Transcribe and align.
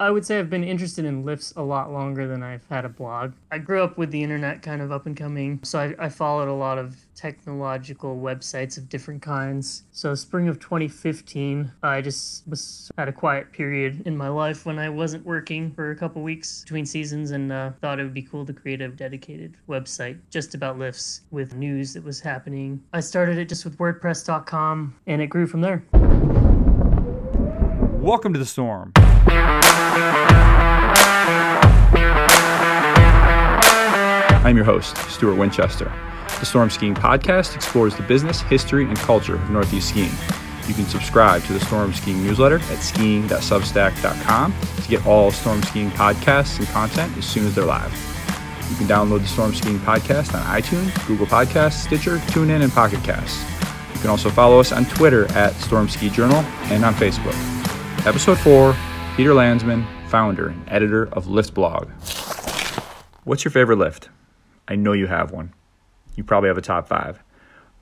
I 0.00 0.12
would 0.12 0.24
say 0.24 0.38
I've 0.38 0.48
been 0.48 0.62
interested 0.62 1.04
in 1.04 1.24
lifts 1.24 1.52
a 1.56 1.62
lot 1.62 1.92
longer 1.92 2.28
than 2.28 2.40
I've 2.40 2.64
had 2.70 2.84
a 2.84 2.88
blog. 2.88 3.32
I 3.50 3.58
grew 3.58 3.82
up 3.82 3.98
with 3.98 4.12
the 4.12 4.22
internet 4.22 4.62
kind 4.62 4.80
of 4.80 4.92
up 4.92 5.06
and 5.06 5.16
coming, 5.16 5.58
so 5.64 5.80
I, 5.80 6.06
I, 6.06 6.08
followed 6.08 6.46
a 6.46 6.54
lot 6.54 6.78
of 6.78 6.96
technological 7.16 8.16
websites 8.16 8.78
of 8.78 8.88
different 8.88 9.22
kinds. 9.22 9.82
So 9.90 10.14
spring 10.14 10.46
of 10.46 10.60
2015, 10.60 11.72
I 11.82 12.00
just 12.00 12.46
was 12.46 12.92
had 12.96 13.08
a 13.08 13.12
quiet 13.12 13.52
period 13.52 14.06
in 14.06 14.16
my 14.16 14.28
life 14.28 14.64
when 14.64 14.78
I 14.78 14.88
wasn't 14.88 15.26
working 15.26 15.72
for 15.72 15.90
a 15.90 15.96
couple 15.96 16.22
weeks 16.22 16.62
between 16.62 16.86
seasons, 16.86 17.32
and 17.32 17.50
uh, 17.50 17.72
thought 17.80 17.98
it 17.98 18.04
would 18.04 18.14
be 18.14 18.22
cool 18.22 18.46
to 18.46 18.52
create 18.52 18.80
a 18.80 18.86
dedicated 18.86 19.56
website 19.68 20.16
just 20.30 20.54
about 20.54 20.78
lifts 20.78 21.22
with 21.32 21.56
news 21.56 21.92
that 21.94 22.04
was 22.04 22.20
happening. 22.20 22.80
I 22.92 23.00
started 23.00 23.36
it 23.36 23.48
just 23.48 23.64
with 23.64 23.76
WordPress.com, 23.78 24.94
and 25.08 25.20
it 25.20 25.26
grew 25.26 25.48
from 25.48 25.60
there. 25.60 25.82
Welcome 28.00 28.32
to 28.32 28.38
the 28.38 28.46
storm. 28.46 28.92
I'm 34.48 34.56
your 34.56 34.64
host, 34.64 34.96
Stuart 35.10 35.34
Winchester. 35.34 35.92
The 36.40 36.46
Storm 36.46 36.70
Skiing 36.70 36.94
Podcast 36.94 37.54
explores 37.54 37.94
the 37.94 38.02
business, 38.04 38.40
history, 38.40 38.86
and 38.86 38.96
culture 38.96 39.34
of 39.34 39.50
Northeast 39.50 39.90
skiing. 39.90 40.12
You 40.66 40.72
can 40.72 40.86
subscribe 40.86 41.42
to 41.44 41.52
the 41.52 41.60
Storm 41.60 41.92
Skiing 41.92 42.24
newsletter 42.24 42.56
at 42.56 42.78
skiing.substack.com 42.78 44.54
to 44.82 44.88
get 44.88 45.06
all 45.06 45.30
Storm 45.32 45.62
Skiing 45.64 45.90
podcasts 45.90 46.58
and 46.58 46.66
content 46.68 47.14
as 47.18 47.26
soon 47.26 47.46
as 47.46 47.54
they're 47.54 47.66
live. 47.66 47.92
You 48.70 48.76
can 48.76 48.86
download 48.86 49.20
the 49.20 49.26
Storm 49.26 49.54
Skiing 49.54 49.80
Podcast 49.80 50.34
on 50.34 50.42
iTunes, 50.44 51.06
Google 51.06 51.26
Podcasts, 51.26 51.84
Stitcher, 51.84 52.16
TuneIn, 52.18 52.62
and 52.62 52.72
Pocket 52.72 53.02
Casts. 53.02 53.42
You 53.94 54.00
can 54.00 54.08
also 54.08 54.30
follow 54.30 54.60
us 54.60 54.72
on 54.72 54.86
Twitter 54.86 55.30
at 55.32 55.52
Storm 55.56 55.88
Ski 55.88 56.08
Journal 56.08 56.38
and 56.70 56.84
on 56.84 56.94
Facebook. 56.94 57.36
Episode 58.06 58.38
4 58.38 58.74
Peter 59.18 59.34
Landsman, 59.34 59.84
founder 60.06 60.50
and 60.50 60.64
editor 60.68 61.08
of 61.08 61.26
Lift 61.26 61.52
Blog. 61.52 61.90
What's 63.24 63.44
your 63.44 63.50
favorite 63.50 63.78
lift? 63.78 64.10
I 64.68 64.76
know 64.76 64.92
you 64.92 65.08
have 65.08 65.32
one. 65.32 65.52
You 66.14 66.22
probably 66.22 66.46
have 66.46 66.56
a 66.56 66.62
top 66.62 66.86
five. 66.86 67.20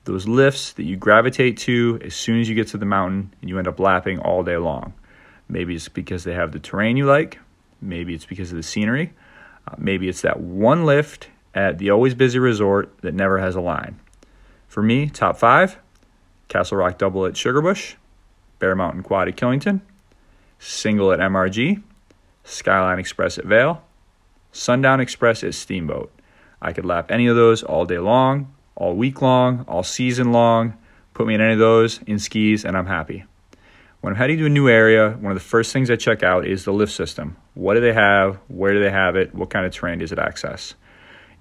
Those 0.05 0.27
lifts 0.27 0.73
that 0.73 0.85
you 0.85 0.95
gravitate 0.95 1.57
to 1.57 1.99
as 2.03 2.15
soon 2.15 2.41
as 2.41 2.49
you 2.49 2.55
get 2.55 2.69
to 2.69 2.79
the 2.79 2.87
mountain 2.87 3.35
and 3.39 3.51
you 3.51 3.59
end 3.59 3.67
up 3.67 3.79
lapping 3.79 4.17
all 4.17 4.41
day 4.41 4.57
long. 4.57 4.95
Maybe 5.47 5.75
it's 5.75 5.89
because 5.89 6.23
they 6.23 6.33
have 6.33 6.53
the 6.53 6.59
terrain 6.59 6.97
you 6.97 7.05
like. 7.05 7.37
Maybe 7.81 8.15
it's 8.15 8.25
because 8.25 8.49
of 8.49 8.57
the 8.57 8.63
scenery. 8.63 9.13
Uh, 9.67 9.75
maybe 9.77 10.09
it's 10.09 10.21
that 10.21 10.39
one 10.39 10.87
lift 10.87 11.29
at 11.53 11.77
the 11.77 11.91
always 11.91 12.15
busy 12.15 12.39
resort 12.39 12.97
that 13.01 13.13
never 13.13 13.37
has 13.37 13.53
a 13.53 13.61
line. 13.61 13.99
For 14.67 14.81
me, 14.81 15.07
top 15.07 15.37
five 15.37 15.77
Castle 16.47 16.79
Rock 16.79 16.97
Double 16.97 17.27
at 17.27 17.33
Sugarbush, 17.33 17.93
Bear 18.57 18.75
Mountain 18.75 19.03
Quad 19.03 19.27
at 19.27 19.37
Killington, 19.37 19.81
Single 20.59 21.11
at 21.11 21.19
MRG, 21.19 21.81
Skyline 22.43 22.99
Express 22.99 23.37
at 23.37 23.45
Vail, 23.45 23.83
Sundown 24.51 24.99
Express 24.99 25.43
at 25.43 25.53
Steamboat. 25.53 26.11
I 26.61 26.73
could 26.73 26.85
lap 26.85 27.11
any 27.11 27.27
of 27.27 27.35
those 27.35 27.63
all 27.63 27.85
day 27.85 27.99
long, 27.99 28.53
all 28.75 28.95
week 28.95 29.21
long, 29.21 29.65
all 29.67 29.83
season 29.83 30.31
long. 30.31 30.77
Put 31.13 31.27
me 31.27 31.35
in 31.35 31.41
any 31.41 31.53
of 31.53 31.59
those 31.59 31.99
in 32.07 32.19
skis, 32.19 32.65
and 32.65 32.77
I'm 32.77 32.85
happy. 32.87 33.25
When 34.01 34.13
I'm 34.13 34.17
heading 34.17 34.37
to 34.37 34.45
a 34.45 34.49
new 34.49 34.69
area, 34.69 35.11
one 35.19 35.31
of 35.31 35.37
the 35.37 35.43
first 35.43 35.73
things 35.73 35.89
I 35.89 35.95
check 35.95 36.21
out 36.23 36.45
is 36.45 36.65
the 36.65 36.71
lift 36.71 36.91
system. 36.91 37.35
What 37.55 37.73
do 37.73 37.81
they 37.81 37.93
have? 37.93 38.37
Where 38.47 38.73
do 38.73 38.79
they 38.79 38.91
have 38.91 39.15
it? 39.15 39.33
What 39.33 39.49
kind 39.49 39.65
of 39.65 39.73
terrain 39.73 39.99
does 39.99 40.11
it 40.11 40.19
access? 40.19 40.75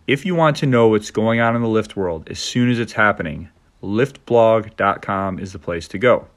If 0.06 0.24
you 0.24 0.34
want 0.34 0.56
to 0.58 0.66
know 0.66 0.88
what's 0.88 1.10
going 1.10 1.40
on 1.40 1.54
in 1.54 1.62
the 1.62 1.68
lift 1.68 1.96
world 1.96 2.28
as 2.30 2.38
soon 2.38 2.70
as 2.70 2.78
it's 2.78 2.94
happening, 2.94 3.50
liftblog.com 3.82 5.38
is 5.38 5.52
the 5.52 5.58
place 5.58 5.88
to 5.88 5.98
go. 5.98 6.28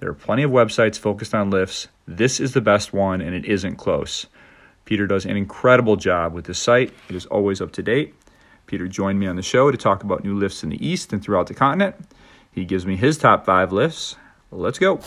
There 0.00 0.10
are 0.10 0.14
plenty 0.14 0.42
of 0.42 0.50
websites 0.50 0.98
focused 0.98 1.34
on 1.34 1.50
lifts. 1.50 1.88
This 2.08 2.38
is 2.38 2.52
the 2.52 2.60
best 2.60 2.92
one, 2.92 3.20
and 3.20 3.34
it 3.34 3.44
isn't 3.44 3.76
close. 3.76 4.26
Peter 4.84 5.08
does 5.08 5.24
an 5.24 5.36
incredible 5.36 5.96
job 5.96 6.32
with 6.32 6.44
the 6.44 6.54
site, 6.54 6.92
it 7.08 7.16
is 7.16 7.26
always 7.26 7.60
up 7.60 7.72
to 7.72 7.82
date. 7.82 8.14
Peter 8.66 8.86
joined 8.86 9.18
me 9.18 9.26
on 9.26 9.34
the 9.34 9.42
show 9.42 9.70
to 9.72 9.76
talk 9.76 10.04
about 10.04 10.22
new 10.22 10.36
lifts 10.36 10.62
in 10.62 10.70
the 10.70 10.86
East 10.86 11.12
and 11.12 11.22
throughout 11.22 11.48
the 11.48 11.54
continent. 11.54 11.96
He 12.52 12.64
gives 12.64 12.86
me 12.86 12.96
his 12.96 13.18
top 13.18 13.44
five 13.44 13.72
lifts. 13.72 14.16
Let's 14.52 14.78
go. 14.78 15.00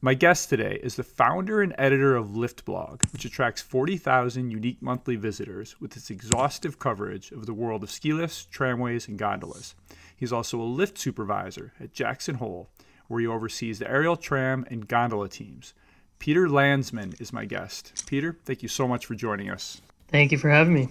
My 0.00 0.14
guest 0.14 0.48
today 0.48 0.80
is 0.82 0.94
the 0.94 1.02
founder 1.02 1.60
and 1.60 1.74
editor 1.76 2.16
of 2.16 2.36
Lift 2.36 2.64
Blog, 2.64 3.02
which 3.12 3.24
attracts 3.24 3.60
40,000 3.60 4.50
unique 4.50 4.80
monthly 4.80 5.16
visitors 5.16 5.80
with 5.80 5.96
its 5.96 6.10
exhaustive 6.10 6.78
coverage 6.78 7.32
of 7.32 7.46
the 7.46 7.52
world 7.52 7.82
of 7.82 7.90
ski 7.90 8.12
lifts, 8.12 8.46
tramways, 8.46 9.08
and 9.08 9.18
gondolas. 9.18 9.74
He's 10.16 10.32
also 10.32 10.60
a 10.60 10.62
lift 10.62 10.96
supervisor 10.96 11.72
at 11.80 11.92
Jackson 11.92 12.36
Hole, 12.36 12.70
where 13.10 13.20
he 13.20 13.26
oversees 13.26 13.80
the 13.80 13.90
aerial 13.90 14.16
tram 14.16 14.64
and 14.70 14.86
gondola 14.86 15.28
teams. 15.28 15.74
Peter 16.20 16.48
Landsman 16.48 17.12
is 17.18 17.32
my 17.32 17.44
guest. 17.44 18.04
Peter, 18.06 18.38
thank 18.44 18.62
you 18.62 18.68
so 18.68 18.86
much 18.86 19.04
for 19.04 19.16
joining 19.16 19.50
us. 19.50 19.80
Thank 20.08 20.30
you 20.30 20.38
for 20.38 20.48
having 20.48 20.74
me. 20.74 20.88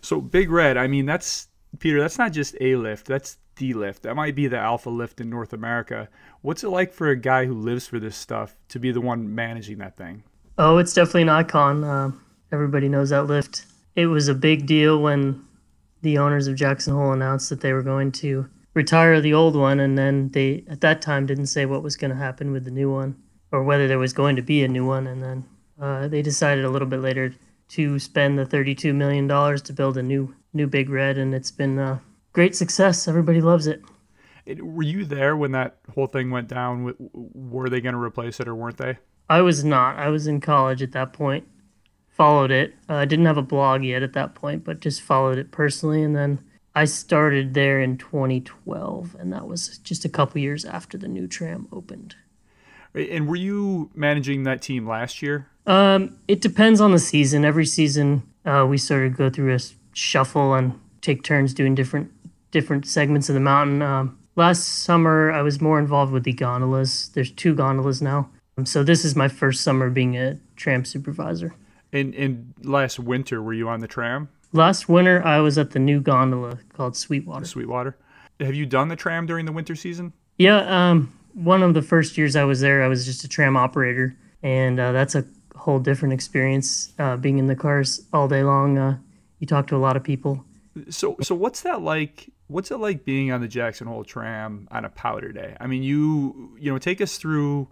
So, 0.00 0.20
Big 0.20 0.50
Red, 0.50 0.76
I 0.76 0.88
mean, 0.88 1.06
that's, 1.06 1.46
Peter, 1.78 2.00
that's 2.00 2.18
not 2.18 2.32
just 2.32 2.56
a 2.60 2.74
lift, 2.74 3.06
that's 3.06 3.38
the 3.56 3.74
lift. 3.74 4.02
That 4.02 4.16
might 4.16 4.34
be 4.34 4.48
the 4.48 4.58
alpha 4.58 4.90
lift 4.90 5.20
in 5.20 5.30
North 5.30 5.52
America. 5.52 6.08
What's 6.42 6.64
it 6.64 6.68
like 6.68 6.92
for 6.92 7.10
a 7.10 7.16
guy 7.16 7.46
who 7.46 7.54
lives 7.54 7.86
for 7.86 8.00
this 8.00 8.16
stuff 8.16 8.56
to 8.70 8.80
be 8.80 8.90
the 8.90 9.00
one 9.00 9.32
managing 9.32 9.78
that 9.78 9.96
thing? 9.96 10.24
Oh, 10.58 10.78
it's 10.78 10.94
definitely 10.94 11.22
an 11.22 11.28
icon. 11.28 11.84
Uh, 11.84 12.10
everybody 12.50 12.88
knows 12.88 13.10
that 13.10 13.28
lift. 13.28 13.66
It 13.94 14.06
was 14.06 14.26
a 14.26 14.34
big 14.34 14.66
deal 14.66 15.00
when 15.00 15.44
the 16.02 16.18
owners 16.18 16.48
of 16.48 16.56
Jackson 16.56 16.94
Hole 16.94 17.12
announced 17.12 17.50
that 17.50 17.60
they 17.60 17.72
were 17.72 17.82
going 17.82 18.10
to 18.12 18.48
retire 18.76 19.20
the 19.22 19.34
old 19.34 19.56
one, 19.56 19.80
and 19.80 19.96
then 19.96 20.28
they 20.28 20.62
at 20.68 20.82
that 20.82 21.00
time 21.00 21.24
didn't 21.24 21.46
say 21.46 21.64
what 21.64 21.82
was 21.82 21.96
going 21.96 22.10
to 22.10 22.16
happen 22.16 22.52
with 22.52 22.64
the 22.64 22.70
new 22.70 22.92
one 22.92 23.16
or 23.50 23.64
whether 23.64 23.88
there 23.88 23.98
was 23.98 24.12
going 24.12 24.36
to 24.36 24.42
be 24.42 24.62
a 24.62 24.68
new 24.68 24.86
one, 24.86 25.06
and 25.06 25.22
then 25.22 25.44
uh, 25.80 26.06
they 26.08 26.20
decided 26.20 26.64
a 26.64 26.68
little 26.68 26.86
bit 26.86 27.00
later 27.00 27.34
to 27.68 27.98
spend 27.98 28.38
the 28.38 28.46
thirty-two 28.46 28.92
million 28.92 29.26
dollars 29.26 29.62
to 29.62 29.72
build 29.72 29.96
a 29.96 30.02
new 30.02 30.34
new 30.52 30.66
Big 30.66 30.90
Red, 30.90 31.18
and 31.18 31.34
it's 31.34 31.50
been 31.50 31.78
a 31.78 32.00
great 32.32 32.54
success. 32.54 33.08
Everybody 33.08 33.40
loves 33.40 33.66
it. 33.66 33.82
it 34.44 34.64
were 34.64 34.82
you 34.82 35.04
there 35.04 35.36
when 35.36 35.52
that 35.52 35.78
whole 35.94 36.06
thing 36.06 36.30
went 36.30 36.48
down? 36.48 36.94
Were 37.12 37.70
they 37.70 37.80
going 37.80 37.94
to 37.94 38.00
replace 38.00 38.40
it, 38.40 38.46
or 38.46 38.54
weren't 38.54 38.76
they? 38.76 38.98
I 39.28 39.40
was 39.40 39.64
not. 39.64 39.96
I 39.96 40.08
was 40.08 40.26
in 40.26 40.40
college 40.40 40.82
at 40.82 40.92
that 40.92 41.14
point. 41.14 41.48
Followed 42.10 42.50
it. 42.50 42.74
Uh, 42.88 42.94
I 42.94 43.02
uh, 43.02 43.04
didn't 43.06 43.26
have 43.26 43.36
a 43.36 43.42
blog 43.42 43.84
yet 43.84 44.02
at 44.02 44.12
that 44.12 44.34
point, 44.34 44.64
but 44.64 44.80
just 44.80 45.02
followed 45.02 45.38
it 45.38 45.50
personally, 45.50 46.02
and 46.02 46.14
then 46.14 46.38
I 46.76 46.84
started 46.84 47.54
there 47.54 47.80
in 47.80 47.96
2012, 47.96 49.16
and 49.18 49.32
that 49.32 49.48
was 49.48 49.78
just 49.78 50.04
a 50.04 50.10
couple 50.10 50.42
years 50.42 50.66
after 50.66 50.98
the 50.98 51.08
new 51.08 51.26
tram 51.26 51.68
opened. 51.72 52.16
And 52.94 53.26
were 53.26 53.36
you 53.36 53.90
managing 53.94 54.42
that 54.42 54.60
team 54.60 54.86
last 54.86 55.22
year? 55.22 55.46
Um, 55.66 56.18
it 56.28 56.42
depends 56.42 56.82
on 56.82 56.92
the 56.92 56.98
season. 56.98 57.46
Every 57.46 57.64
season, 57.64 58.24
uh, 58.44 58.66
we 58.68 58.76
sort 58.76 59.06
of 59.06 59.16
go 59.16 59.30
through 59.30 59.54
a 59.54 59.58
shuffle 59.94 60.52
and 60.52 60.78
take 61.00 61.22
turns 61.22 61.54
doing 61.54 61.74
different 61.74 62.12
different 62.50 62.86
segments 62.86 63.30
of 63.30 63.34
the 63.34 63.40
mountain. 63.40 63.80
Um, 63.80 64.18
last 64.36 64.60
summer, 64.84 65.32
I 65.32 65.40
was 65.40 65.62
more 65.62 65.78
involved 65.78 66.12
with 66.12 66.24
the 66.24 66.32
gondolas. 66.34 67.08
There's 67.08 67.30
two 67.30 67.54
gondolas 67.54 68.02
now, 68.02 68.28
um, 68.58 68.66
so 68.66 68.82
this 68.82 69.02
is 69.02 69.16
my 69.16 69.28
first 69.28 69.62
summer 69.62 69.88
being 69.88 70.16
a 70.18 70.38
tram 70.56 70.84
supervisor. 70.84 71.54
And 71.90 72.14
and 72.14 72.52
last 72.62 72.98
winter, 72.98 73.42
were 73.42 73.54
you 73.54 73.66
on 73.70 73.80
the 73.80 73.88
tram? 73.88 74.28
Last 74.56 74.88
winter, 74.88 75.22
I 75.24 75.40
was 75.40 75.58
at 75.58 75.72
the 75.72 75.78
new 75.78 76.00
gondola 76.00 76.58
called 76.72 76.96
Sweetwater. 76.96 77.44
Sweetwater. 77.44 77.96
Have 78.40 78.54
you 78.54 78.66
done 78.66 78.88
the 78.88 78.96
tram 78.96 79.26
during 79.26 79.44
the 79.44 79.52
winter 79.52 79.74
season? 79.74 80.12
Yeah. 80.38 80.90
Um, 80.90 81.12
one 81.34 81.62
of 81.62 81.74
the 81.74 81.82
first 81.82 82.16
years 82.16 82.34
I 82.36 82.44
was 82.44 82.60
there, 82.60 82.82
I 82.82 82.88
was 82.88 83.04
just 83.04 83.22
a 83.22 83.28
tram 83.28 83.56
operator, 83.56 84.16
and 84.42 84.80
uh, 84.80 84.92
that's 84.92 85.14
a 85.14 85.24
whole 85.54 85.78
different 85.78 86.14
experience. 86.14 86.92
Uh, 86.98 87.16
being 87.16 87.38
in 87.38 87.46
the 87.46 87.56
cars 87.56 88.06
all 88.12 88.28
day 88.28 88.42
long, 88.42 88.78
uh, 88.78 88.98
you 89.38 89.46
talk 89.46 89.66
to 89.68 89.76
a 89.76 89.78
lot 89.78 89.96
of 89.96 90.02
people. 90.02 90.44
So, 90.88 91.16
so 91.20 91.34
what's 91.34 91.60
that 91.62 91.82
like? 91.82 92.32
What's 92.48 92.70
it 92.70 92.78
like 92.78 93.04
being 93.04 93.32
on 93.32 93.40
the 93.40 93.48
Jackson 93.48 93.86
Hole 93.86 94.04
tram 94.04 94.68
on 94.70 94.84
a 94.84 94.88
powder 94.88 95.32
day? 95.32 95.56
I 95.60 95.66
mean, 95.66 95.82
you 95.82 96.56
you 96.58 96.72
know, 96.72 96.78
take 96.78 97.02
us 97.02 97.18
through 97.18 97.68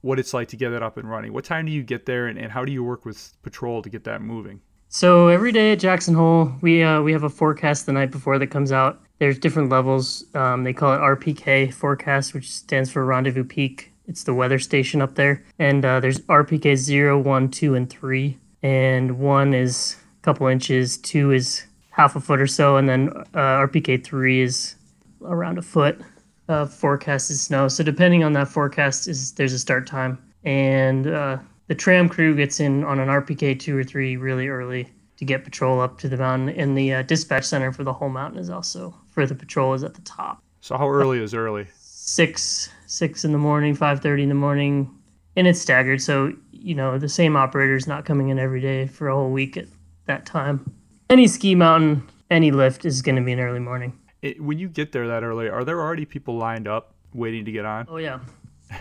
what 0.00 0.18
it's 0.18 0.34
like 0.34 0.48
to 0.48 0.56
get 0.56 0.72
it 0.72 0.82
up 0.82 0.96
and 0.96 1.08
running. 1.08 1.32
What 1.32 1.44
time 1.44 1.66
do 1.66 1.72
you 1.72 1.84
get 1.84 2.06
there, 2.06 2.26
and, 2.26 2.38
and 2.38 2.50
how 2.50 2.64
do 2.64 2.72
you 2.72 2.82
work 2.82 3.04
with 3.04 3.32
patrol 3.42 3.82
to 3.82 3.88
get 3.88 4.04
that 4.04 4.22
moving? 4.22 4.60
So 4.88 5.28
every 5.28 5.52
day 5.52 5.72
at 5.72 5.78
Jackson 5.80 6.14
Hole, 6.14 6.52
we 6.60 6.82
uh, 6.82 7.02
we 7.02 7.12
have 7.12 7.24
a 7.24 7.28
forecast 7.28 7.86
the 7.86 7.92
night 7.92 8.10
before 8.10 8.38
that 8.38 8.46
comes 8.48 8.72
out. 8.72 9.00
There's 9.18 9.38
different 9.38 9.70
levels. 9.70 10.24
Um, 10.34 10.64
they 10.64 10.72
call 10.72 10.94
it 10.94 10.98
RPK 10.98 11.72
forecast, 11.72 12.34
which 12.34 12.50
stands 12.50 12.90
for 12.90 13.04
Rendezvous 13.04 13.44
Peak. 13.44 13.92
It's 14.06 14.24
the 14.24 14.34
weather 14.34 14.58
station 14.58 15.02
up 15.02 15.14
there. 15.14 15.42
And 15.58 15.84
uh, 15.84 16.00
there's 16.00 16.20
RPK 16.20 16.76
0, 16.76 17.18
1, 17.20 17.50
2, 17.50 17.74
and 17.74 17.90
3. 17.90 18.38
And 18.62 19.18
1 19.18 19.54
is 19.54 19.96
a 20.20 20.22
couple 20.22 20.46
inches, 20.46 20.98
2 20.98 21.32
is 21.32 21.66
half 21.90 22.14
a 22.14 22.20
foot 22.20 22.40
or 22.40 22.46
so, 22.46 22.76
and 22.76 22.88
then 22.88 23.08
uh, 23.34 23.66
RPK 23.66 24.04
3 24.04 24.40
is 24.40 24.76
around 25.22 25.58
a 25.58 25.62
foot. 25.62 26.00
Uh, 26.48 26.64
forecasted 26.64 27.36
snow. 27.36 27.66
So 27.66 27.82
depending 27.82 28.22
on 28.22 28.32
that 28.34 28.46
forecast, 28.46 29.08
is 29.08 29.32
there's 29.32 29.52
a 29.52 29.58
start 29.58 29.84
time. 29.86 30.16
And 30.44 31.08
uh, 31.08 31.38
the 31.68 31.74
tram 31.74 32.08
crew 32.08 32.34
gets 32.34 32.60
in 32.60 32.84
on 32.84 32.98
an 32.98 33.08
RPK 33.08 33.58
two 33.58 33.76
or 33.76 33.84
three 33.84 34.16
really 34.16 34.48
early 34.48 34.88
to 35.16 35.24
get 35.24 35.44
patrol 35.44 35.80
up 35.80 35.98
to 35.98 36.08
the 36.08 36.16
mountain, 36.16 36.50
and 36.50 36.76
the 36.76 36.94
uh, 36.94 37.02
dispatch 37.02 37.44
center 37.44 37.72
for 37.72 37.84
the 37.84 37.92
whole 37.92 38.08
mountain 38.08 38.38
is 38.38 38.50
also 38.50 38.94
for 39.10 39.26
the 39.26 39.34
patrol 39.34 39.74
is 39.74 39.82
at 39.82 39.94
the 39.94 40.02
top. 40.02 40.42
So 40.60 40.76
how 40.76 40.88
early 40.88 41.22
is 41.22 41.34
early? 41.34 41.66
Six 41.78 42.70
six 42.86 43.24
in 43.24 43.32
the 43.32 43.38
morning, 43.38 43.74
five 43.74 44.00
thirty 44.00 44.22
in 44.22 44.28
the 44.28 44.34
morning, 44.34 44.90
and 45.34 45.46
it's 45.46 45.60
staggered. 45.60 46.00
So 46.00 46.32
you 46.52 46.74
know 46.74 46.98
the 46.98 47.08
same 47.08 47.36
operator's 47.36 47.86
not 47.86 48.04
coming 48.04 48.28
in 48.28 48.38
every 48.38 48.60
day 48.60 48.86
for 48.86 49.08
a 49.08 49.14
whole 49.14 49.30
week 49.30 49.56
at 49.56 49.66
that 50.06 50.26
time. 50.26 50.72
Any 51.08 51.26
ski 51.26 51.54
mountain, 51.54 52.06
any 52.30 52.50
lift 52.50 52.84
is 52.84 53.02
going 53.02 53.16
to 53.16 53.22
be 53.22 53.32
an 53.32 53.40
early 53.40 53.60
morning. 53.60 53.98
It, 54.22 54.40
when 54.42 54.58
you 54.58 54.68
get 54.68 54.92
there 54.92 55.06
that 55.08 55.22
early, 55.22 55.48
are 55.48 55.64
there 55.64 55.80
already 55.80 56.04
people 56.04 56.36
lined 56.36 56.66
up 56.66 56.94
waiting 57.14 57.44
to 57.44 57.52
get 57.52 57.64
on? 57.64 57.86
Oh 57.88 57.96
yeah, 57.96 58.20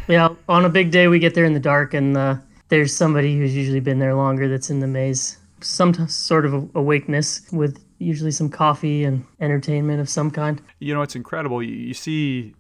yeah. 0.08 0.30
On 0.50 0.66
a 0.66 0.70
big 0.70 0.92
day, 0.92 1.08
we 1.08 1.20
get 1.20 1.34
there 1.34 1.46
in 1.46 1.54
the 1.54 1.60
dark, 1.60 1.94
and 1.94 2.18
uh, 2.18 2.38
there's 2.70 2.96
somebody 2.96 3.38
who's 3.38 3.56
usually 3.56 3.80
been 3.80 4.00
there 4.00 4.16
longer 4.16 4.48
that's 4.48 4.70
in 4.70 4.80
the 4.80 4.88
maze. 4.88 5.38
Some 5.62 5.94
sort 6.08 6.46
of 6.46 6.70
awakeness 6.76 7.42
with 7.52 7.84
usually 7.98 8.32
some 8.32 8.50
coffee 8.50 9.04
and 9.04 9.26
entertainment 9.40 10.02
of 10.02 10.10
some 10.10 10.30
kind. 10.30 10.62
You 10.80 10.94
know, 10.94 11.02
it's 11.02 11.16
incredible. 11.16 11.64
You, 11.64 11.74
you 11.74 11.94
see 11.94 12.54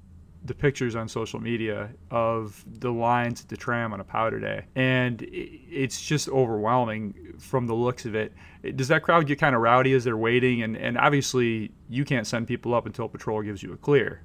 the 0.45 0.53
pictures 0.53 0.95
on 0.95 1.07
social 1.07 1.39
media 1.39 1.89
of 2.11 2.63
the 2.79 2.91
lines 2.91 3.41
at 3.41 3.49
the 3.49 3.57
tram 3.57 3.93
on 3.93 3.99
a 3.99 4.03
powder 4.03 4.39
day, 4.39 4.65
and 4.75 5.25
it's 5.29 6.01
just 6.01 6.29
overwhelming 6.29 7.33
from 7.39 7.65
the 7.65 7.73
looks 7.73 8.05
of 8.05 8.15
it. 8.15 8.31
Does 8.75 8.87
that 8.89 9.01
crowd 9.01 9.27
get 9.27 9.39
kind 9.39 9.55
of 9.55 9.61
rowdy 9.61 9.93
as 9.93 10.03
they're 10.03 10.17
waiting? 10.17 10.61
And, 10.61 10.77
and 10.77 10.97
obviously, 10.97 11.71
you 11.89 12.05
can't 12.05 12.27
send 12.27 12.47
people 12.47 12.73
up 12.73 12.85
until 12.85 13.07
patrol 13.09 13.41
gives 13.41 13.63
you 13.63 13.73
a 13.73 13.77
clear. 13.77 14.21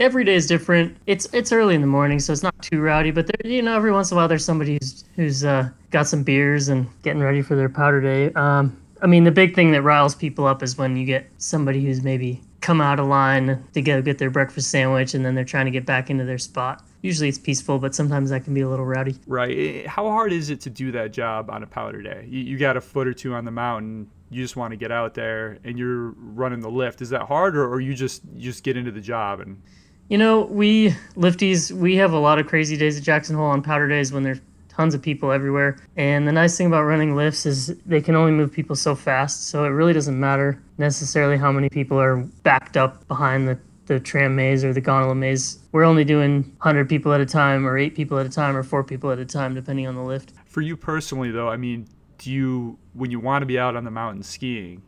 Every 0.00 0.24
day 0.24 0.34
is 0.34 0.46
different. 0.46 0.96
It's 1.06 1.28
it's 1.34 1.52
early 1.52 1.74
in 1.74 1.82
the 1.82 1.86
morning, 1.86 2.20
so 2.20 2.32
it's 2.32 2.42
not 2.42 2.54
too 2.62 2.80
rowdy. 2.80 3.10
But 3.10 3.26
there, 3.26 3.52
you 3.52 3.60
know, 3.60 3.76
every 3.76 3.92
once 3.92 4.10
in 4.10 4.16
a 4.16 4.18
while, 4.18 4.28
there's 4.28 4.44
somebody 4.44 4.78
who's 4.80 5.04
who's 5.14 5.44
uh, 5.44 5.68
got 5.90 6.06
some 6.06 6.22
beers 6.22 6.68
and 6.68 6.88
getting 7.02 7.20
ready 7.20 7.42
for 7.42 7.54
their 7.54 7.68
powder 7.68 8.00
day. 8.00 8.32
Um, 8.32 8.80
I 9.02 9.06
mean, 9.06 9.24
the 9.24 9.30
big 9.30 9.54
thing 9.54 9.72
that 9.72 9.82
riles 9.82 10.14
people 10.14 10.46
up 10.46 10.62
is 10.62 10.78
when 10.78 10.96
you 10.96 11.04
get 11.04 11.26
somebody 11.36 11.84
who's 11.84 12.02
maybe 12.02 12.40
come 12.62 12.80
out 12.80 12.98
of 12.98 13.06
line 13.06 13.62
to 13.74 13.82
go 13.82 14.00
get 14.00 14.16
their 14.16 14.30
breakfast 14.30 14.70
sandwich 14.70 15.14
and 15.14 15.24
then 15.24 15.34
they're 15.34 15.44
trying 15.44 15.64
to 15.66 15.70
get 15.70 15.84
back 15.84 16.08
into 16.08 16.24
their 16.24 16.38
spot. 16.38 16.82
Usually 17.02 17.28
it's 17.28 17.38
peaceful, 17.38 17.78
but 17.78 17.94
sometimes 17.94 18.30
that 18.30 18.44
can 18.44 18.52
be 18.52 18.60
a 18.60 18.68
little 18.68 18.84
rowdy. 18.84 19.16
Right. 19.26 19.86
How 19.86 20.08
hard 20.08 20.32
is 20.32 20.50
it 20.50 20.60
to 20.62 20.70
do 20.70 20.92
that 20.92 21.12
job 21.12 21.50
on 21.50 21.62
a 21.62 21.66
powder 21.66 22.02
day? 22.02 22.26
You, 22.28 22.40
you 22.40 22.58
got 22.58 22.76
a 22.76 22.80
foot 22.80 23.06
or 23.06 23.14
two 23.14 23.34
on 23.34 23.44
the 23.44 23.50
mountain. 23.50 24.10
You 24.30 24.42
just 24.42 24.56
want 24.56 24.72
to 24.72 24.76
get 24.76 24.92
out 24.92 25.14
there 25.14 25.58
and 25.64 25.78
you're 25.78 26.10
running 26.16 26.60
the 26.60 26.70
lift. 26.70 27.00
Is 27.02 27.10
that 27.10 27.22
hard 27.22 27.56
or, 27.56 27.66
or 27.66 27.80
you 27.80 27.94
just 27.94 28.22
you 28.34 28.42
just 28.42 28.62
get 28.62 28.76
into 28.76 28.90
the 28.90 29.00
job 29.00 29.40
and 29.40 29.62
you 30.10 30.18
know, 30.18 30.42
we 30.42 30.90
lifties, 31.14 31.72
we 31.72 31.96
have 31.96 32.12
a 32.12 32.18
lot 32.18 32.40
of 32.40 32.46
crazy 32.48 32.76
days 32.76 32.98
at 32.98 33.04
Jackson 33.04 33.36
Hole 33.36 33.46
on 33.46 33.62
powder 33.62 33.88
days 33.88 34.12
when 34.12 34.24
there's 34.24 34.40
tons 34.68 34.92
of 34.92 35.00
people 35.00 35.30
everywhere. 35.30 35.78
And 35.96 36.26
the 36.26 36.32
nice 36.32 36.56
thing 36.56 36.66
about 36.66 36.82
running 36.82 37.14
lifts 37.14 37.46
is 37.46 37.78
they 37.86 38.00
can 38.00 38.16
only 38.16 38.32
move 38.32 38.52
people 38.52 38.74
so 38.74 38.96
fast. 38.96 39.48
So 39.48 39.64
it 39.64 39.68
really 39.68 39.92
doesn't 39.92 40.18
matter 40.18 40.60
necessarily 40.78 41.38
how 41.38 41.52
many 41.52 41.68
people 41.68 41.98
are 41.98 42.16
backed 42.42 42.76
up 42.76 43.06
behind 43.06 43.46
the, 43.46 43.56
the 43.86 44.00
tram 44.00 44.34
maze 44.34 44.64
or 44.64 44.72
the 44.72 44.80
gondola 44.80 45.14
maze. 45.14 45.60
We're 45.70 45.84
only 45.84 46.04
doing 46.04 46.42
100 46.42 46.88
people 46.88 47.12
at 47.12 47.20
a 47.20 47.26
time, 47.26 47.64
or 47.64 47.78
eight 47.78 47.94
people 47.94 48.18
at 48.18 48.26
a 48.26 48.30
time, 48.30 48.56
or 48.56 48.64
four 48.64 48.82
people 48.82 49.12
at 49.12 49.20
a 49.20 49.24
time, 49.24 49.54
depending 49.54 49.86
on 49.86 49.94
the 49.94 50.02
lift. 50.02 50.32
For 50.44 50.60
you 50.60 50.76
personally, 50.76 51.30
though, 51.30 51.48
I 51.48 51.56
mean, 51.56 51.86
do 52.18 52.32
you, 52.32 52.78
when 52.94 53.12
you 53.12 53.20
want 53.20 53.42
to 53.42 53.46
be 53.46 53.60
out 53.60 53.76
on 53.76 53.84
the 53.84 53.92
mountain 53.92 54.24
skiing, 54.24 54.82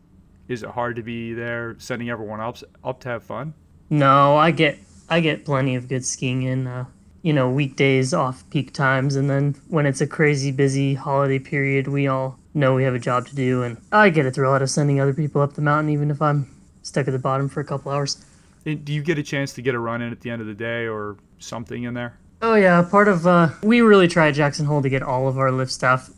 is 0.49 0.63
it 0.63 0.69
hard 0.69 0.97
to 0.97 1.01
be 1.01 1.33
there 1.33 1.75
sending 1.77 2.09
everyone 2.09 2.41
else 2.41 2.61
up 2.83 2.99
to 3.01 3.09
have 3.09 3.23
fun? 3.23 3.53
No, 3.89 4.35
I 4.35 4.51
get 4.51 4.79
I 5.09 5.19
get 5.19 5.45
plenty 5.45 5.75
of 5.75 5.87
good 5.87 6.05
skiing 6.05 6.43
in. 6.43 6.67
Uh, 6.67 6.85
you 7.23 7.31
know, 7.33 7.49
weekdays 7.49 8.13
off 8.13 8.47
peak 8.51 8.73
times. 8.73 9.15
And 9.15 9.29
then 9.29 9.55
when 9.69 9.87
it's 9.87 10.01
a 10.01 10.07
crazy 10.07 10.51
busy 10.51 10.93
holiday 10.93 11.39
period, 11.39 11.87
we 11.87 12.05
all 12.05 12.37
know 12.53 12.75
we 12.75 12.83
have 12.83 12.93
a 12.93 12.99
job 12.99 13.25
to 13.27 13.35
do. 13.35 13.63
And 13.63 13.77
I 13.91 14.09
get 14.09 14.25
a 14.25 14.31
thrill 14.31 14.53
out 14.53 14.61
of 14.61 14.69
sending 14.69 14.99
other 14.99 15.13
people 15.13 15.41
up 15.41 15.53
the 15.53 15.61
mountain, 15.61 15.91
even 15.91 16.11
if 16.11 16.21
I'm 16.21 16.53
stuck 16.83 17.07
at 17.07 17.11
the 17.11 17.19
bottom 17.19 17.49
for 17.49 17.61
a 17.61 17.65
couple 17.65 17.91
hours. 17.91 18.23
Do 18.65 18.93
you 18.93 19.01
get 19.01 19.17
a 19.17 19.23
chance 19.23 19.53
to 19.53 19.61
get 19.61 19.73
a 19.73 19.79
run 19.79 20.01
in 20.01 20.11
at 20.11 20.21
the 20.21 20.29
end 20.29 20.41
of 20.41 20.47
the 20.47 20.53
day 20.53 20.85
or 20.85 21.17
something 21.39 21.83
in 21.83 21.93
there? 21.93 22.17
Oh, 22.41 22.55
yeah. 22.55 22.81
Part 22.81 23.07
of, 23.07 23.25
uh, 23.25 23.49
we 23.63 23.79
really 23.81 24.09
try 24.09 24.27
at 24.27 24.35
Jackson 24.35 24.65
Hole 24.65 24.81
to 24.81 24.89
get 24.89 25.01
all 25.01 25.27
of 25.29 25.37
our 25.37 25.51
lift 25.51 25.71
staff 25.71 26.09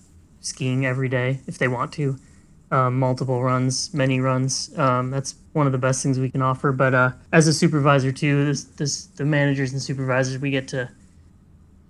skiing 0.42 0.86
every 0.86 1.08
day 1.08 1.40
if 1.46 1.60
they 1.60 1.68
want 1.68 1.92
to. 1.94 2.18
Um, 2.76 3.00
multiple 3.00 3.42
runs, 3.42 3.94
many 3.94 4.20
runs. 4.20 4.78
Um, 4.78 5.10
that's 5.10 5.36
one 5.54 5.66
of 5.66 5.72
the 5.72 5.78
best 5.78 6.04
things 6.04 6.20
we 6.20 6.30
can 6.30 6.42
offer. 6.42 6.74
But 6.74 6.94
uh, 6.94 7.12
as 7.32 7.48
a 7.48 7.54
supervisor 7.54 8.12
too, 8.12 8.46
this, 8.46 8.66
this 8.66 9.06
the 9.06 9.24
managers 9.24 9.72
and 9.72 9.82
supervisors 9.82 10.40
we 10.40 10.52
get 10.52 10.68
to 10.70 10.90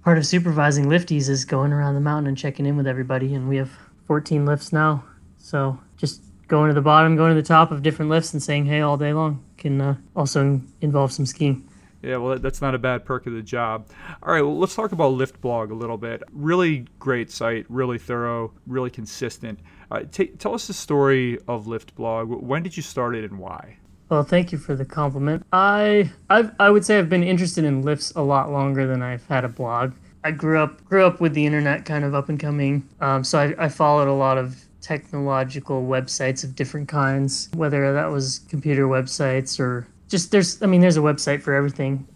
part 0.04 0.20
of 0.20 0.26
supervising 0.26 0.86
lifties 0.86 1.28
is 1.28 1.44
going 1.44 1.74
around 1.74 1.96
the 1.96 2.00
mountain 2.00 2.28
and 2.28 2.38
checking 2.38 2.68
in 2.68 2.78
with 2.78 2.86
everybody. 2.86 3.34
And 3.34 3.50
we 3.50 3.58
have 3.58 3.72
14 4.06 4.46
lifts 4.46 4.72
now, 4.72 5.04
so 5.40 5.80
just 5.98 6.22
going 6.48 6.70
to 6.70 6.76
the 6.76 6.82
bottom, 6.82 7.16
going 7.16 7.36
to 7.36 7.42
the 7.42 7.48
top 7.48 7.72
of 7.72 7.82
different 7.82 8.12
lifts, 8.12 8.32
and 8.32 8.42
saying 8.42 8.68
hey 8.68 8.82
all 8.82 8.98
day 8.98 9.12
long 9.12 9.44
can 9.58 9.82
uh, 9.82 9.96
also 10.16 10.62
involve 10.82 11.12
some 11.12 11.26
skiing. 11.26 11.68
Yeah, 12.04 12.18
well, 12.18 12.38
that's 12.38 12.62
not 12.62 12.76
a 12.76 12.78
bad 12.78 13.04
perk 13.04 13.26
of 13.26 13.34
the 13.34 13.42
job. 13.42 13.88
All 14.22 14.32
right, 14.32 14.44
well, 14.44 14.60
let's 14.60 14.76
talk 14.76 14.92
about 14.92 15.14
Lift 15.14 15.42
Blog 15.42 15.72
a 15.72 15.74
little 15.74 15.98
bit. 15.98 16.22
Really 16.32 16.86
great 17.00 17.32
site, 17.32 17.66
really 17.68 17.98
thorough, 17.98 18.54
really 18.68 18.92
consistent. 18.92 19.58
Uh, 19.92 20.02
t- 20.12 20.28
tell 20.28 20.54
us 20.54 20.68
the 20.68 20.74
story 20.74 21.38
of 21.48 21.66
Liftblog. 21.66 22.42
When 22.42 22.64
did 22.64 22.76
you 22.76 22.84
start 22.84 23.16
it 23.16 23.30
and 23.30 23.40
why? 23.40 23.78
Well, 24.10 24.24
thank 24.24 24.52
you 24.52 24.58
for 24.58 24.76
the 24.76 24.86
compliment. 24.86 25.46
I 25.52 26.12
I've, 26.30 26.52
I 26.60 26.70
would 26.70 26.86
say 26.86 27.00
I've 27.00 27.10
been 27.10 27.24
interested 27.24 27.64
in 27.64 27.82
lifts 27.82 28.12
a 28.16 28.22
lot 28.22 28.52
longer 28.52 28.86
than 28.86 29.02
I've 29.02 29.26
had 29.28 29.44
a 29.44 29.50
blog. 29.50 29.94
I 30.24 30.32
grew 30.32 30.60
up 30.60 30.84
grew 30.86 31.06
up 31.06 31.20
with 31.20 31.34
the 31.34 31.46
internet 31.46 31.86
kind 31.86 32.04
of 32.04 32.14
up 32.14 32.30
and 32.30 32.40
coming, 32.40 32.88
um, 33.02 33.24
so 33.24 33.40
I, 33.40 33.66
I 33.66 33.70
followed 33.70 34.08
a 34.08 34.14
lot 34.14 34.38
of 34.38 34.56
technological 34.82 35.84
websites 35.84 36.44
of 36.44 36.56
different 36.56 36.88
kinds, 36.88 37.50
whether 37.56 37.92
that 37.94 38.06
was 38.06 38.40
computer 38.48 38.86
websites 38.86 39.60
or 39.60 39.88
just 40.08 40.32
there's 40.32 40.62
I 40.62 40.68
mean 40.68 40.82
there's 40.82 40.98
a 40.98 41.02
website 41.02 41.42
for 41.42 41.54
everything. 41.54 42.08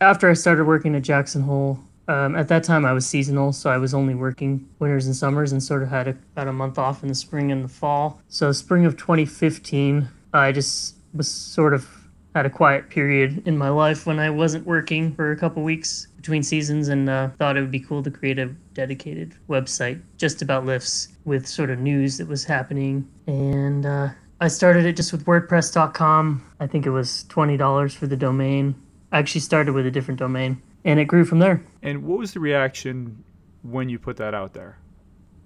After 0.00 0.28
I 0.30 0.34
started 0.34 0.64
working 0.64 0.94
at 0.94 1.02
Jackson 1.02 1.42
Hole, 1.42 1.80
um, 2.08 2.36
at 2.36 2.48
that 2.48 2.64
time, 2.64 2.86
I 2.86 2.94
was 2.94 3.06
seasonal, 3.06 3.52
so 3.52 3.68
I 3.68 3.76
was 3.76 3.92
only 3.92 4.14
working 4.14 4.66
winters 4.78 5.06
and 5.06 5.14
summers, 5.14 5.52
and 5.52 5.62
sort 5.62 5.82
of 5.82 5.90
had 5.90 6.08
a, 6.08 6.16
about 6.32 6.48
a 6.48 6.52
month 6.52 6.78
off 6.78 7.02
in 7.02 7.08
the 7.08 7.14
spring 7.14 7.52
and 7.52 7.62
the 7.62 7.68
fall. 7.68 8.20
So, 8.28 8.50
spring 8.52 8.86
of 8.86 8.96
2015, 8.96 10.08
I 10.32 10.50
just 10.52 10.96
was 11.12 11.30
sort 11.30 11.74
of 11.74 11.86
had 12.34 12.46
a 12.46 12.50
quiet 12.50 12.88
period 12.88 13.46
in 13.46 13.58
my 13.58 13.68
life 13.68 14.06
when 14.06 14.18
I 14.18 14.30
wasn't 14.30 14.66
working 14.66 15.14
for 15.14 15.32
a 15.32 15.36
couple 15.36 15.62
weeks 15.62 16.06
between 16.16 16.42
seasons, 16.42 16.88
and 16.88 17.10
uh, 17.10 17.28
thought 17.38 17.58
it 17.58 17.60
would 17.60 17.70
be 17.70 17.80
cool 17.80 18.02
to 18.02 18.10
create 18.10 18.38
a 18.38 18.46
dedicated 18.72 19.34
website 19.46 20.00
just 20.16 20.40
about 20.40 20.64
lifts 20.64 21.08
with 21.26 21.46
sort 21.46 21.68
of 21.68 21.78
news 21.78 22.16
that 22.16 22.26
was 22.26 22.42
happening. 22.42 23.06
And 23.26 23.84
uh, 23.84 24.08
I 24.40 24.48
started 24.48 24.86
it 24.86 24.96
just 24.96 25.12
with 25.12 25.26
WordPress.com. 25.26 26.52
I 26.58 26.66
think 26.66 26.86
it 26.86 26.90
was 26.90 27.26
$20 27.28 27.94
for 27.94 28.06
the 28.06 28.16
domain. 28.16 28.74
I 29.12 29.18
actually 29.18 29.42
started 29.42 29.72
with 29.72 29.86
a 29.86 29.90
different 29.90 30.18
domain 30.20 30.62
and 30.84 30.98
it 31.00 31.06
grew 31.06 31.24
from 31.24 31.38
there. 31.38 31.62
And 31.82 32.04
what 32.04 32.18
was 32.18 32.32
the 32.32 32.40
reaction 32.40 33.24
when 33.62 33.88
you 33.88 33.98
put 33.98 34.16
that 34.18 34.34
out 34.34 34.54
there? 34.54 34.78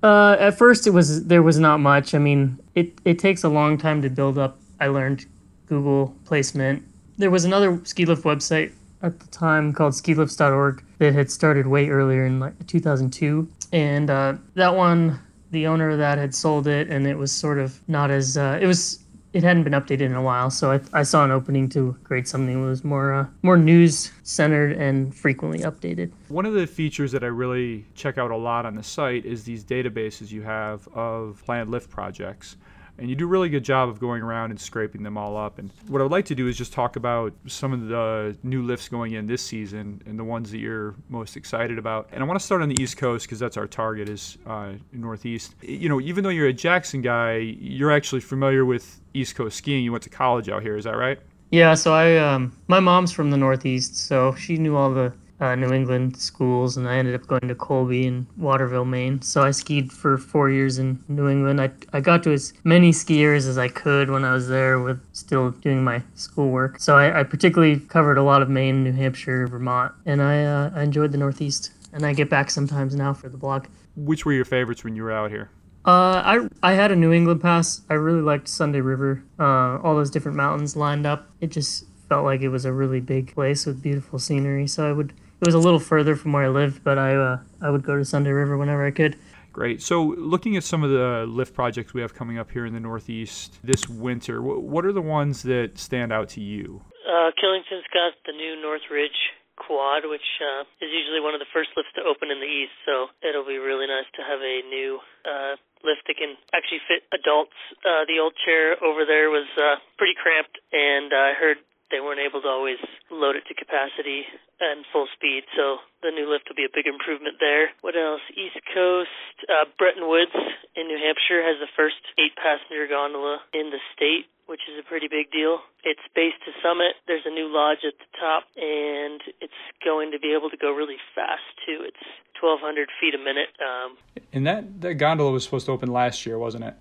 Uh, 0.02 0.36
at 0.38 0.58
first, 0.58 0.86
it 0.86 0.90
was 0.90 1.24
there 1.26 1.42
was 1.42 1.58
not 1.58 1.78
much. 1.78 2.14
I 2.14 2.18
mean, 2.18 2.58
it 2.74 2.92
it 3.04 3.18
takes 3.18 3.44
a 3.44 3.48
long 3.48 3.78
time 3.78 4.02
to 4.02 4.10
build 4.10 4.36
up. 4.36 4.58
I 4.80 4.88
learned 4.88 5.26
Google 5.66 6.16
placement. 6.24 6.82
There 7.18 7.30
was 7.30 7.44
another 7.44 7.80
ski 7.84 8.04
lift 8.04 8.24
website 8.24 8.72
at 9.00 9.20
the 9.20 9.26
time 9.28 9.72
called 9.72 9.94
skilifts.org 9.94 10.82
that 10.98 11.12
had 11.12 11.30
started 11.30 11.66
way 11.66 11.88
earlier 11.88 12.24
in 12.26 12.40
like 12.40 12.66
2002, 12.66 13.48
and 13.72 14.10
uh, 14.10 14.34
that 14.54 14.74
one, 14.74 15.20
the 15.52 15.66
owner 15.68 15.90
of 15.90 15.98
that 15.98 16.18
had 16.18 16.34
sold 16.34 16.66
it, 16.66 16.88
and 16.88 17.06
it 17.06 17.16
was 17.16 17.30
sort 17.30 17.58
of 17.58 17.80
not 17.88 18.10
as 18.10 18.36
uh, 18.36 18.58
it 18.60 18.66
was 18.66 19.01
it 19.32 19.42
hadn't 19.42 19.64
been 19.64 19.72
updated 19.72 20.02
in 20.02 20.14
a 20.14 20.22
while, 20.22 20.50
so 20.50 20.72
I, 20.72 20.80
I 20.92 21.02
saw 21.04 21.24
an 21.24 21.30
opening 21.30 21.68
to 21.70 21.96
create 22.04 22.28
something 22.28 22.62
that 22.62 22.68
was 22.68 22.84
more 22.84 23.12
uh, 23.12 23.26
more 23.42 23.56
news 23.56 24.12
centered 24.22 24.72
and 24.72 25.14
frequently 25.14 25.60
updated. 25.60 26.12
One 26.28 26.46
of 26.46 26.54
the 26.54 26.66
features 26.66 27.12
that 27.12 27.24
I 27.24 27.28
really 27.28 27.86
check 27.94 28.18
out 28.18 28.30
a 28.30 28.36
lot 28.36 28.66
on 28.66 28.74
the 28.74 28.82
site 28.82 29.24
is 29.24 29.44
these 29.44 29.64
databases 29.64 30.30
you 30.30 30.42
have 30.42 30.86
of 30.88 31.42
planned 31.44 31.70
lift 31.70 31.90
projects 31.90 32.56
and 32.98 33.08
you 33.08 33.16
do 33.16 33.24
a 33.24 33.28
really 33.28 33.48
good 33.48 33.64
job 33.64 33.88
of 33.88 33.98
going 33.98 34.22
around 34.22 34.50
and 34.50 34.60
scraping 34.60 35.02
them 35.02 35.16
all 35.16 35.36
up. 35.36 35.58
And 35.58 35.70
what 35.88 36.00
I 36.00 36.04
would 36.04 36.12
like 36.12 36.26
to 36.26 36.34
do 36.34 36.48
is 36.48 36.56
just 36.56 36.72
talk 36.72 36.96
about 36.96 37.32
some 37.46 37.72
of 37.72 37.88
the 37.88 38.36
new 38.42 38.62
lifts 38.62 38.88
going 38.88 39.12
in 39.12 39.26
this 39.26 39.42
season 39.42 40.02
and 40.06 40.18
the 40.18 40.24
ones 40.24 40.50
that 40.50 40.58
you're 40.58 40.94
most 41.08 41.36
excited 41.36 41.78
about. 41.78 42.08
And 42.12 42.22
I 42.22 42.26
want 42.26 42.38
to 42.38 42.44
start 42.44 42.62
on 42.62 42.68
the 42.68 42.80
East 42.80 42.96
Coast 42.96 43.26
because 43.26 43.38
that's 43.38 43.56
our 43.56 43.66
target 43.66 44.08
is 44.08 44.38
uh, 44.46 44.72
Northeast. 44.92 45.54
You 45.62 45.88
know, 45.88 46.00
even 46.00 46.22
though 46.24 46.30
you're 46.30 46.48
a 46.48 46.52
Jackson 46.52 47.02
guy, 47.02 47.36
you're 47.36 47.92
actually 47.92 48.20
familiar 48.20 48.64
with 48.64 49.00
East 49.14 49.34
Coast 49.34 49.56
skiing. 49.56 49.84
You 49.84 49.92
went 49.92 50.04
to 50.04 50.10
college 50.10 50.48
out 50.48 50.62
here, 50.62 50.76
is 50.76 50.84
that 50.84 50.96
right? 50.96 51.18
Yeah, 51.50 51.74
so 51.74 51.92
I 51.92 52.16
um, 52.16 52.56
my 52.66 52.80
mom's 52.80 53.12
from 53.12 53.30
the 53.30 53.36
Northeast, 53.36 53.96
so 53.96 54.34
she 54.36 54.56
knew 54.56 54.74
all 54.74 54.90
the 54.90 55.12
uh, 55.42 55.56
New 55.56 55.72
England 55.72 56.16
schools, 56.16 56.76
and 56.76 56.88
I 56.88 56.96
ended 56.96 57.16
up 57.16 57.26
going 57.26 57.48
to 57.48 57.54
Colby 57.54 58.06
in 58.06 58.28
Waterville, 58.36 58.84
Maine. 58.84 59.20
So 59.22 59.42
I 59.42 59.50
skied 59.50 59.92
for 59.92 60.16
four 60.16 60.50
years 60.50 60.78
in 60.78 61.02
New 61.08 61.28
England. 61.28 61.60
I, 61.60 61.70
I 61.92 62.00
got 62.00 62.22
to 62.22 62.32
as 62.32 62.52
many 62.62 62.92
skiers 62.92 63.48
as 63.48 63.58
I 63.58 63.66
could 63.66 64.08
when 64.08 64.24
I 64.24 64.32
was 64.32 64.48
there, 64.48 64.78
with 64.78 65.00
still 65.12 65.50
doing 65.50 65.82
my 65.82 66.02
schoolwork. 66.14 66.78
So 66.78 66.96
I, 66.96 67.20
I 67.20 67.22
particularly 67.24 67.80
covered 67.80 68.18
a 68.18 68.22
lot 68.22 68.40
of 68.40 68.48
Maine, 68.48 68.84
New 68.84 68.92
Hampshire, 68.92 69.48
Vermont, 69.48 69.92
and 70.06 70.22
I, 70.22 70.44
uh, 70.44 70.70
I 70.76 70.82
enjoyed 70.84 71.10
the 71.10 71.18
Northeast. 71.18 71.72
And 71.92 72.06
I 72.06 72.14
get 72.14 72.30
back 72.30 72.50
sometimes 72.50 72.94
now 72.94 73.12
for 73.12 73.28
the 73.28 73.36
blog. 73.36 73.66
Which 73.96 74.24
were 74.24 74.32
your 74.32 74.46
favorites 74.46 74.82
when 74.82 74.96
you 74.96 75.02
were 75.02 75.12
out 75.12 75.30
here? 75.30 75.50
Uh, 75.84 76.22
I 76.24 76.48
I 76.62 76.72
had 76.72 76.90
a 76.90 76.96
New 76.96 77.12
England 77.12 77.42
pass. 77.42 77.82
I 77.90 77.94
really 77.94 78.22
liked 78.22 78.48
Sunday 78.48 78.80
River. 78.80 79.22
Uh, 79.38 79.78
all 79.82 79.94
those 79.94 80.10
different 80.10 80.36
mountains 80.36 80.76
lined 80.76 81.04
up. 81.04 81.28
It 81.40 81.50
just 81.50 81.84
felt 82.08 82.24
like 82.24 82.40
it 82.40 82.48
was 82.48 82.64
a 82.64 82.72
really 82.72 83.00
big 83.00 83.34
place 83.34 83.66
with 83.66 83.82
beautiful 83.82 84.18
scenery. 84.18 84.66
So 84.68 84.88
I 84.88 84.92
would 84.92 85.12
it 85.42 85.46
was 85.46 85.54
a 85.56 85.58
little 85.58 85.80
further 85.80 86.14
from 86.14 86.32
where 86.32 86.44
I 86.44 86.48
lived, 86.48 86.84
but 86.84 86.98
I 86.98 87.16
uh, 87.16 87.38
I 87.60 87.68
would 87.68 87.82
go 87.82 87.98
to 87.98 88.04
Sunday 88.04 88.30
River 88.30 88.56
whenever 88.56 88.86
I 88.86 88.92
could. 88.92 89.18
Great. 89.52 89.82
So, 89.82 90.14
looking 90.16 90.56
at 90.56 90.62
some 90.62 90.82
of 90.82 90.90
the 90.90 91.26
lift 91.28 91.52
projects 91.52 91.92
we 91.92 92.00
have 92.00 92.14
coming 92.14 92.38
up 92.38 92.50
here 92.50 92.64
in 92.64 92.72
the 92.72 92.80
Northeast 92.80 93.58
this 93.62 93.88
winter, 93.88 94.40
what 94.40 94.86
are 94.86 94.92
the 94.92 95.02
ones 95.02 95.42
that 95.42 95.76
stand 95.76 96.12
out 96.12 96.30
to 96.30 96.40
you? 96.40 96.80
Uh, 97.04 97.34
Killington's 97.36 97.84
got 97.92 98.14
the 98.24 98.32
new 98.32 98.56
North 98.62 98.86
Ridge 98.88 99.34
quad, 99.58 100.06
which 100.06 100.24
uh, 100.40 100.62
is 100.80 100.88
usually 100.94 101.20
one 101.20 101.34
of 101.34 101.40
the 101.40 101.50
first 101.52 101.70
lifts 101.76 101.92
to 101.98 102.02
open 102.06 102.30
in 102.30 102.38
the 102.38 102.48
east. 102.48 102.72
So 102.86 103.10
it'll 103.20 103.44
be 103.44 103.58
really 103.58 103.90
nice 103.90 104.08
to 104.16 104.22
have 104.22 104.40
a 104.40 104.62
new 104.70 105.02
uh, 105.26 105.58
lift 105.82 106.06
that 106.06 106.16
can 106.16 106.38
actually 106.54 106.80
fit 106.86 107.02
adults. 107.12 107.58
Uh, 107.82 108.06
the 108.06 108.22
old 108.22 108.32
chair 108.46 108.78
over 108.78 109.04
there 109.04 109.28
was 109.28 109.50
uh, 109.58 109.82
pretty 109.98 110.14
cramped, 110.16 110.56
and 110.72 111.12
I 111.12 111.34
heard 111.34 111.58
they 111.92 112.00
weren't 112.00 112.24
able 112.24 112.40
to 112.40 112.48
always 112.48 112.80
load 113.12 113.36
it 113.36 113.44
to 113.46 113.54
capacity 113.54 114.24
and 114.58 114.88
full 114.88 115.06
speed. 115.12 115.44
So 115.52 115.84
the 116.00 116.10
new 116.10 116.24
lift 116.24 116.48
will 116.48 116.56
be 116.56 116.64
a 116.64 116.72
big 116.72 116.88
improvement 116.88 117.36
there. 117.38 117.70
What 117.84 117.94
else? 117.94 118.24
East 118.32 118.58
Coast, 118.72 119.36
uh, 119.46 119.68
Bretton 119.76 120.08
Woods 120.08 120.34
in 120.72 120.88
New 120.88 120.96
Hampshire 120.96 121.44
has 121.44 121.60
the 121.60 121.70
first 121.76 122.00
eight 122.16 122.32
passenger 122.40 122.88
gondola 122.88 123.44
in 123.52 123.68
the 123.68 123.82
state 123.92 124.32
which 124.46 124.68
is 124.68 124.76
a 124.78 124.86
pretty 124.86 125.08
big 125.08 125.30
deal. 125.30 125.60
It's 125.84 126.02
base 126.14 126.34
to 126.44 126.52
summit. 126.62 126.98
There's 127.06 127.24
a 127.24 127.30
new 127.30 127.48
lodge 127.48 127.86
at 127.86 127.94
the 127.96 128.10
top, 128.18 128.44
and 128.56 129.22
it's 129.40 129.56
going 129.84 130.10
to 130.12 130.18
be 130.18 130.34
able 130.36 130.50
to 130.50 130.56
go 130.56 130.72
really 130.72 130.98
fast 131.14 131.46
too. 131.64 131.80
It's 131.86 132.04
1,200 132.40 132.88
feet 133.00 133.14
a 133.14 133.18
minute. 133.18 133.48
Um, 133.62 133.96
and 134.32 134.46
that 134.46 134.80
that 134.82 134.94
gondola 134.94 135.32
was 135.32 135.44
supposed 135.44 135.66
to 135.66 135.72
open 135.72 135.92
last 135.92 136.26
year, 136.26 136.38
wasn't 136.38 136.64
it? 136.64 136.74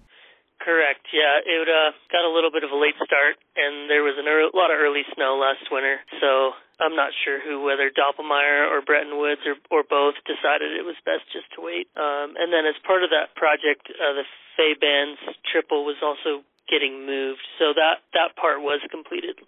Correct. 0.62 1.02
Yeah, 1.10 1.42
it 1.42 1.66
uh, 1.66 1.90
got 2.14 2.22
a 2.22 2.30
little 2.30 2.54
bit 2.54 2.62
of 2.62 2.70
a 2.70 2.78
late 2.78 2.94
start, 3.02 3.42
and 3.58 3.90
there 3.90 4.06
was 4.06 4.14
a 4.22 4.26
lot 4.54 4.70
of 4.70 4.78
early 4.78 5.02
snow 5.18 5.42
last 5.42 5.66
winter. 5.74 5.98
So 6.22 6.54
I'm 6.78 6.94
not 6.94 7.18
sure 7.26 7.42
who, 7.42 7.66
whether 7.66 7.90
Doppelmayr 7.90 8.70
or 8.70 8.86
Bretton 8.86 9.18
Woods 9.18 9.42
or, 9.50 9.58
or 9.74 9.82
both, 9.82 10.22
decided 10.30 10.78
it 10.78 10.86
was 10.86 10.98
best 11.02 11.26
just 11.34 11.50
to 11.58 11.66
wait. 11.66 11.90
Um, 11.98 12.38
and 12.38 12.54
then 12.54 12.70
as 12.70 12.78
part 12.86 13.02
of 13.02 13.10
that 13.10 13.34
project, 13.34 13.90
uh, 13.90 14.22
the 14.22 14.26
Fabyan's 14.54 15.22
triple 15.50 15.82
was 15.82 15.98
also 16.06 16.46
getting 16.70 17.06
moved, 17.06 17.42
so 17.58 17.74
that 17.74 18.06
that 18.14 18.38
part 18.38 18.62
was 18.62 18.80
completed 18.90 19.42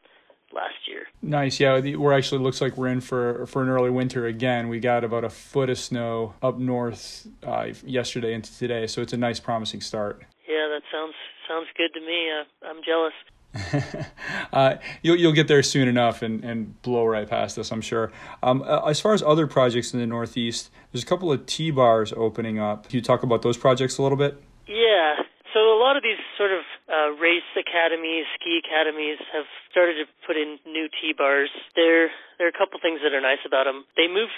last 0.54 0.88
year. 0.88 1.06
Nice. 1.22 1.60
Yeah, 1.60 1.80
we're 1.96 2.14
actually 2.14 2.42
looks 2.42 2.62
like 2.62 2.78
we're 2.78 2.90
in 2.90 3.02
for 3.02 3.46
for 3.46 3.62
an 3.62 3.70
early 3.70 3.90
winter 3.90 4.26
again. 4.26 4.68
We 4.68 4.80
got 4.80 5.04
about 5.04 5.24
a 5.24 5.30
foot 5.30 5.70
of 5.70 5.78
snow 5.78 6.34
up 6.42 6.58
north 6.58 7.28
uh, 7.44 7.70
yesterday 7.86 8.34
into 8.34 8.56
today, 8.58 8.88
so 8.88 9.02
it's 9.02 9.14
a 9.14 9.18
nice, 9.18 9.40
promising 9.40 9.82
start. 9.82 10.26
Yeah, 10.48 10.68
that 10.68 10.84
sounds 10.92 11.16
sounds 11.48 11.68
good 11.78 11.94
to 11.94 12.02
me. 12.02 12.30
Uh, 12.32 12.68
I'm 12.68 12.82
jealous. 12.84 13.14
uh, 14.54 14.76
you'll 15.02 15.16
you'll 15.16 15.34
get 15.34 15.48
there 15.48 15.62
soon 15.62 15.88
enough 15.88 16.22
and, 16.22 16.44
and 16.44 16.82
blow 16.82 17.06
right 17.06 17.30
past 17.30 17.58
us, 17.58 17.72
I'm 17.72 17.82
sure. 17.82 18.12
Um, 18.42 18.64
uh, 18.64 18.82
as 18.90 19.00
far 19.00 19.14
as 19.14 19.22
other 19.22 19.46
projects 19.48 19.94
in 19.94 20.00
the 20.00 20.08
Northeast, 20.08 20.72
there's 20.92 21.04
a 21.04 21.08
couple 21.08 21.32
of 21.32 21.46
T 21.46 21.70
bars 21.72 22.14
opening 22.18 22.60
up. 22.60 22.90
Can 22.90 22.98
you 22.98 23.02
talk 23.02 23.24
about 23.24 23.42
those 23.42 23.58
projects 23.58 23.98
a 23.98 24.04
little 24.04 24.18
bit? 24.18 24.42
Yeah. 24.68 25.22
So 25.54 25.60
a 25.70 25.78
lot 25.78 25.96
of 25.98 26.02
these 26.02 26.18
sort 26.34 26.50
of 26.50 26.66
uh, 26.90 27.14
race 27.22 27.46
academies, 27.54 28.26
ski 28.42 28.58
academies 28.58 29.22
have 29.32 29.46
started 29.70 30.02
to 30.02 30.06
put 30.26 30.36
in 30.36 30.58
new 30.66 30.90
T 30.90 31.14
bars. 31.14 31.54
There, 31.76 32.10
there 32.42 32.50
are 32.50 32.54
a 32.54 32.58
couple 32.58 32.82
things 32.82 33.02
that 33.06 33.14
are 33.14 33.22
nice 33.22 33.46
about 33.46 33.70
them. 33.70 33.86
They 33.96 34.10
move 34.10 34.34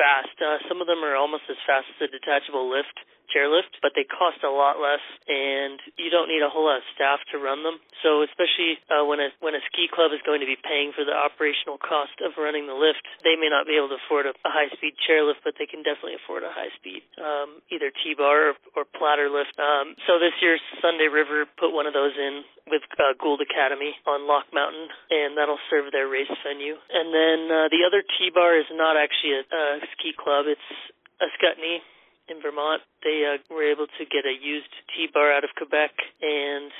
fast. 0.00 0.32
Uh, 0.40 0.64
some 0.64 0.80
of 0.80 0.88
them 0.88 1.04
are 1.04 1.20
almost 1.20 1.44
as 1.52 1.60
fast 1.68 1.92
as 1.92 2.08
a 2.08 2.10
detachable 2.10 2.64
lift 2.72 2.96
chairlift, 3.34 3.82
but 3.82 3.98
they 3.98 4.06
cost 4.06 4.46
a 4.46 4.52
lot 4.52 4.78
less, 4.78 5.02
and 5.26 5.82
you 5.98 6.08
don't 6.08 6.30
need 6.30 6.40
a 6.40 6.48
whole 6.48 6.70
lot 6.70 6.78
of 6.78 6.86
staff 6.94 7.18
to 7.34 7.42
run 7.42 7.66
them. 7.66 7.82
So 8.06 8.22
especially 8.22 8.78
uh, 8.86 9.02
when 9.02 9.18
a 9.18 9.34
when 9.42 9.58
a 9.58 9.62
ski 9.66 9.90
club 9.90 10.14
is 10.14 10.22
going 10.22 10.38
to 10.38 10.46
be 10.46 10.54
paying 10.54 10.94
for 10.94 11.02
the 11.02 11.12
operational 11.12 11.76
cost 11.82 12.14
of 12.22 12.38
running 12.38 12.70
the 12.70 12.78
lift, 12.78 13.02
they 13.26 13.34
may 13.34 13.50
not 13.50 13.66
be 13.66 13.74
able 13.74 13.90
to 13.90 13.98
afford 13.98 14.30
a, 14.30 14.32
a 14.46 14.50
high 14.54 14.70
speed 14.78 14.94
chairlift, 15.02 15.42
but 15.42 15.58
they 15.58 15.66
can 15.66 15.82
definitely 15.82 16.14
afford 16.22 16.46
a 16.46 16.54
high 16.54 16.70
speed 16.78 17.02
um, 17.18 17.58
either 17.74 17.90
T 17.90 18.14
bar 18.14 18.54
or, 18.54 18.56
or 18.78 18.82
platter 18.86 19.26
lift. 19.26 19.58
Um, 19.58 19.98
so 20.06 20.22
this 20.22 20.36
year 20.38 20.54
Sunday 20.78 21.10
River 21.10 21.50
put 21.58 21.74
one 21.74 21.90
of 21.90 21.96
those 21.96 22.14
in 22.14 22.46
with 22.70 22.86
uh, 22.96 23.12
Gould 23.20 23.42
Academy 23.42 23.92
on 24.06 24.24
Locke 24.24 24.48
Mountain, 24.54 24.88
and 25.10 25.36
that'll 25.36 25.60
serve 25.68 25.92
their 25.92 26.08
race 26.08 26.30
venue. 26.46 26.78
And 26.88 27.12
then 27.12 27.38
uh, 27.50 27.68
the 27.68 27.84
other 27.84 28.00
T 28.00 28.30
bar 28.32 28.56
is 28.56 28.68
not 28.72 28.96
actually 28.96 29.40
a, 29.40 29.44
a 29.44 29.64
ski 29.96 30.14
club; 30.16 30.46
it's 30.48 30.68
a 31.20 31.28
Ascutney 31.28 31.80
in 32.28 32.40
Vermont. 32.40 32.82
They 33.02 33.24
uh, 33.24 33.42
were 33.52 33.64
able 33.64 33.86
to 33.86 34.02
get 34.04 34.24
a 34.24 34.34
used 34.34 34.72
T-bar 34.92 35.32
out 35.32 35.44
of 35.44 35.50
Quebec, 35.56 35.92
and 36.22 36.72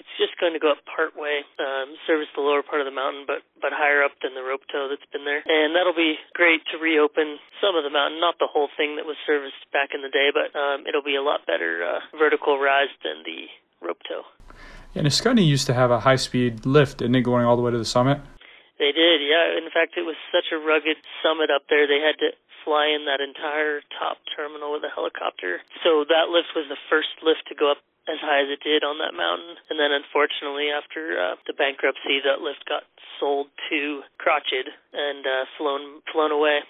it's 0.00 0.14
just 0.16 0.32
going 0.40 0.56
to 0.56 0.62
go 0.62 0.72
up 0.72 0.80
part 0.88 1.12
way, 1.12 1.44
um, 1.60 1.92
service 2.08 2.32
the 2.32 2.40
lower 2.40 2.64
part 2.64 2.80
of 2.80 2.88
the 2.88 2.96
mountain, 2.96 3.28
but 3.28 3.44
but 3.60 3.76
higher 3.76 4.00
up 4.00 4.16
than 4.24 4.32
the 4.32 4.40
rope 4.40 4.64
tow 4.72 4.88
that's 4.88 5.04
been 5.12 5.28
there. 5.28 5.44
And 5.44 5.76
that'll 5.76 5.96
be 5.96 6.16
great 6.32 6.64
to 6.72 6.80
reopen 6.80 7.36
some 7.60 7.76
of 7.76 7.84
the 7.84 7.92
mountain, 7.92 8.16
not 8.16 8.40
the 8.40 8.48
whole 8.48 8.72
thing 8.80 8.96
that 8.96 9.04
was 9.04 9.20
serviced 9.28 9.60
back 9.76 9.92
in 9.92 10.00
the 10.00 10.08
day, 10.08 10.32
but 10.32 10.56
um, 10.56 10.88
it'll 10.88 11.04
be 11.04 11.20
a 11.20 11.24
lot 11.24 11.44
better 11.44 11.84
uh, 11.84 12.00
vertical 12.16 12.56
rise 12.56 12.92
than 13.04 13.20
the 13.28 13.52
rope 13.84 14.00
tow. 14.08 14.24
And 14.96 15.06
Ascutney 15.06 15.44
used 15.44 15.68
to 15.68 15.74
have 15.74 15.92
a 15.92 16.00
high-speed 16.00 16.66
lift, 16.66 16.98
didn't 16.98 17.14
it, 17.14 17.22
going 17.22 17.44
all 17.44 17.54
the 17.54 17.62
way 17.62 17.70
to 17.70 17.78
the 17.78 17.84
summit? 17.84 18.18
They 18.80 18.90
did, 18.96 19.20
yeah. 19.20 19.54
In 19.60 19.68
fact, 19.68 19.94
it 20.00 20.08
was 20.08 20.16
such 20.32 20.50
a 20.50 20.58
rugged 20.58 20.96
summit 21.22 21.52
up 21.52 21.68
there. 21.68 21.86
They 21.86 22.00
had 22.00 22.16
to 22.24 22.32
fly 22.64 22.92
in 22.92 23.06
that 23.06 23.20
entire 23.20 23.80
top 23.98 24.18
terminal 24.36 24.72
with 24.72 24.84
a 24.84 24.92
helicopter. 24.92 25.60
So 25.84 26.04
that 26.08 26.28
lift 26.28 26.52
was 26.54 26.66
the 26.68 26.80
first 26.88 27.12
lift 27.22 27.48
to 27.48 27.54
go 27.54 27.70
up 27.70 27.78
as 28.08 28.18
high 28.20 28.42
as 28.42 28.48
it 28.50 28.60
did 28.64 28.82
on 28.82 28.98
that 28.98 29.14
mountain. 29.16 29.56
And 29.68 29.78
then 29.78 29.92
unfortunately, 29.92 30.68
after 30.72 31.18
uh, 31.20 31.36
the 31.46 31.52
bankruptcy, 31.52 32.20
that 32.24 32.40
lift 32.40 32.64
got 32.66 32.82
sold 33.18 33.48
to 33.70 34.02
Crotched 34.18 34.68
and 34.92 35.26
uh, 35.26 35.44
flown 35.58 36.00
flown 36.12 36.32
away. 36.32 36.60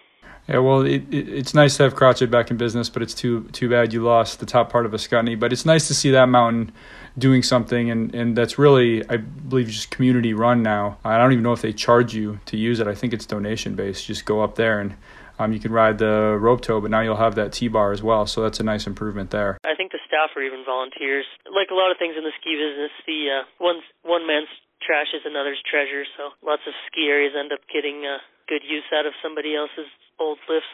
Yeah, 0.49 0.59
well, 0.59 0.83
it, 0.83 1.03
it, 1.15 1.29
it's 1.29 1.55
nice 1.55 1.77
to 1.77 1.85
have 1.85 1.95
Crotched 1.95 2.31
back 2.31 2.51
in 2.51 2.57
business, 2.57 2.91
but 2.91 3.03
it's 3.03 3.15
too 3.15 3.45
too 3.53 3.69
bad 3.69 3.93
you 3.93 4.03
lost 4.03 4.41
the 4.41 4.47
top 4.47 4.71
part 4.71 4.87
of 4.87 4.93
Ascutney. 4.93 5.39
But 5.39 5.53
it's 5.53 5.65
nice 5.65 5.87
to 5.89 5.95
see 5.95 6.11
that 6.11 6.27
mountain 6.27 6.73
doing 7.19 7.43
something, 7.43 7.91
and, 7.91 8.15
and 8.15 8.37
that's 8.37 8.59
really, 8.59 9.09
I 9.09 9.19
believe, 9.19 9.69
just 9.69 9.91
community 9.91 10.33
run 10.35 10.63
now. 10.63 10.99
I 11.05 11.19
don't 11.19 11.33
even 11.33 11.43
know 11.43 11.53
if 11.53 11.63
they 11.63 11.73
charge 11.73 12.15
you 12.15 12.41
to 12.47 12.57
use 12.57 12.81
it. 12.81 12.87
I 12.87 12.95
think 12.95 13.13
it's 13.13 13.27
donation 13.27 13.75
based. 13.75 14.07
Just 14.07 14.25
go 14.25 14.43
up 14.43 14.57
there 14.57 14.81
and 14.81 14.95
um, 15.41 15.53
you 15.53 15.61
can 15.61 15.73
ride 15.73 15.99
the 15.99 16.37
rope 16.39 16.61
tow, 16.61 16.81
but 16.81 16.91
now 16.91 17.01
you'll 17.01 17.17
have 17.17 17.35
that 17.37 17.53
T-bar 17.53 17.93
as 17.93 18.03
well, 18.03 18.27
so 18.27 18.43
that's 18.43 18.61
a 18.61 18.63
nice 18.63 18.87
improvement 18.87 19.31
there. 19.31 19.57
I 19.65 19.75
think 19.75 19.93
the 19.93 19.99
staff 20.07 20.37
are 20.37 20.43
even 20.43 20.65
volunteers. 20.65 21.25
Like 21.49 21.71
a 21.71 21.75
lot 21.75 21.91
of 21.91 21.97
things 21.99 22.15
in 22.17 22.25
the 22.25 22.33
ski 22.41 22.61
business, 22.61 22.93
the 23.07 23.41
uh, 23.41 23.43
one 23.59 23.81
one 24.03 24.27
man's 24.27 24.53
trash 24.83 25.09
is 25.15 25.23
another's 25.25 25.61
treasure. 25.65 26.05
So 26.17 26.37
lots 26.45 26.63
of 26.67 26.75
ski 26.87 27.09
areas 27.09 27.33
end 27.39 27.53
up 27.53 27.61
getting 27.73 28.05
uh, 28.05 28.19
good 28.49 28.63
use 28.69 28.85
out 28.93 29.07
of 29.07 29.13
somebody 29.23 29.57
else's 29.57 29.89
old 30.19 30.39
lifts. 30.49 30.69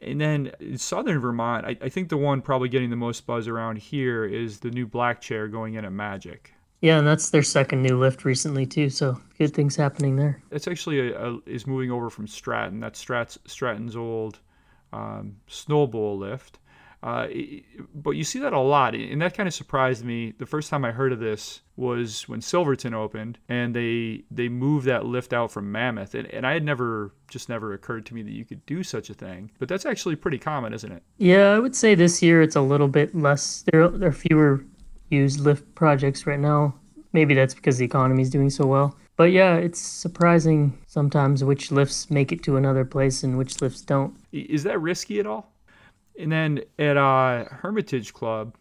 And 0.00 0.20
then 0.20 0.52
in 0.60 0.78
southern 0.78 1.18
Vermont, 1.18 1.66
I, 1.66 1.76
I 1.82 1.88
think 1.88 2.08
the 2.08 2.16
one 2.16 2.40
probably 2.40 2.68
getting 2.68 2.90
the 2.90 2.96
most 2.96 3.26
buzz 3.26 3.48
around 3.48 3.78
here 3.78 4.24
is 4.24 4.60
the 4.60 4.70
new 4.70 4.86
black 4.86 5.20
chair 5.20 5.48
going 5.48 5.74
in 5.74 5.84
at 5.84 5.92
Magic. 5.92 6.54
Yeah, 6.80 6.98
and 6.98 7.06
that's 7.06 7.30
their 7.30 7.42
second 7.42 7.82
new 7.82 7.98
lift 7.98 8.24
recently 8.24 8.66
too. 8.66 8.88
So 8.90 9.20
good 9.38 9.54
things 9.54 9.74
happening 9.76 10.16
there. 10.16 10.40
It's 10.50 10.68
actually 10.68 11.12
a, 11.12 11.30
a, 11.30 11.38
is 11.46 11.66
moving 11.66 11.90
over 11.90 12.08
from 12.10 12.26
Stratton. 12.26 12.80
That's 12.80 12.98
Strat's, 12.98 13.38
Stratton's 13.46 13.96
old 13.96 14.38
um, 14.92 15.36
Snow 15.48 15.86
Bowl 15.86 16.18
lift. 16.18 16.58
Uh, 17.00 17.28
but 17.94 18.12
you 18.12 18.24
see 18.24 18.40
that 18.40 18.52
a 18.52 18.58
lot, 18.58 18.94
and 18.94 19.22
that 19.22 19.32
kind 19.32 19.46
of 19.46 19.54
surprised 19.54 20.04
me. 20.04 20.34
The 20.38 20.46
first 20.46 20.68
time 20.68 20.84
I 20.84 20.90
heard 20.90 21.12
of 21.12 21.20
this 21.20 21.60
was 21.76 22.28
when 22.28 22.40
Silverton 22.40 22.92
opened, 22.92 23.38
and 23.48 23.72
they 23.72 24.24
they 24.32 24.48
moved 24.48 24.86
that 24.86 25.06
lift 25.06 25.32
out 25.32 25.52
from 25.52 25.70
Mammoth, 25.70 26.16
and, 26.16 26.26
and 26.26 26.44
I 26.44 26.54
had 26.54 26.64
never 26.64 27.14
just 27.28 27.48
never 27.48 27.72
occurred 27.72 28.04
to 28.06 28.14
me 28.14 28.22
that 28.22 28.32
you 28.32 28.44
could 28.44 28.66
do 28.66 28.82
such 28.82 29.10
a 29.10 29.14
thing. 29.14 29.52
But 29.60 29.68
that's 29.68 29.86
actually 29.86 30.16
pretty 30.16 30.38
common, 30.38 30.72
isn't 30.72 30.90
it? 30.90 31.04
Yeah, 31.18 31.52
I 31.52 31.60
would 31.60 31.76
say 31.76 31.94
this 31.94 32.20
year 32.20 32.42
it's 32.42 32.56
a 32.56 32.60
little 32.60 32.88
bit 32.88 33.14
less. 33.14 33.62
There 33.70 33.86
there 33.86 34.08
are 34.08 34.12
fewer 34.12 34.64
use 35.10 35.38
lift 35.38 35.74
projects 35.74 36.26
right 36.26 36.38
now. 36.38 36.74
Maybe 37.12 37.34
that's 37.34 37.54
because 37.54 37.78
the 37.78 37.84
economy 37.84 38.22
is 38.22 38.30
doing 38.30 38.50
so 38.50 38.66
well. 38.66 38.96
But 39.16 39.32
yeah, 39.32 39.56
it's 39.56 39.80
surprising 39.80 40.78
sometimes 40.86 41.42
which 41.42 41.72
lifts 41.72 42.10
make 42.10 42.30
it 42.30 42.42
to 42.44 42.56
another 42.56 42.84
place 42.84 43.24
and 43.24 43.36
which 43.36 43.60
lifts 43.60 43.82
don't. 43.82 44.14
Is 44.32 44.62
that 44.62 44.80
risky 44.80 45.18
at 45.18 45.26
all? 45.26 45.52
And 46.18 46.30
then 46.30 46.60
at 46.78 46.96
uh, 46.96 47.44
Hermitage 47.50 48.12
Club 48.12 48.54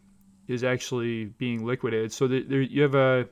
is 0.48 0.64
actually 0.64 1.26
being 1.26 1.66
liquidated. 1.66 2.12
So 2.12 2.28
there, 2.28 2.62
you 2.62 2.82
have 2.82 2.96
a 2.96 3.28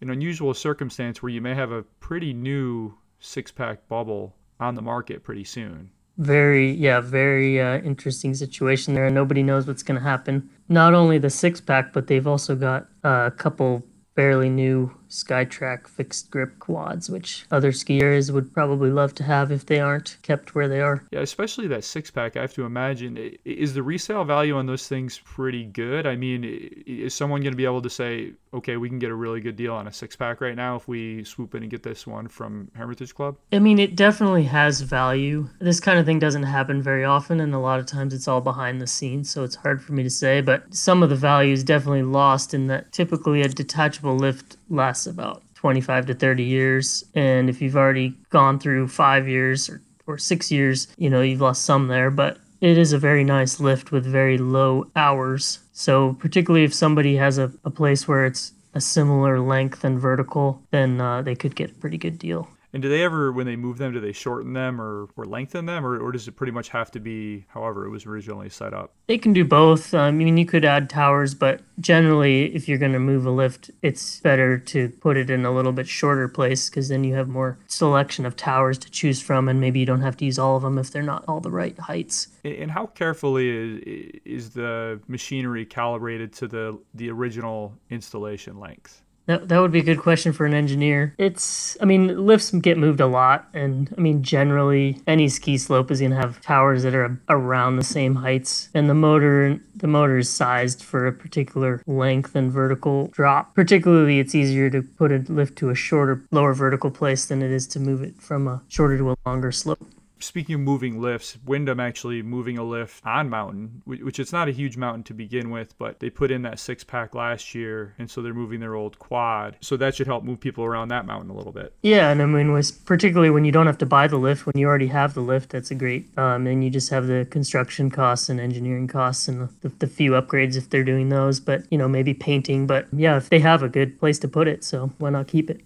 an 0.00 0.10
unusual 0.10 0.52
circumstance 0.52 1.22
where 1.22 1.30
you 1.30 1.40
may 1.40 1.54
have 1.54 1.70
a 1.70 1.82
pretty 2.00 2.32
new 2.32 2.92
six 3.20 3.52
pack 3.52 3.86
bubble 3.88 4.34
on 4.58 4.74
the 4.74 4.82
market 4.82 5.22
pretty 5.22 5.44
soon 5.44 5.90
very 6.18 6.72
yeah 6.72 7.00
very 7.00 7.60
uh, 7.60 7.78
interesting 7.78 8.34
situation 8.34 8.94
there 8.94 9.06
and 9.06 9.14
nobody 9.14 9.42
knows 9.42 9.66
what's 9.66 9.82
going 9.82 9.98
to 9.98 10.06
happen 10.06 10.48
not 10.68 10.94
only 10.94 11.18
the 11.18 11.30
six 11.30 11.60
pack 11.60 11.92
but 11.92 12.06
they've 12.06 12.26
also 12.26 12.54
got 12.54 12.86
uh, 13.04 13.24
a 13.26 13.30
couple 13.30 13.82
fairly 14.14 14.50
new 14.50 14.94
Skytrac 15.08 15.86
fixed 15.86 16.30
grip 16.30 16.58
quads, 16.58 17.08
which 17.08 17.46
other 17.50 17.72
skiers 17.72 18.30
would 18.30 18.52
probably 18.52 18.90
love 18.90 19.14
to 19.14 19.24
have 19.24 19.50
if 19.50 19.66
they 19.66 19.80
aren't 19.80 20.16
kept 20.22 20.54
where 20.54 20.68
they 20.68 20.80
are. 20.80 21.04
Yeah, 21.12 21.20
especially 21.20 21.66
that 21.68 21.84
six 21.84 22.10
pack. 22.10 22.36
I 22.36 22.40
have 22.40 22.54
to 22.54 22.64
imagine 22.64 23.36
is 23.44 23.74
the 23.74 23.82
resale 23.82 24.24
value 24.24 24.56
on 24.56 24.66
those 24.66 24.88
things 24.88 25.20
pretty 25.24 25.64
good? 25.64 26.06
I 26.06 26.16
mean, 26.16 26.44
is 26.86 27.14
someone 27.14 27.40
going 27.40 27.52
to 27.52 27.56
be 27.56 27.64
able 27.64 27.82
to 27.82 27.90
say, 27.90 28.32
okay, 28.54 28.76
we 28.76 28.88
can 28.88 28.98
get 28.98 29.10
a 29.10 29.14
really 29.14 29.40
good 29.40 29.56
deal 29.56 29.74
on 29.74 29.86
a 29.86 29.92
six 29.92 30.14
pack 30.14 30.40
right 30.40 30.54
now 30.54 30.76
if 30.76 30.86
we 30.86 31.24
swoop 31.24 31.54
in 31.54 31.62
and 31.62 31.70
get 31.70 31.82
this 31.82 32.06
one 32.06 32.28
from 32.28 32.70
Hermitage 32.74 33.14
Club? 33.14 33.36
I 33.52 33.58
mean, 33.58 33.78
it 33.78 33.96
definitely 33.96 34.44
has 34.44 34.80
value. 34.80 35.48
This 35.58 35.80
kind 35.80 35.98
of 35.98 36.06
thing 36.06 36.18
doesn't 36.18 36.42
happen 36.42 36.82
very 36.82 37.04
often, 37.04 37.40
and 37.40 37.54
a 37.54 37.58
lot 37.58 37.80
of 37.80 37.86
times 37.86 38.12
it's 38.14 38.28
all 38.28 38.40
behind 38.40 38.80
the 38.80 38.86
scenes, 38.86 39.30
so 39.30 39.44
it's 39.44 39.56
hard 39.56 39.82
for 39.82 39.92
me 39.92 40.02
to 40.02 40.10
say. 40.10 40.40
But 40.40 40.74
some 40.74 41.02
of 41.02 41.10
the 41.10 41.16
value 41.16 41.52
is 41.52 41.64
definitely 41.64 42.02
lost 42.02 42.54
in 42.54 42.66
that 42.66 42.92
typically 42.92 43.42
a 43.42 43.48
detachable 43.48 44.16
lift 44.16 44.56
lasts 44.68 45.06
about 45.06 45.42
25 45.54 46.06
to 46.06 46.14
30 46.14 46.42
years. 46.42 47.04
And 47.14 47.48
if 47.48 47.62
you've 47.62 47.76
already 47.76 48.16
gone 48.30 48.58
through 48.58 48.88
five 48.88 49.28
years 49.28 49.70
or, 49.70 49.80
or 50.06 50.18
six 50.18 50.50
years, 50.50 50.88
you 50.98 51.08
know, 51.08 51.22
you've 51.22 51.40
lost 51.40 51.64
some 51.64 51.86
there. 51.86 52.10
But 52.10 52.38
it 52.62 52.78
is 52.78 52.92
a 52.92 52.98
very 52.98 53.24
nice 53.24 53.58
lift 53.58 53.90
with 53.90 54.06
very 54.06 54.38
low 54.38 54.86
hours. 54.94 55.58
So, 55.72 56.14
particularly 56.14 56.64
if 56.64 56.72
somebody 56.72 57.16
has 57.16 57.36
a, 57.36 57.52
a 57.64 57.70
place 57.70 58.06
where 58.06 58.24
it's 58.24 58.52
a 58.72 58.80
similar 58.80 59.40
length 59.40 59.84
and 59.84 59.98
vertical, 59.98 60.62
then 60.70 61.00
uh, 61.00 61.22
they 61.22 61.34
could 61.34 61.56
get 61.56 61.72
a 61.72 61.74
pretty 61.74 61.98
good 61.98 62.20
deal. 62.20 62.48
And 62.72 62.82
do 62.82 62.88
they 62.88 63.02
ever, 63.02 63.30
when 63.32 63.44
they 63.44 63.56
move 63.56 63.78
them, 63.78 63.92
do 63.92 64.00
they 64.00 64.12
shorten 64.12 64.54
them 64.54 64.80
or, 64.80 65.08
or 65.16 65.26
lengthen 65.26 65.66
them, 65.66 65.84
or, 65.84 65.98
or 65.98 66.10
does 66.10 66.26
it 66.26 66.32
pretty 66.32 66.52
much 66.52 66.70
have 66.70 66.90
to 66.92 67.00
be 67.00 67.44
however 67.48 67.84
it 67.84 67.90
was 67.90 68.06
originally 68.06 68.48
set 68.48 68.72
up? 68.72 68.94
They 69.08 69.18
can 69.18 69.34
do 69.34 69.44
both. 69.44 69.92
I 69.92 70.10
mean, 70.10 70.38
you 70.38 70.46
could 70.46 70.64
add 70.64 70.88
towers, 70.88 71.34
but 71.34 71.60
generally, 71.80 72.54
if 72.54 72.68
you're 72.68 72.78
going 72.78 72.92
to 72.92 72.98
move 72.98 73.26
a 73.26 73.30
lift, 73.30 73.70
it's 73.82 74.20
better 74.20 74.58
to 74.58 74.88
put 74.88 75.18
it 75.18 75.28
in 75.28 75.44
a 75.44 75.52
little 75.52 75.72
bit 75.72 75.86
shorter 75.86 76.28
place 76.28 76.70
because 76.70 76.88
then 76.88 77.04
you 77.04 77.14
have 77.14 77.28
more 77.28 77.58
selection 77.66 78.24
of 78.24 78.36
towers 78.36 78.78
to 78.78 78.90
choose 78.90 79.20
from, 79.20 79.48
and 79.48 79.60
maybe 79.60 79.78
you 79.80 79.86
don't 79.86 80.00
have 80.00 80.16
to 80.18 80.24
use 80.24 80.38
all 80.38 80.56
of 80.56 80.62
them 80.62 80.78
if 80.78 80.90
they're 80.90 81.02
not 81.02 81.24
all 81.28 81.40
the 81.40 81.50
right 81.50 81.78
heights. 81.78 82.28
And 82.44 82.70
how 82.70 82.86
carefully 82.86 83.50
is, 83.50 84.20
is 84.24 84.50
the 84.50 85.00
machinery 85.08 85.66
calibrated 85.66 86.32
to 86.34 86.48
the 86.48 86.78
the 86.94 87.10
original 87.10 87.74
installation 87.90 88.58
length? 88.58 89.02
That, 89.26 89.48
that 89.48 89.60
would 89.60 89.70
be 89.70 89.78
a 89.78 89.84
good 89.84 90.00
question 90.00 90.32
for 90.32 90.46
an 90.46 90.54
engineer. 90.54 91.14
It's, 91.16 91.76
I 91.80 91.84
mean, 91.84 92.26
lifts 92.26 92.50
get 92.50 92.76
moved 92.76 93.00
a 93.00 93.06
lot, 93.06 93.48
and 93.54 93.92
I 93.96 94.00
mean, 94.00 94.22
generally, 94.22 95.00
any 95.06 95.28
ski 95.28 95.58
slope 95.58 95.90
is 95.90 96.00
going 96.00 96.10
to 96.10 96.16
have 96.16 96.40
towers 96.40 96.82
that 96.82 96.94
are 96.94 97.20
around 97.28 97.76
the 97.76 97.84
same 97.84 98.16
heights, 98.16 98.68
and 98.74 98.90
the 98.90 98.94
motor 98.94 99.60
the 99.74 99.86
motor 99.86 100.18
is 100.18 100.28
sized 100.28 100.82
for 100.82 101.06
a 101.06 101.12
particular 101.12 101.82
length 101.86 102.34
and 102.34 102.52
vertical 102.52 103.08
drop. 103.08 103.54
Particularly, 103.54 104.18
it's 104.18 104.34
easier 104.34 104.70
to 104.70 104.82
put 104.82 105.12
a 105.12 105.18
lift 105.28 105.56
to 105.58 105.70
a 105.70 105.74
shorter, 105.74 106.24
lower 106.30 106.54
vertical 106.54 106.90
place 106.90 107.24
than 107.24 107.42
it 107.42 107.50
is 107.50 107.66
to 107.68 107.80
move 107.80 108.02
it 108.02 108.20
from 108.20 108.46
a 108.46 108.62
shorter 108.68 108.98
to 108.98 109.12
a 109.12 109.16
longer 109.24 109.52
slope 109.52 109.86
speaking 110.22 110.54
of 110.54 110.60
moving 110.60 111.00
lifts, 111.00 111.36
Windham 111.44 111.80
actually 111.80 112.22
moving 112.22 112.58
a 112.58 112.64
lift 112.64 113.04
on 113.04 113.28
mountain, 113.28 113.82
which 113.84 114.18
it's 114.18 114.32
not 114.32 114.48
a 114.48 114.52
huge 114.52 114.76
mountain 114.76 115.02
to 115.04 115.14
begin 115.14 115.50
with, 115.50 115.76
but 115.78 116.00
they 116.00 116.10
put 116.10 116.30
in 116.30 116.42
that 116.42 116.58
six 116.58 116.84
pack 116.84 117.14
last 117.14 117.54
year, 117.54 117.94
and 117.98 118.10
so 118.10 118.22
they're 118.22 118.34
moving 118.34 118.60
their 118.60 118.74
old 118.74 118.98
quad. 118.98 119.56
So 119.60 119.76
that 119.76 119.94
should 119.94 120.06
help 120.06 120.24
move 120.24 120.40
people 120.40 120.64
around 120.64 120.88
that 120.88 121.06
mountain 121.06 121.30
a 121.30 121.34
little 121.34 121.52
bit. 121.52 121.74
Yeah, 121.82 122.10
and 122.10 122.22
I 122.22 122.26
mean, 122.26 122.52
was 122.52 122.70
particularly 122.70 123.30
when 123.30 123.44
you 123.44 123.52
don't 123.52 123.66
have 123.66 123.78
to 123.78 123.86
buy 123.86 124.06
the 124.06 124.16
lift, 124.16 124.46
when 124.46 124.56
you 124.56 124.66
already 124.66 124.88
have 124.88 125.14
the 125.14 125.20
lift, 125.20 125.50
that's 125.50 125.70
a 125.70 125.74
great. 125.74 126.06
Um, 126.18 126.46
and 126.46 126.62
you 126.62 126.70
just 126.70 126.90
have 126.90 127.06
the 127.06 127.26
construction 127.30 127.90
costs 127.90 128.28
and 128.28 128.40
engineering 128.40 128.88
costs 128.88 129.28
and 129.28 129.48
the, 129.60 129.68
the 129.68 129.86
few 129.86 130.12
upgrades 130.12 130.56
if 130.56 130.70
they're 130.70 130.84
doing 130.84 131.08
those, 131.08 131.40
but 131.40 131.64
you 131.70 131.78
know 131.78 131.88
maybe 131.88 132.14
painting. 132.14 132.66
But 132.66 132.86
yeah, 132.92 133.16
if 133.16 133.28
they 133.28 133.40
have 133.40 133.62
a 133.62 133.68
good 133.68 133.98
place 133.98 134.18
to 134.20 134.28
put 134.28 134.48
it, 134.48 134.64
so 134.64 134.90
why 134.98 135.10
not 135.10 135.28
keep 135.28 135.50
it? 135.50 135.60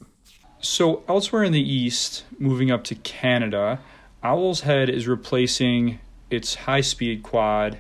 So 0.59 1.05
elsewhere 1.09 1.45
in 1.45 1.53
the 1.53 1.61
east, 1.61 2.25
moving 2.39 2.71
up 2.71 2.83
to 2.85 2.95
Canada. 2.95 3.79
Owl's 4.26 4.62
Head 4.62 4.90
is 4.90 5.06
replacing 5.06 6.00
its 6.30 6.66
high 6.66 6.80
speed 6.80 7.23
quad 7.23 7.78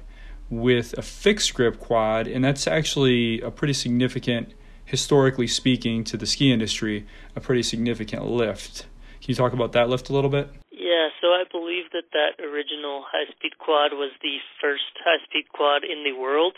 with 0.48 0.94
a 0.96 1.02
fixed 1.02 1.52
grip 1.54 1.80
quad, 1.80 2.28
and 2.28 2.44
that's 2.44 2.68
actually 2.68 3.40
a 3.40 3.50
pretty 3.50 3.72
significant, 3.72 4.54
historically 4.84 5.48
speaking, 5.48 6.04
to 6.04 6.16
the 6.16 6.24
ski 6.24 6.52
industry, 6.52 7.04
a 7.34 7.40
pretty 7.40 7.64
significant 7.64 8.30
lift. 8.30 8.86
Can 9.18 9.26
you 9.26 9.34
talk 9.34 9.54
about 9.54 9.72
that 9.72 9.88
lift 9.88 10.08
a 10.08 10.12
little 10.12 10.30
bit? 10.30 10.46
Yeah, 10.70 11.10
so 11.20 11.34
I 11.34 11.42
believe 11.50 11.90
that 11.90 12.14
that 12.14 12.38
original 12.38 13.02
high 13.10 13.26
speed 13.34 13.58
quad 13.58 13.90
was 13.90 14.14
the 14.22 14.38
first 14.62 14.94
high 15.02 15.18
speed 15.26 15.50
quad 15.52 15.82
in 15.82 16.04
the 16.04 16.14
world 16.14 16.54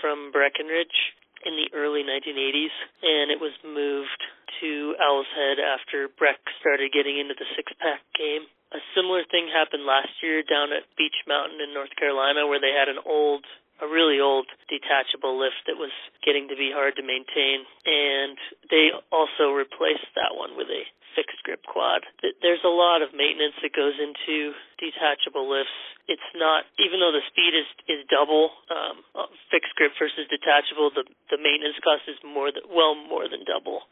from 0.00 0.32
Breckenridge 0.32 1.12
in 1.44 1.52
the 1.60 1.68
early 1.76 2.00
1980s, 2.00 2.72
and 3.02 3.30
it 3.30 3.44
was 3.44 3.52
moved 3.60 4.24
to 4.62 4.96
Owl's 4.96 5.28
Head 5.36 5.60
after 5.60 6.08
Breck 6.08 6.40
started 6.64 6.96
getting 6.96 7.20
into 7.20 7.34
the 7.36 7.44
six 7.54 7.76
pack 7.76 8.00
game. 8.16 8.48
A 8.72 8.80
similar 8.96 9.20
thing 9.28 9.52
happened 9.52 9.84
last 9.84 10.12
year 10.24 10.40
down 10.40 10.72
at 10.72 10.88
Beach 10.96 11.16
Mountain 11.28 11.60
in 11.60 11.76
North 11.76 11.92
Carolina 11.96 12.48
where 12.48 12.60
they 12.60 12.72
had 12.72 12.88
an 12.88 13.00
old 13.04 13.44
a 13.82 13.88
really 13.88 14.22
old 14.22 14.46
detachable 14.70 15.34
lift 15.34 15.66
that 15.66 15.74
was 15.74 15.90
getting 16.22 16.46
to 16.46 16.56
be 16.56 16.70
hard 16.70 16.94
to 16.96 17.02
maintain 17.02 17.66
and 17.84 18.38
they 18.70 18.94
also 19.10 19.50
replaced 19.50 20.06
that 20.14 20.38
one 20.38 20.54
with 20.54 20.70
a 20.70 20.86
fixed 21.12 21.42
grip 21.44 21.60
quad. 21.68 22.06
There's 22.40 22.64
a 22.64 22.72
lot 22.72 23.04
of 23.04 23.12
maintenance 23.12 23.56
that 23.60 23.76
goes 23.76 23.96
into 24.00 24.56
detachable 24.80 25.44
lifts. 25.44 25.76
It's 26.08 26.30
not 26.34 26.64
even 26.80 27.00
though 27.00 27.12
the 27.12 27.24
speed 27.28 27.52
is 27.52 27.68
is 27.88 28.00
double 28.08 28.56
um, 28.72 29.04
uh, 29.12 29.28
fixed 29.52 29.76
grip 29.76 29.92
versus 30.00 30.26
detachable, 30.32 30.90
the 30.90 31.04
the 31.28 31.38
maintenance 31.38 31.76
cost 31.84 32.08
is 32.08 32.18
more 32.24 32.50
than 32.50 32.64
well 32.72 32.96
more 32.96 33.28
than 33.28 33.44
double 33.44 33.84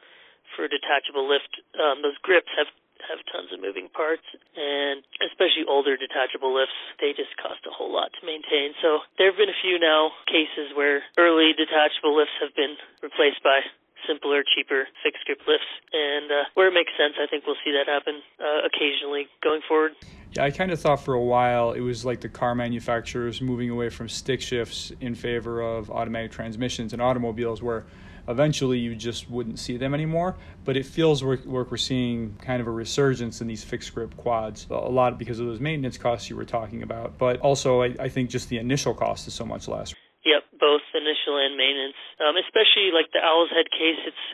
for 0.56 0.66
a 0.66 0.70
detachable 0.70 1.28
lift. 1.28 1.60
Um, 1.78 2.02
those 2.02 2.18
grips 2.24 2.50
have 2.56 2.66
have 3.08 3.20
tons 3.30 3.52
of 3.52 3.60
moving 3.60 3.88
parts 3.92 4.24
and 4.56 5.02
especially 5.24 5.64
older 5.68 5.96
detachable 5.96 6.52
lifts 6.52 6.76
they 7.00 7.12
just 7.16 7.32
cost 7.38 7.64
a 7.64 7.72
whole 7.72 7.92
lot 7.92 8.12
to 8.18 8.22
maintain. 8.26 8.74
So 8.82 9.04
there 9.16 9.30
have 9.30 9.38
been 9.38 9.52
a 9.52 9.60
few 9.62 9.78
now 9.78 10.12
cases 10.26 10.74
where 10.76 11.04
early 11.16 11.52
detachable 11.56 12.16
lifts 12.16 12.36
have 12.40 12.52
been 12.56 12.76
replaced 13.02 13.42
by 13.42 13.64
simpler 14.08 14.42
cheaper 14.42 14.88
fixed 15.04 15.24
grip 15.28 15.40
lifts. 15.44 15.68
And 15.92 16.32
uh, 16.32 16.44
where 16.54 16.68
it 16.68 16.74
makes 16.74 16.92
sense 16.96 17.14
i 17.20 17.26
think 17.28 17.44
we'll 17.46 17.60
see 17.64 17.72
that 17.72 17.88
happen 17.88 18.20
uh, 18.40 18.66
occasionally 18.66 19.28
going 19.42 19.60
forward. 19.66 19.92
Yeah, 20.32 20.44
I 20.44 20.50
kind 20.50 20.70
of 20.70 20.80
thought 20.80 21.04
for 21.04 21.14
a 21.14 21.22
while 21.22 21.72
it 21.72 21.80
was 21.80 22.04
like 22.04 22.20
the 22.20 22.28
car 22.28 22.54
manufacturers 22.54 23.40
moving 23.40 23.70
away 23.70 23.88
from 23.88 24.08
stick 24.08 24.40
shifts 24.40 24.92
in 25.00 25.14
favor 25.14 25.60
of 25.60 25.90
automatic 25.90 26.30
transmissions 26.30 26.92
in 26.92 27.00
automobiles, 27.00 27.62
where 27.62 27.84
eventually 28.30 28.78
you 28.78 28.94
just 28.94 29.28
wouldn't 29.30 29.58
see 29.58 29.76
them 29.76 29.94
anymore. 29.94 30.36
But 30.64 30.76
it 30.76 30.86
feels 30.86 31.22
like 31.22 31.44
we're, 31.44 31.76
seeing 31.76 32.36
kind 32.42 32.60
of 32.60 32.66
a 32.66 32.70
resurgence 32.70 33.40
in 33.40 33.46
these 33.46 33.64
fixed 33.64 33.94
grip 33.94 34.16
quads, 34.16 34.66
a 34.70 34.74
lot 34.74 35.18
because 35.18 35.40
of 35.40 35.46
those 35.46 35.60
maintenance 35.60 35.96
costs 35.96 36.28
you 36.28 36.36
were 36.36 36.44
talking 36.44 36.82
about. 36.82 37.16
But 37.18 37.40
also, 37.40 37.82
I, 37.82 37.94
I 37.98 38.08
think 38.08 38.30
just 38.30 38.48
the 38.48 38.58
initial 38.58 38.94
cost 38.94 39.26
is 39.26 39.34
so 39.34 39.44
much 39.44 39.66
less. 39.66 39.94
Yep, 40.24 40.44
both 40.60 40.82
initial 40.94 41.38
and 41.40 41.56
maintenance. 41.56 41.96
Um, 42.20 42.36
especially 42.36 42.92
like 42.92 43.10
the 43.12 43.20
Owl's 43.24 43.48
Head 43.50 43.70
case, 43.70 43.98
it's 44.06 44.24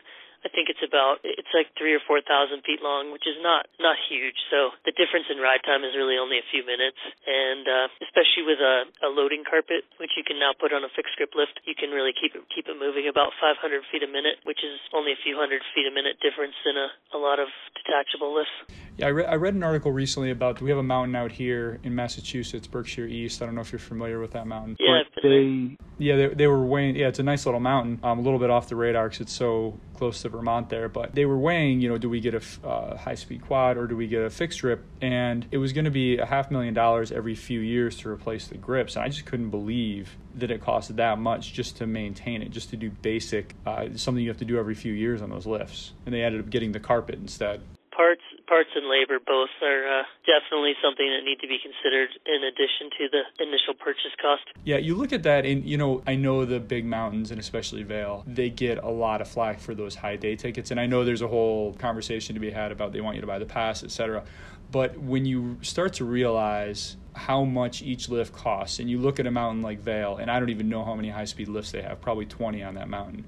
I 0.47 0.49
think 0.55 0.71
it's 0.71 0.87
about 0.87 1.27
it's 1.27 1.51
like 1.51 1.75
three 1.75 1.91
or 1.91 1.99
four 2.07 2.23
thousand 2.23 2.63
feet 2.63 2.79
long, 2.79 3.11
which 3.11 3.27
is 3.27 3.35
not 3.43 3.67
not 3.83 3.99
huge. 4.07 4.39
So 4.47 4.71
the 4.87 4.95
difference 4.95 5.27
in 5.27 5.43
ride 5.43 5.67
time 5.67 5.83
is 5.83 5.99
really 5.99 6.15
only 6.15 6.39
a 6.39 6.47
few 6.55 6.63
minutes, 6.63 7.03
and 7.27 7.67
uh, 7.67 7.87
especially 8.07 8.47
with 8.47 8.63
a, 8.63 8.87
a 9.03 9.11
loading 9.11 9.43
carpet, 9.43 9.83
which 9.99 10.15
you 10.15 10.23
can 10.23 10.39
now 10.39 10.55
put 10.55 10.71
on 10.71 10.87
a 10.87 10.91
fixed 10.95 11.19
grip 11.19 11.35
lift, 11.35 11.59
you 11.67 11.75
can 11.75 11.91
really 11.91 12.15
keep 12.15 12.39
it 12.39 12.47
keep 12.55 12.71
it 12.71 12.79
moving 12.79 13.11
about 13.11 13.35
500 13.43 13.59
feet 13.91 14.07
a 14.07 14.11
minute, 14.11 14.39
which 14.47 14.63
is 14.63 14.79
only 14.95 15.11
a 15.11 15.19
few 15.19 15.35
hundred 15.35 15.67
feet 15.75 15.91
a 15.91 15.95
minute 15.95 16.23
difference 16.23 16.55
in 16.63 16.79
a, 16.79 16.95
a 17.11 17.19
lot 17.19 17.43
of 17.43 17.51
detachable 17.75 18.31
lifts. 18.31 18.55
Yeah, 18.97 19.07
I, 19.07 19.11
re- 19.11 19.27
I 19.27 19.35
read 19.35 19.55
an 19.55 19.67
article 19.67 19.91
recently 19.91 20.31
about 20.31 20.63
we 20.63 20.71
have 20.71 20.79
a 20.79 20.87
mountain 20.87 21.19
out 21.19 21.33
here 21.33 21.81
in 21.83 21.95
Massachusetts, 21.95 22.71
Berkshire 22.71 23.11
East. 23.11 23.43
I 23.43 23.47
don't 23.47 23.55
know 23.55 23.61
if 23.61 23.73
you're 23.73 23.79
familiar 23.79 24.21
with 24.21 24.31
that 24.33 24.47
mountain. 24.47 24.77
Yeah, 24.79 25.03
they 25.23 25.77
yeah 25.99 26.17
they, 26.17 26.29
they 26.35 26.47
were 26.47 26.65
weighing 26.65 26.95
yeah 26.95 27.09
it's 27.09 27.19
a 27.19 27.27
nice 27.27 27.47
little 27.47 27.61
mountain, 27.61 27.99
um, 28.03 28.19
a 28.19 28.23
little 28.23 28.39
bit 28.39 28.51
off 28.51 28.69
the 28.69 28.77
radar 28.77 29.09
because 29.09 29.21
it's 29.21 29.33
so 29.33 29.79
close 29.97 30.23
to 30.23 30.29
Vermont 30.29 30.69
there, 30.69 30.89
but 30.89 31.15
they 31.15 31.25
were 31.25 31.39
weighing, 31.39 31.81
you 31.81 31.89
know, 31.89 31.99
do 31.99 32.09
we 32.09 32.21
get 32.21 32.35
a 32.35 32.67
uh, 32.67 32.97
high 32.97 33.15
speed 33.15 33.43
quad 33.43 33.77
or 33.77 33.87
do 33.87 33.97
we 33.97 34.07
get 34.07 34.23
a 34.23 34.31
fixed 34.31 34.61
grip? 34.61 34.85
And 35.01 35.47
it 35.51 35.59
was 35.59 35.73
going 35.73 35.85
to 35.85 35.91
be 35.91 36.19
a 36.19 36.27
half 36.27 36.51
million 36.51 36.75
dollars 36.75 37.13
every 37.13 37.35
few 37.35 37.61
years 37.61 37.97
to 37.99 38.09
replace 38.09 38.47
the 38.49 38.57
grips. 38.57 38.97
And 38.97 39.05
I 39.05 39.09
just 39.09 39.27
couldn't 39.27 39.51
believe 39.51 40.17
that 40.35 40.51
it 40.51 40.63
costed 40.63 40.97
that 40.97 41.19
much 41.19 41.53
just 41.53 41.77
to 41.79 41.87
maintain 41.87 42.43
it, 42.43 42.51
just 42.51 42.71
to 42.71 42.77
do 42.77 42.91
basic, 42.91 43.55
uh, 43.67 43.89
something 43.97 44.23
you 44.23 44.31
have 44.31 44.39
to 44.39 44.45
do 44.45 44.59
every 44.59 44.75
few 44.75 44.93
years 44.93 45.23
on 45.23 45.31
those 45.31 45.47
lifts. 45.47 45.93
And 46.05 46.15
they 46.15 46.23
ended 46.23 46.41
up 46.41 46.51
getting 46.51 46.73
the 46.73 46.81
carpet 46.81 47.17
instead 47.17 47.63
parts 47.97 48.23
parts 48.47 48.71
and 48.75 48.89
labor 48.89 49.19
both 49.19 49.51
are 49.63 50.01
uh, 50.01 50.03
definitely 50.25 50.75
something 50.83 51.07
that 51.07 51.25
need 51.25 51.41
to 51.41 51.49
be 51.49 51.59
considered 51.59 52.11
in 52.27 52.43
addition 52.45 52.91
to 52.99 53.09
the 53.11 53.45
initial 53.45 53.75
purchase 53.75 54.15
cost. 54.21 54.43
Yeah, 54.65 54.79
you 54.79 54.95
look 54.95 55.13
at 55.13 55.23
that 55.25 55.45
and 55.45 55.65
you 55.65 55.77
know, 55.77 56.03
I 56.07 56.17
know 56.17 56.45
the 56.45 56.61
big 56.61 56.85
mountains 56.85 57.31
and 57.31 57.41
especially 57.41 57.83
Vail, 57.83 58.25
they 58.27 58.51
get 58.51 58.79
a 58.79 58.91
lot 58.91 59.21
of 59.21 59.29
flack 59.29 59.61
for 59.61 59.75
those 59.75 59.97
high 59.97 60.17
day 60.17 60.37
tickets 60.37 60.71
and 60.71 60.81
I 60.81 60.87
know 60.87 61.05
there's 61.05 61.23
a 61.23 61.29
whole 61.29 61.75
conversation 61.75 62.35
to 62.35 62.41
be 62.41 62.51
had 62.51 62.73
about 62.73 62.93
they 62.93 63.01
want 63.01 63.17
you 63.17 63.21
to 63.21 63.27
buy 63.27 63.39
the 63.39 63.47
pass, 63.47 63.83
etc. 63.83 64.25
But 64.71 64.99
when 64.99 65.25
you 65.27 65.59
start 65.63 65.95
to 65.95 66.05
realize 66.05 66.97
how 67.15 67.45
much 67.45 67.83
each 67.83 68.09
lift 68.09 68.33
costs 68.33 68.79
and 68.79 68.91
you 68.91 68.99
look 68.99 69.19
at 69.19 69.27
a 69.27 69.31
mountain 69.31 69.63
like 69.63 69.81
Vail, 69.81 70.17
and 70.17 70.31
I 70.31 70.39
don't 70.39 70.51
even 70.51 70.69
know 70.69 70.85
how 70.85 70.95
many 70.95 71.09
high 71.09 71.25
speed 71.25 71.49
lifts 71.49 71.73
they 71.73 71.83
have, 71.83 72.01
probably 72.01 72.27
20 72.27 72.63
on 72.63 72.75
that 72.75 72.89
mountain 72.89 73.25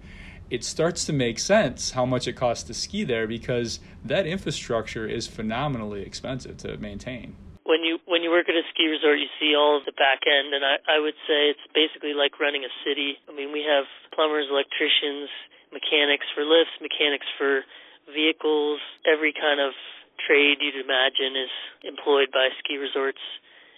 it 0.51 0.65
starts 0.65 1.05
to 1.05 1.13
make 1.13 1.39
sense 1.39 1.93
how 1.93 2.05
much 2.07 2.27
it 2.27 2.35
costs 2.35 2.65
to 2.65 2.75
ski 2.75 3.05
there 3.05 3.27
because 3.27 3.81
that 4.05 4.27
infrastructure 4.27 5.07
is 5.07 5.27
phenomenally 5.27 6.03
expensive 6.03 6.57
to 6.59 6.77
maintain. 6.79 7.37
When 7.65 7.85
you 7.85 7.99
when 8.09 8.23
you 8.25 8.31
work 8.31 8.49
at 8.49 8.57
a 8.57 8.65
ski 8.73 8.89
resort, 8.89 9.21
you 9.21 9.29
see 9.37 9.53
all 9.53 9.77
of 9.77 9.85
the 9.85 9.93
back 9.93 10.25
end, 10.25 10.57
and 10.57 10.65
I, 10.65 10.81
I 10.89 10.99
would 10.99 11.17
say 11.29 11.53
it's 11.53 11.67
basically 11.77 12.15
like 12.17 12.41
running 12.41 12.65
a 12.65 12.73
city. 12.81 13.21
I 13.29 13.37
mean, 13.37 13.53
we 13.53 13.61
have 13.69 13.85
plumbers, 14.17 14.49
electricians, 14.49 15.29
mechanics 15.69 16.25
for 16.33 16.49
lifts, 16.49 16.73
mechanics 16.81 17.29
for 17.37 17.69
vehicles, 18.09 18.81
every 19.05 19.37
kind 19.37 19.61
of 19.61 19.77
trade 20.17 20.65
you'd 20.65 20.81
imagine 20.81 21.37
is 21.37 21.53
employed 21.85 22.33
by 22.33 22.49
ski 22.59 22.81
resorts, 22.81 23.21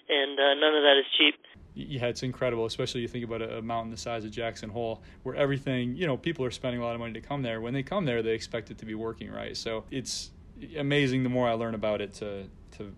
and 0.09 0.38
uh, 0.38 0.54
none 0.54 0.78
of 0.78 0.87
that 0.87 0.96
is 1.02 1.06
cheap 1.18 1.35
yeah, 1.74 2.06
it's 2.06 2.22
incredible, 2.22 2.66
especially 2.66 3.00
you 3.02 3.09
think 3.09 3.24
about 3.24 3.42
a, 3.42 3.62
mountain 3.62 3.90
the 3.90 3.96
size 3.96 4.24
of 4.24 4.30
Jackson 4.30 4.70
Hole, 4.70 5.02
where 5.22 5.35
everything, 5.35 5.94
you 5.94 6.06
know, 6.06 6.16
people 6.16 6.44
are 6.44 6.50
spending 6.50 6.80
a 6.80 6.85
lot 6.85 6.94
of 6.94 7.00
money 7.00 7.12
to 7.14 7.20
come 7.20 7.42
there. 7.42 7.61
When 7.61 7.74
they 7.74 7.83
come 7.83 8.04
there, 8.04 8.22
they 8.22 8.33
expect 8.33 8.70
it 8.70 8.78
to 8.78 8.87
be 8.87 8.94
working 8.94 9.30
right. 9.30 9.56
So 9.56 9.85
it's 9.90 10.30
amazing 10.76 11.22
the 11.22 11.28
more 11.28 11.48
I 11.48 11.52
learn 11.52 11.74
about 11.74 12.00
it 12.00 12.14
to, 12.14 12.44
to 12.78 12.92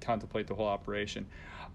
contemplate 0.00 0.46
the 0.46 0.54
whole 0.54 0.66
operation. 0.66 1.26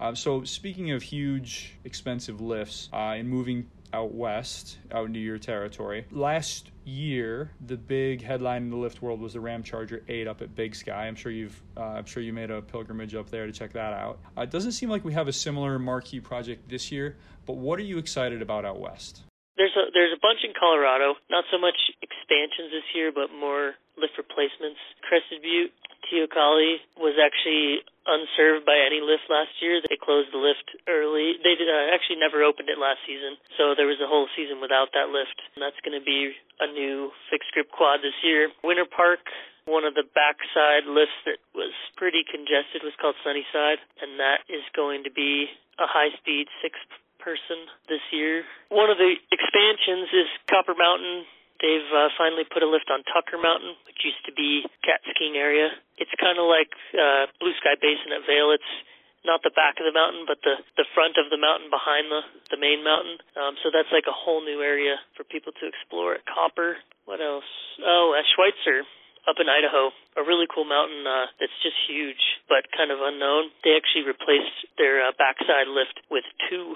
Uh, 0.01 0.15
so, 0.15 0.43
speaking 0.43 0.89
of 0.91 1.03
huge, 1.03 1.75
expensive 1.83 2.41
lifts 2.41 2.89
uh, 2.91 3.13
and 3.13 3.29
moving 3.29 3.69
out 3.93 4.15
west, 4.15 4.79
out 4.91 5.05
into 5.05 5.19
your 5.19 5.37
territory. 5.37 6.07
Last 6.09 6.71
year, 6.85 7.51
the 7.67 7.77
big 7.77 8.23
headline 8.23 8.63
in 8.63 8.69
the 8.71 8.77
lift 8.77 9.03
world 9.03 9.21
was 9.21 9.33
the 9.33 9.39
Ramcharger 9.39 10.01
8 10.07 10.27
up 10.27 10.41
at 10.41 10.55
Big 10.55 10.73
Sky. 10.73 11.05
I'm 11.05 11.15
sure 11.15 11.31
you've, 11.31 11.61
uh, 11.77 11.81
I'm 11.81 12.05
sure 12.05 12.23
you 12.23 12.33
made 12.33 12.49
a 12.49 12.63
pilgrimage 12.63 13.13
up 13.13 13.29
there 13.29 13.45
to 13.45 13.51
check 13.51 13.73
that 13.73 13.93
out. 13.93 14.17
Uh, 14.35 14.41
it 14.41 14.49
doesn't 14.49 14.71
seem 14.71 14.89
like 14.89 15.05
we 15.05 15.13
have 15.13 15.27
a 15.27 15.33
similar 15.33 15.77
marquee 15.77 16.19
project 16.19 16.67
this 16.67 16.91
year, 16.91 17.17
but 17.45 17.57
what 17.57 17.77
are 17.77 17.83
you 17.83 17.99
excited 17.99 18.41
about 18.41 18.65
out 18.65 18.79
west? 18.79 19.21
There's 19.57 19.75
a 19.75 19.91
there's 19.93 20.15
a 20.15 20.19
bunch 20.19 20.39
in 20.43 20.53
Colorado. 20.57 21.13
Not 21.29 21.43
so 21.51 21.59
much 21.59 21.77
expansions 22.01 22.71
this 22.71 22.87
year, 22.95 23.11
but 23.13 23.29
more 23.29 23.75
lift 23.99 24.17
replacements. 24.17 24.79
Crested 25.05 25.43
Butte, 25.43 25.69
Teocalli 26.09 26.81
was 26.97 27.13
actually 27.21 27.85
unserved 28.07 28.65
by 28.65 28.77
any 28.81 29.01
lift 29.01 29.29
last 29.29 29.53
year. 29.61 29.81
They 29.81 29.97
closed 29.97 30.33
the 30.33 30.41
lift 30.41 30.65
early. 30.89 31.37
They 31.41 31.53
did, 31.55 31.69
uh, 31.69 31.93
actually 31.93 32.17
never 32.17 32.41
opened 32.41 32.69
it 32.69 32.81
last 32.81 33.01
season, 33.05 33.37
so 33.57 33.73
there 33.77 33.89
was 33.89 34.01
a 34.01 34.09
whole 34.09 34.27
season 34.33 34.61
without 34.61 34.93
that 34.97 35.13
lift. 35.13 35.37
And 35.53 35.61
that's 35.61 35.77
going 35.85 35.97
to 35.97 36.03
be 36.03 36.33
a 36.59 36.67
new 36.69 37.11
fixed 37.29 37.51
grip 37.53 37.69
quad 37.69 38.01
this 38.01 38.17
year. 38.23 38.49
Winter 38.63 38.89
Park, 38.89 39.21
one 39.65 39.85
of 39.85 39.93
the 39.93 40.07
backside 40.17 40.89
lifts 40.89 41.17
that 41.29 41.37
was 41.53 41.73
pretty 41.95 42.25
congested 42.25 42.81
was 42.81 42.97
called 42.97 43.15
Sunnyside, 43.21 43.77
and 44.01 44.17
that 44.17 44.41
is 44.49 44.65
going 44.73 45.05
to 45.05 45.13
be 45.13 45.49
a 45.77 45.85
high 45.85 46.09
speed 46.17 46.49
six 46.61 46.77
person 47.21 47.69
this 47.85 48.01
year. 48.09 48.43
One 48.73 48.89
of 48.89 48.97
the 48.97 49.13
expansions 49.29 50.09
is 50.09 50.27
Copper 50.49 50.73
Mountain 50.73 51.29
They've 51.61 51.91
uh, 51.93 52.09
finally 52.17 52.43
put 52.49 52.65
a 52.65 52.69
lift 52.69 52.89
on 52.89 53.05
Tucker 53.05 53.37
Mountain, 53.37 53.77
which 53.85 54.01
used 54.01 54.25
to 54.25 54.33
be 54.33 54.65
cat 54.81 55.05
skiing 55.13 55.37
area. 55.37 55.69
It's 56.01 56.11
kind 56.17 56.41
of 56.41 56.49
like 56.49 56.73
uh, 56.97 57.29
Blue 57.37 57.53
Sky 57.61 57.77
Basin 57.77 58.17
at 58.17 58.25
Vail. 58.25 58.49
It's 58.49 58.73
not 59.21 59.45
the 59.45 59.53
back 59.53 59.77
of 59.77 59.85
the 59.85 59.93
mountain, 59.93 60.25
but 60.25 60.41
the 60.41 60.57
the 60.81 60.89
front 60.97 61.21
of 61.21 61.29
the 61.29 61.37
mountain 61.37 61.69
behind 61.69 62.09
the 62.09 62.25
the 62.49 62.57
main 62.57 62.81
mountain. 62.81 63.21
Um, 63.37 63.53
so 63.61 63.69
that's 63.69 63.93
like 63.93 64.09
a 64.09 64.15
whole 64.15 64.41
new 64.41 64.65
area 64.65 64.97
for 65.13 65.21
people 65.23 65.53
to 65.61 65.69
explore. 65.69 66.17
At 66.17 66.25
Copper, 66.25 66.81
what 67.05 67.21
else? 67.21 67.45
Oh, 67.85 68.17
at 68.17 68.25
Schweitzer 68.33 68.81
up 69.29 69.37
in 69.37 69.45
Idaho, 69.45 69.93
a 70.17 70.25
really 70.25 70.49
cool 70.49 70.65
mountain 70.65 71.05
uh, 71.05 71.29
that's 71.37 71.53
just 71.61 71.77
huge 71.85 72.41
but 72.49 72.65
kind 72.73 72.89
of 72.89 72.97
unknown. 73.01 73.53
They 73.61 73.77
actually 73.77 74.09
replaced 74.09 74.65
their 74.81 75.05
uh, 75.05 75.13
backside 75.13 75.69
lift 75.69 76.01
with 76.09 76.25
two 76.49 76.73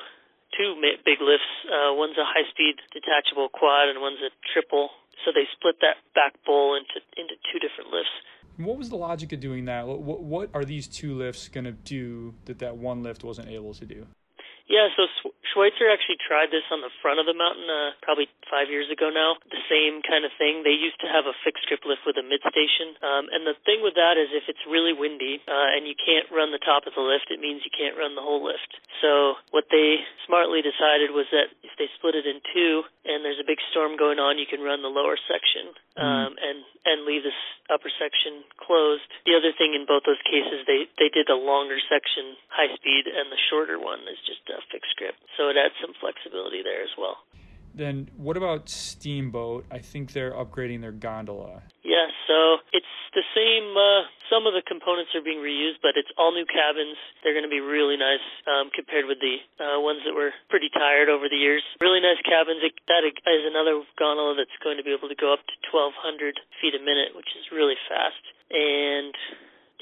two 0.58 0.76
big 1.04 1.20
lifts. 1.22 1.52
Uh, 1.68 1.94
one's 1.94 2.18
a 2.18 2.26
high-speed 2.26 2.76
detachable 2.92 3.50
quad, 3.50 3.90
and 3.90 4.02
one's 4.02 4.20
a 4.20 4.32
triple. 4.54 4.90
So 5.24 5.32
they 5.32 5.48
split 5.56 5.76
that 5.82 5.98
back 6.14 6.34
bowl 6.46 6.76
into 6.76 7.00
into 7.16 7.36
two 7.52 7.60
different 7.60 7.92
lifts. 7.92 8.12
What 8.58 8.78
was 8.78 8.90
the 8.90 8.96
logic 8.96 9.34
of 9.34 9.40
doing 9.40 9.66
that? 9.66 9.88
What, 9.88 10.22
what 10.22 10.50
are 10.54 10.64
these 10.64 10.88
two 10.88 11.16
lifts 11.16 11.48
going 11.50 11.66
to 11.66 11.74
do 11.74 12.34
that 12.46 12.60
that 12.60 12.78
one 12.78 13.04
lift 13.04 13.24
wasn't 13.24 13.50
able 13.50 13.74
to 13.74 13.86
do? 13.86 14.08
Yeah, 14.66 14.90
so 14.98 15.06
Schweitzer 15.54 15.94
actually 15.94 16.18
tried 16.18 16.50
this 16.50 16.66
on 16.74 16.82
the 16.82 16.90
front 16.98 17.22
of 17.22 17.30
the 17.30 17.38
mountain 17.38 17.70
uh, 17.70 17.94
probably 18.02 18.26
five 18.50 18.66
years 18.66 18.90
ago 18.90 19.14
now. 19.14 19.38
The 19.54 19.62
same 19.70 20.02
kind 20.02 20.26
of 20.26 20.34
thing. 20.42 20.66
They 20.66 20.74
used 20.74 20.98
to 21.06 21.10
have 21.10 21.30
a 21.30 21.38
fixed 21.46 21.70
grip 21.70 21.86
lift 21.86 22.02
with 22.02 22.18
a 22.18 22.26
mid 22.26 22.42
station. 22.42 22.98
Um, 23.06 23.30
and 23.30 23.46
the 23.46 23.54
thing 23.62 23.86
with 23.86 23.94
that 23.94 24.18
is 24.18 24.34
if 24.34 24.50
it's 24.50 24.66
really 24.66 24.98
windy 24.98 25.38
uh, 25.46 25.70
and 25.78 25.86
you 25.86 25.94
can't 25.94 26.26
run 26.34 26.50
the 26.50 26.62
top 26.66 26.90
of 26.90 26.98
the 26.98 27.06
lift, 27.06 27.30
it 27.30 27.38
means 27.38 27.62
you 27.62 27.74
can't 27.74 27.94
run 27.94 28.18
the 28.18 28.26
whole 28.26 28.42
lift. 28.42 28.82
So 29.06 29.38
what 29.54 29.70
they 29.70 30.02
smartly 30.26 30.66
decided 30.66 31.14
was 31.14 31.30
that 31.30 31.54
if 31.62 31.74
they 31.78 31.86
split 32.02 32.18
it 32.18 32.26
in 32.26 32.42
two 32.50 32.82
and 33.06 33.22
there's 33.22 33.42
a 33.42 33.46
big 33.46 33.62
storm 33.70 34.02
going 34.02 34.18
on, 34.18 34.42
you 34.42 34.50
can 34.50 34.66
run 34.66 34.82
the 34.82 34.90
lower 34.90 35.18
section 35.30 35.78
mm-hmm. 35.94 36.02
um, 36.02 36.34
mm. 36.34 36.42
and 36.42 36.58
and 36.86 36.98
leave 37.06 37.26
this 37.26 37.38
upper 37.70 37.90
section 37.90 38.46
closed. 38.62 39.06
The 39.26 39.34
other 39.34 39.50
thing 39.54 39.74
in 39.74 39.90
both 39.90 40.06
those 40.06 40.22
cases, 40.26 40.66
they 40.66 40.90
they 40.98 41.14
did 41.14 41.30
the 41.30 41.38
longer 41.38 41.78
section 41.86 42.34
high 42.50 42.74
speed 42.74 43.06
and 43.06 43.30
the 43.30 43.42
shorter 43.50 43.78
one 43.78 44.06
is 44.10 44.22
just 44.26 44.46
a 44.50 44.55
fixed 44.72 44.96
grip. 44.98 45.16
So 45.38 45.50
it 45.50 45.58
adds 45.58 45.76
some 45.82 45.94
flexibility 46.00 46.64
there 46.64 46.84
as 46.84 46.94
well. 46.98 47.18
Then 47.76 48.08
what 48.16 48.40
about 48.40 48.72
Steamboat? 48.72 49.68
I 49.68 49.84
think 49.84 50.16
they're 50.16 50.32
upgrading 50.32 50.80
their 50.80 50.96
gondola. 50.96 51.60
Yeah, 51.84 52.08
so 52.24 52.64
it's 52.72 52.96
the 53.12 53.28
same. 53.36 53.76
Uh, 53.76 54.08
some 54.32 54.48
of 54.48 54.56
the 54.56 54.64
components 54.64 55.12
are 55.12 55.22
being 55.22 55.44
reused, 55.44 55.84
but 55.84 56.00
it's 56.00 56.08
all 56.16 56.32
new 56.32 56.48
cabins. 56.48 56.96
They're 57.20 57.36
going 57.36 57.46
to 57.46 57.52
be 57.52 57.60
really 57.60 58.00
nice 58.00 58.24
um, 58.48 58.72
compared 58.72 59.12
with 59.12 59.20
the 59.20 59.44
uh, 59.60 59.84
ones 59.84 60.08
that 60.08 60.16
were 60.16 60.32
pretty 60.48 60.72
tired 60.72 61.12
over 61.12 61.28
the 61.28 61.36
years. 61.36 61.68
Really 61.84 62.00
nice 62.00 62.18
cabins. 62.24 62.64
It, 62.64 62.80
that 62.88 63.04
is 63.04 63.44
another 63.44 63.84
gondola 64.00 64.40
that's 64.40 64.56
going 64.64 64.80
to 64.80 64.86
be 64.88 64.96
able 64.96 65.12
to 65.12 65.20
go 65.20 65.36
up 65.36 65.44
to 65.44 65.56
1,200 65.68 66.40
feet 66.64 66.80
a 66.80 66.82
minute, 66.82 67.12
which 67.12 67.30
is 67.36 67.52
really 67.52 67.78
fast. 67.92 68.24
And 68.56 69.12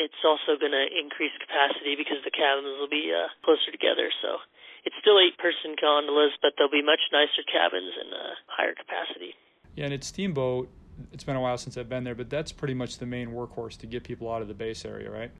it's 0.02 0.22
also 0.26 0.58
going 0.58 0.74
to 0.74 0.86
increase 0.90 1.34
capacity 1.38 1.94
because 1.94 2.26
the 2.26 2.34
cabins 2.34 2.74
will 2.82 2.90
be 2.90 3.14
uh, 3.14 3.30
closer 3.46 3.70
together. 3.70 4.10
So 4.26 4.42
it's 4.86 4.96
still 5.02 5.20
eight 5.20 5.38
person 5.38 5.76
gondolas, 5.80 6.32
but 6.42 6.54
they'll 6.58 6.72
be 6.72 6.84
much 6.84 7.02
nicer 7.12 7.44
cabins 7.48 7.94
and 8.00 8.14
uh, 8.14 8.34
higher 8.48 8.76
capacity. 8.76 9.34
Yeah, 9.76 9.86
and 9.86 9.94
it's 9.94 10.08
Steamboat. 10.08 10.70
It's 11.12 11.24
been 11.24 11.36
a 11.36 11.42
while 11.42 11.58
since 11.58 11.78
I've 11.78 11.90
been 11.90 12.04
there, 12.04 12.16
but 12.16 12.30
that's 12.30 12.52
pretty 12.52 12.76
much 12.76 13.00
the 13.00 13.08
main 13.08 13.30
workhorse 13.30 13.78
to 13.80 13.88
get 13.88 14.04
people 14.04 14.32
out 14.32 14.42
of 14.42 14.48
the 14.48 14.54
base 14.54 14.86
area, 14.86 15.10
right? 15.10 15.32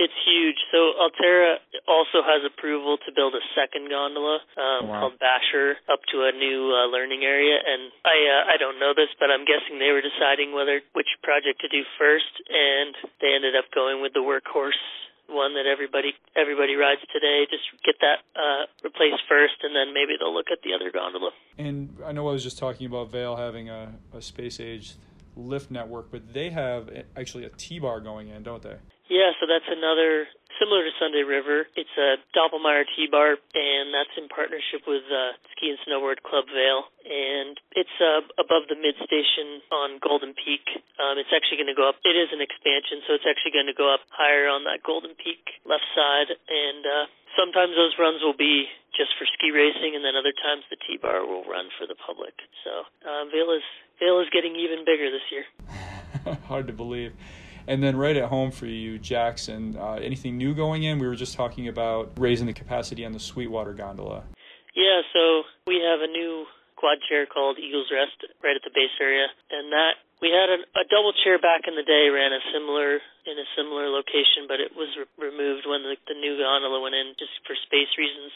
It's 0.00 0.16
huge. 0.24 0.56
So 0.72 0.96
Alterra 0.96 1.60
also 1.84 2.24
has 2.24 2.40
approval 2.48 2.96
to 3.04 3.12
build 3.12 3.36
a 3.36 3.44
second 3.52 3.92
gondola 3.92 4.40
um, 4.56 4.88
wow. 4.88 5.00
called 5.04 5.20
Basher 5.20 5.76
up 5.92 6.00
to 6.16 6.24
a 6.24 6.32
new 6.32 6.72
uh, 6.72 6.88
learning 6.88 7.28
area, 7.28 7.60
and 7.60 7.92
I 8.00 8.16
uh, 8.16 8.42
I 8.48 8.56
don't 8.56 8.80
know 8.80 8.96
this, 8.96 9.12
but 9.20 9.28
I'm 9.28 9.44
guessing 9.44 9.76
they 9.76 9.92
were 9.92 10.00
deciding 10.00 10.56
whether 10.56 10.80
which 10.96 11.12
project 11.20 11.60
to 11.60 11.68
do 11.68 11.84
first, 12.00 12.32
and 12.48 12.96
they 13.20 13.36
ended 13.36 13.52
up 13.52 13.68
going 13.76 14.00
with 14.00 14.16
the 14.16 14.24
workhorse 14.24 14.80
one 15.32 15.54
that 15.54 15.66
everybody 15.66 16.12
everybody 16.36 16.74
rides 16.76 17.00
today. 17.12 17.46
Just 17.50 17.64
get 17.84 17.96
that 18.00 18.20
uh, 18.36 18.66
replaced 18.84 19.22
first, 19.28 19.54
and 19.62 19.74
then 19.74 19.94
maybe 19.94 20.14
they'll 20.18 20.34
look 20.34 20.50
at 20.52 20.58
the 20.62 20.74
other 20.74 20.90
gondola. 20.90 21.30
And 21.58 21.96
I 22.04 22.12
know 22.12 22.28
I 22.28 22.32
was 22.32 22.42
just 22.42 22.58
talking 22.58 22.86
about 22.86 23.10
Vail 23.10 23.36
having 23.36 23.68
a, 23.68 23.94
a 24.14 24.22
space 24.22 24.60
age 24.60 24.94
lift 25.36 25.70
network, 25.70 26.10
but 26.10 26.32
they 26.32 26.50
have 26.50 26.90
actually 27.16 27.44
a 27.44 27.50
T 27.50 27.78
bar 27.78 28.00
going 28.00 28.28
in, 28.28 28.42
don't 28.42 28.62
they? 28.62 28.76
Yeah, 29.08 29.32
so 29.40 29.46
that's 29.46 29.68
another 29.68 30.26
similar 30.62 30.86
to 30.86 30.94
Sunday 31.02 31.26
River. 31.26 31.66
It's 31.74 31.90
a 31.98 32.22
Doppelmayr 32.30 32.86
T-bar, 32.94 33.34
and 33.34 33.90
that's 33.90 34.14
in 34.14 34.30
partnership 34.30 34.86
with 34.86 35.02
uh, 35.10 35.34
Ski 35.50 35.74
and 35.74 35.80
Snowboard 35.82 36.22
Club 36.22 36.46
Vail. 36.46 36.86
and 37.02 37.58
it's 37.74 37.96
uh, 37.98 38.22
above 38.38 38.70
the 38.70 38.78
mid 38.78 38.94
station 39.02 39.58
on 39.74 39.98
Golden 39.98 40.38
Peak. 40.38 40.62
Um, 41.02 41.18
it's 41.18 41.34
actually 41.34 41.58
going 41.58 41.72
to 41.74 41.74
go 41.74 41.90
up. 41.90 41.98
It 42.06 42.14
is 42.14 42.30
an 42.30 42.38
expansion, 42.38 43.02
so 43.10 43.18
it's 43.18 43.26
actually 43.26 43.58
going 43.58 43.66
to 43.66 43.74
go 43.74 43.90
up 43.90 44.06
higher 44.14 44.46
on 44.46 44.62
that 44.70 44.86
Golden 44.86 45.18
Peak 45.18 45.42
left 45.66 45.82
side, 45.98 46.30
and 46.30 46.82
uh, 46.86 47.04
sometimes 47.34 47.74
those 47.74 47.98
runs 47.98 48.22
will 48.22 48.38
be 48.38 48.70
just 48.94 49.18
for 49.18 49.26
ski 49.34 49.50
racing, 49.50 49.98
and 49.98 50.06
then 50.06 50.14
other 50.14 50.30
times 50.30 50.62
the 50.70 50.78
T-bar 50.78 51.26
will 51.26 51.42
run 51.42 51.74
for 51.74 51.90
the 51.90 51.98
public. 51.98 52.38
So 52.62 52.86
uh, 53.02 53.26
Vail 53.34 53.50
is 53.50 53.66
Vail 53.98 54.22
is 54.22 54.30
getting 54.30 54.54
even 54.54 54.86
bigger 54.86 55.10
this 55.10 55.26
year. 55.34 55.44
Hard 56.46 56.70
to 56.70 56.76
believe. 56.76 57.18
And 57.66 57.82
then 57.82 57.96
right 57.96 58.16
at 58.16 58.28
home 58.28 58.50
for 58.50 58.66
you, 58.66 58.98
Jackson, 58.98 59.76
uh, 59.78 59.94
anything 59.94 60.36
new 60.36 60.54
going 60.54 60.82
in? 60.82 60.98
We 60.98 61.06
were 61.06 61.16
just 61.16 61.34
talking 61.34 61.68
about 61.68 62.12
raising 62.18 62.46
the 62.46 62.52
capacity 62.52 63.04
on 63.04 63.12
the 63.12 63.20
Sweetwater 63.20 63.72
gondola. 63.72 64.24
Yeah, 64.74 65.02
so 65.12 65.42
we 65.66 65.80
have 65.84 66.00
a 66.00 66.10
new 66.10 66.46
quad 66.76 66.98
chair 67.08 67.26
called 67.26 67.62
Eagles 67.62 67.86
Rest 67.94 68.26
right 68.42 68.56
at 68.56 68.64
the 68.66 68.74
base 68.74 68.94
area, 68.98 69.30
and 69.54 69.70
that 69.70 70.02
we 70.18 70.30
had 70.30 70.50
a, 70.50 70.58
a 70.78 70.84
double 70.90 71.14
chair 71.22 71.38
back 71.38 71.66
in 71.66 71.74
the 71.78 71.86
day 71.86 72.10
ran 72.10 72.34
a 72.34 72.42
similar 72.54 72.98
in 73.26 73.38
a 73.38 73.46
similar 73.54 73.86
location, 73.86 74.50
but 74.50 74.58
it 74.58 74.74
was 74.74 74.90
re- 74.98 75.30
removed 75.30 75.62
when 75.66 75.86
the, 75.86 75.94
the 76.10 76.18
new 76.18 76.38
gondola 76.38 76.82
went 76.82 76.94
in 76.98 77.14
just 77.18 77.34
for 77.46 77.54
space 77.66 77.90
reasons. 77.94 78.34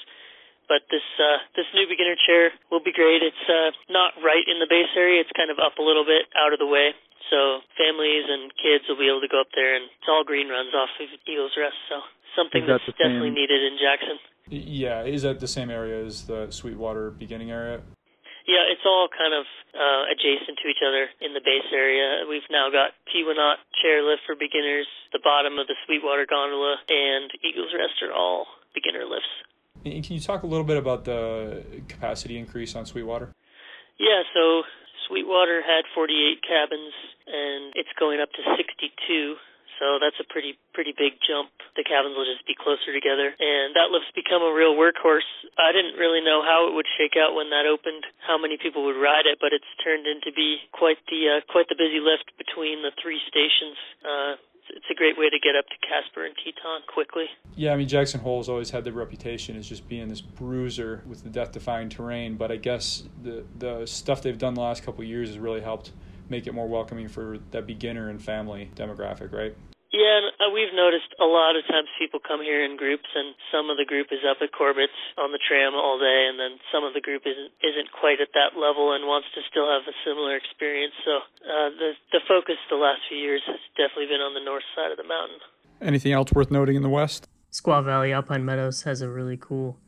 But 0.71 0.83
this 0.91 1.07
uh, 1.19 1.43
this 1.55 1.67
new 1.75 1.87
beginner 1.87 2.19
chair 2.27 2.51
will 2.71 2.83
be 2.83 2.91
great. 2.91 3.23
It's 3.23 3.47
uh, 3.47 3.71
not 3.87 4.19
right 4.19 4.43
in 4.47 4.59
the 4.59 4.67
base 4.67 4.91
area; 4.99 5.23
it's 5.23 5.35
kind 5.39 5.51
of 5.51 5.63
up 5.63 5.79
a 5.79 5.85
little 5.87 6.07
bit 6.07 6.27
out 6.35 6.51
of 6.51 6.59
the 6.59 6.67
way, 6.67 6.91
so 7.31 7.61
families 7.77 8.27
and 8.29 8.51
kids 8.57 8.85
will 8.89 8.99
be 8.99 9.09
able 9.09 9.21
to 9.21 9.31
go 9.31 9.41
up 9.41 9.51
there, 9.55 9.77
and 9.77 9.87
it's 9.87 10.09
all 10.09 10.25
green 10.25 10.49
runs 10.49 10.75
off 10.75 10.91
of 11.01 11.09
Eagles 11.27 11.55
Rest. 11.59 11.79
So 11.89 12.03
something 12.35 12.67
that's 12.67 12.85
definitely 12.99 13.35
same... 13.35 13.41
needed 13.41 13.61
in 13.63 13.75
Jackson. 13.79 14.17
Yeah, 14.49 15.03
is 15.03 15.23
that 15.23 15.41
the 15.41 15.51
same 15.51 15.71
area 15.71 16.05
as 16.05 16.27
the 16.27 16.51
Sweetwater 16.51 17.11
beginning 17.11 17.51
area? 17.51 17.83
Yeah, 18.47 18.63
it's 18.71 18.87
all 18.87 19.11
kind 19.11 19.35
of 19.35 19.43
uh, 19.75 20.07
adjacent 20.15 20.55
to 20.63 20.71
each 20.71 20.79
other 20.79 21.11
in 21.19 21.35
the 21.35 21.43
base 21.43 21.67
area. 21.75 22.23
We've 22.31 22.47
now 22.47 22.71
got 22.71 22.95
Teewinot 23.11 23.59
chairlift 23.83 24.23
for 24.23 24.39
beginners, 24.39 24.87
the 25.11 25.19
bottom 25.19 25.59
of 25.59 25.67
the 25.67 25.75
Sweetwater 25.85 26.31
gondola, 26.31 26.79
and 26.87 27.27
Eagles 27.43 27.75
Rest 27.75 27.99
are 28.07 28.15
all 28.15 28.47
beginner 28.71 29.03
lifts. 29.03 29.35
And 29.83 29.99
can 30.05 30.15
you 30.15 30.23
talk 30.23 30.45
a 30.45 30.47
little 30.47 30.65
bit 30.65 30.79
about 30.79 31.05
the 31.05 31.65
capacity 31.89 32.39
increase 32.39 32.77
on 32.77 32.87
Sweetwater? 32.87 33.35
Yeah, 33.99 34.23
so 34.31 34.63
Sweetwater 35.09 35.63
had 35.63 35.83
48 35.95 36.43
cabins, 36.47 36.95
and 37.27 37.75
it's 37.75 37.93
going 37.99 38.21
up 38.21 38.31
to 38.33 38.43
62 38.57 39.37
so 39.79 40.01
that's 40.01 40.17
a 40.21 40.27
pretty 40.29 40.57
pretty 40.73 40.97
big 40.97 41.21
jump. 41.21 41.53
The 41.77 41.85
cabins 41.85 42.17
will 42.17 42.25
just 42.25 42.45
be 42.49 42.57
closer 42.57 42.97
together, 42.97 43.29
and 43.37 43.77
that 43.77 43.93
lift's 43.93 44.13
become 44.17 44.41
a 44.41 44.53
real 44.53 44.73
workhorse. 44.73 45.29
I 45.61 45.73
didn't 45.73 46.01
really 46.01 46.25
know 46.25 46.41
how 46.41 46.69
it 46.69 46.73
would 46.73 46.89
shake 46.97 47.17
out 47.17 47.37
when 47.37 47.53
that 47.53 47.69
opened, 47.69 48.05
how 48.25 48.41
many 48.41 48.57
people 48.57 48.85
would 48.89 48.97
ride 48.97 49.29
it, 49.29 49.37
but 49.41 49.53
it's 49.53 49.69
turned 49.85 50.09
into 50.09 50.33
be 50.33 50.65
quite 50.73 51.01
the 51.13 51.41
uh, 51.41 51.41
quite 51.53 51.69
the 51.69 51.77
busy 51.77 52.01
lift 52.01 52.33
between 52.41 52.81
the 52.81 52.93
three 53.01 53.21
stations. 53.29 53.77
Uh, 54.01 54.41
it's 54.73 54.91
a 54.91 54.95
great 54.95 55.17
way 55.17 55.31
to 55.31 55.39
get 55.39 55.55
up 55.55 55.65
to 55.69 55.79
Casper 55.87 56.27
and 56.27 56.35
Teton 56.43 56.83
quickly. 56.93 57.27
Yeah, 57.55 57.73
I 57.73 57.77
mean 57.77 57.87
Jackson 57.87 58.21
Hole 58.21 58.41
has 58.41 58.49
always 58.49 58.71
had 58.71 58.83
the 58.83 58.93
reputation 58.93 59.57
as 59.57 59.69
just 59.69 59.89
being 59.89 60.09
this 60.09 60.21
bruiser 60.21 61.03
with 61.07 61.23
the 61.23 61.31
death-defying 61.31 61.91
terrain, 61.91 62.37
but 62.37 62.51
I 62.51 62.57
guess 62.57 63.05
the 63.23 63.45
the 63.59 63.85
stuff 63.87 64.23
they've 64.23 64.39
done 64.39 64.55
the 64.55 64.65
last 64.65 64.83
couple 64.83 65.05
years 65.05 65.29
has 65.29 65.39
really 65.39 65.61
helped 65.61 65.93
make 66.29 66.47
it 66.47 66.55
more 66.55 66.69
welcoming 66.69 67.09
for 67.09 67.39
that 67.51 67.67
beginner 67.67 68.09
and 68.09 68.23
family 68.23 68.71
demographic, 68.75 69.33
right? 69.33 69.55
Yeah, 69.95 70.19
and 70.19 70.27
uh, 70.43 70.51
we've 70.53 70.75
noticed 70.75 71.15
a 71.17 71.25
lot 71.25 71.55
of 71.55 71.63
times 71.71 71.89
people 71.97 72.19
come 72.19 72.43
here 72.43 72.61
in 72.61 72.77
groups, 72.77 73.07
and 73.15 73.33
some 73.55 73.71
of 73.71 73.79
the 73.79 73.87
group 73.87 74.11
is 74.11 74.21
up 74.29 74.43
at 74.43 74.51
Corbett's 74.51 74.99
on 75.17 75.31
the 75.31 75.39
tram 75.39 75.73
all 75.73 75.97
day, 75.97 76.27
and 76.29 76.37
then 76.37 76.59
some 76.75 76.83
of 76.83 76.93
the 76.93 77.01
group 77.01 77.23
isn't 77.25 77.55
isn't 77.63 77.89
quite 77.95 78.21
at 78.21 78.35
that 78.35 78.59
level 78.59 78.93
and 78.93 79.07
wants 79.07 79.31
to 79.39 79.41
still 79.49 79.71
have 79.71 79.87
a 79.87 79.95
similar 80.05 80.37
experience. 80.37 80.93
So 81.07 81.23
uh, 81.47 81.71
the 81.79 81.91
the 82.13 82.21
focus 82.27 82.59
the 82.69 82.77
last 82.77 83.07
few 83.09 83.17
years 83.17 83.41
has 83.47 83.63
definitely 83.79 84.11
been 84.11 84.21
on 84.21 84.35
the 84.35 84.43
north 84.43 84.67
side 84.75 84.91
of 84.91 84.99
the 84.99 85.07
mountain. 85.07 85.39
Anything 85.81 86.13
else 86.13 86.33
worth 86.33 86.51
noting 86.51 86.77
in 86.77 86.83
the 86.83 86.93
west? 86.93 87.29
Squaw 87.53 87.85
Valley 87.85 88.13
Alpine 88.13 88.45
Meadows 88.45 88.83
has 88.83 89.01
a 89.01 89.09
really 89.09 89.37
cool 89.37 89.79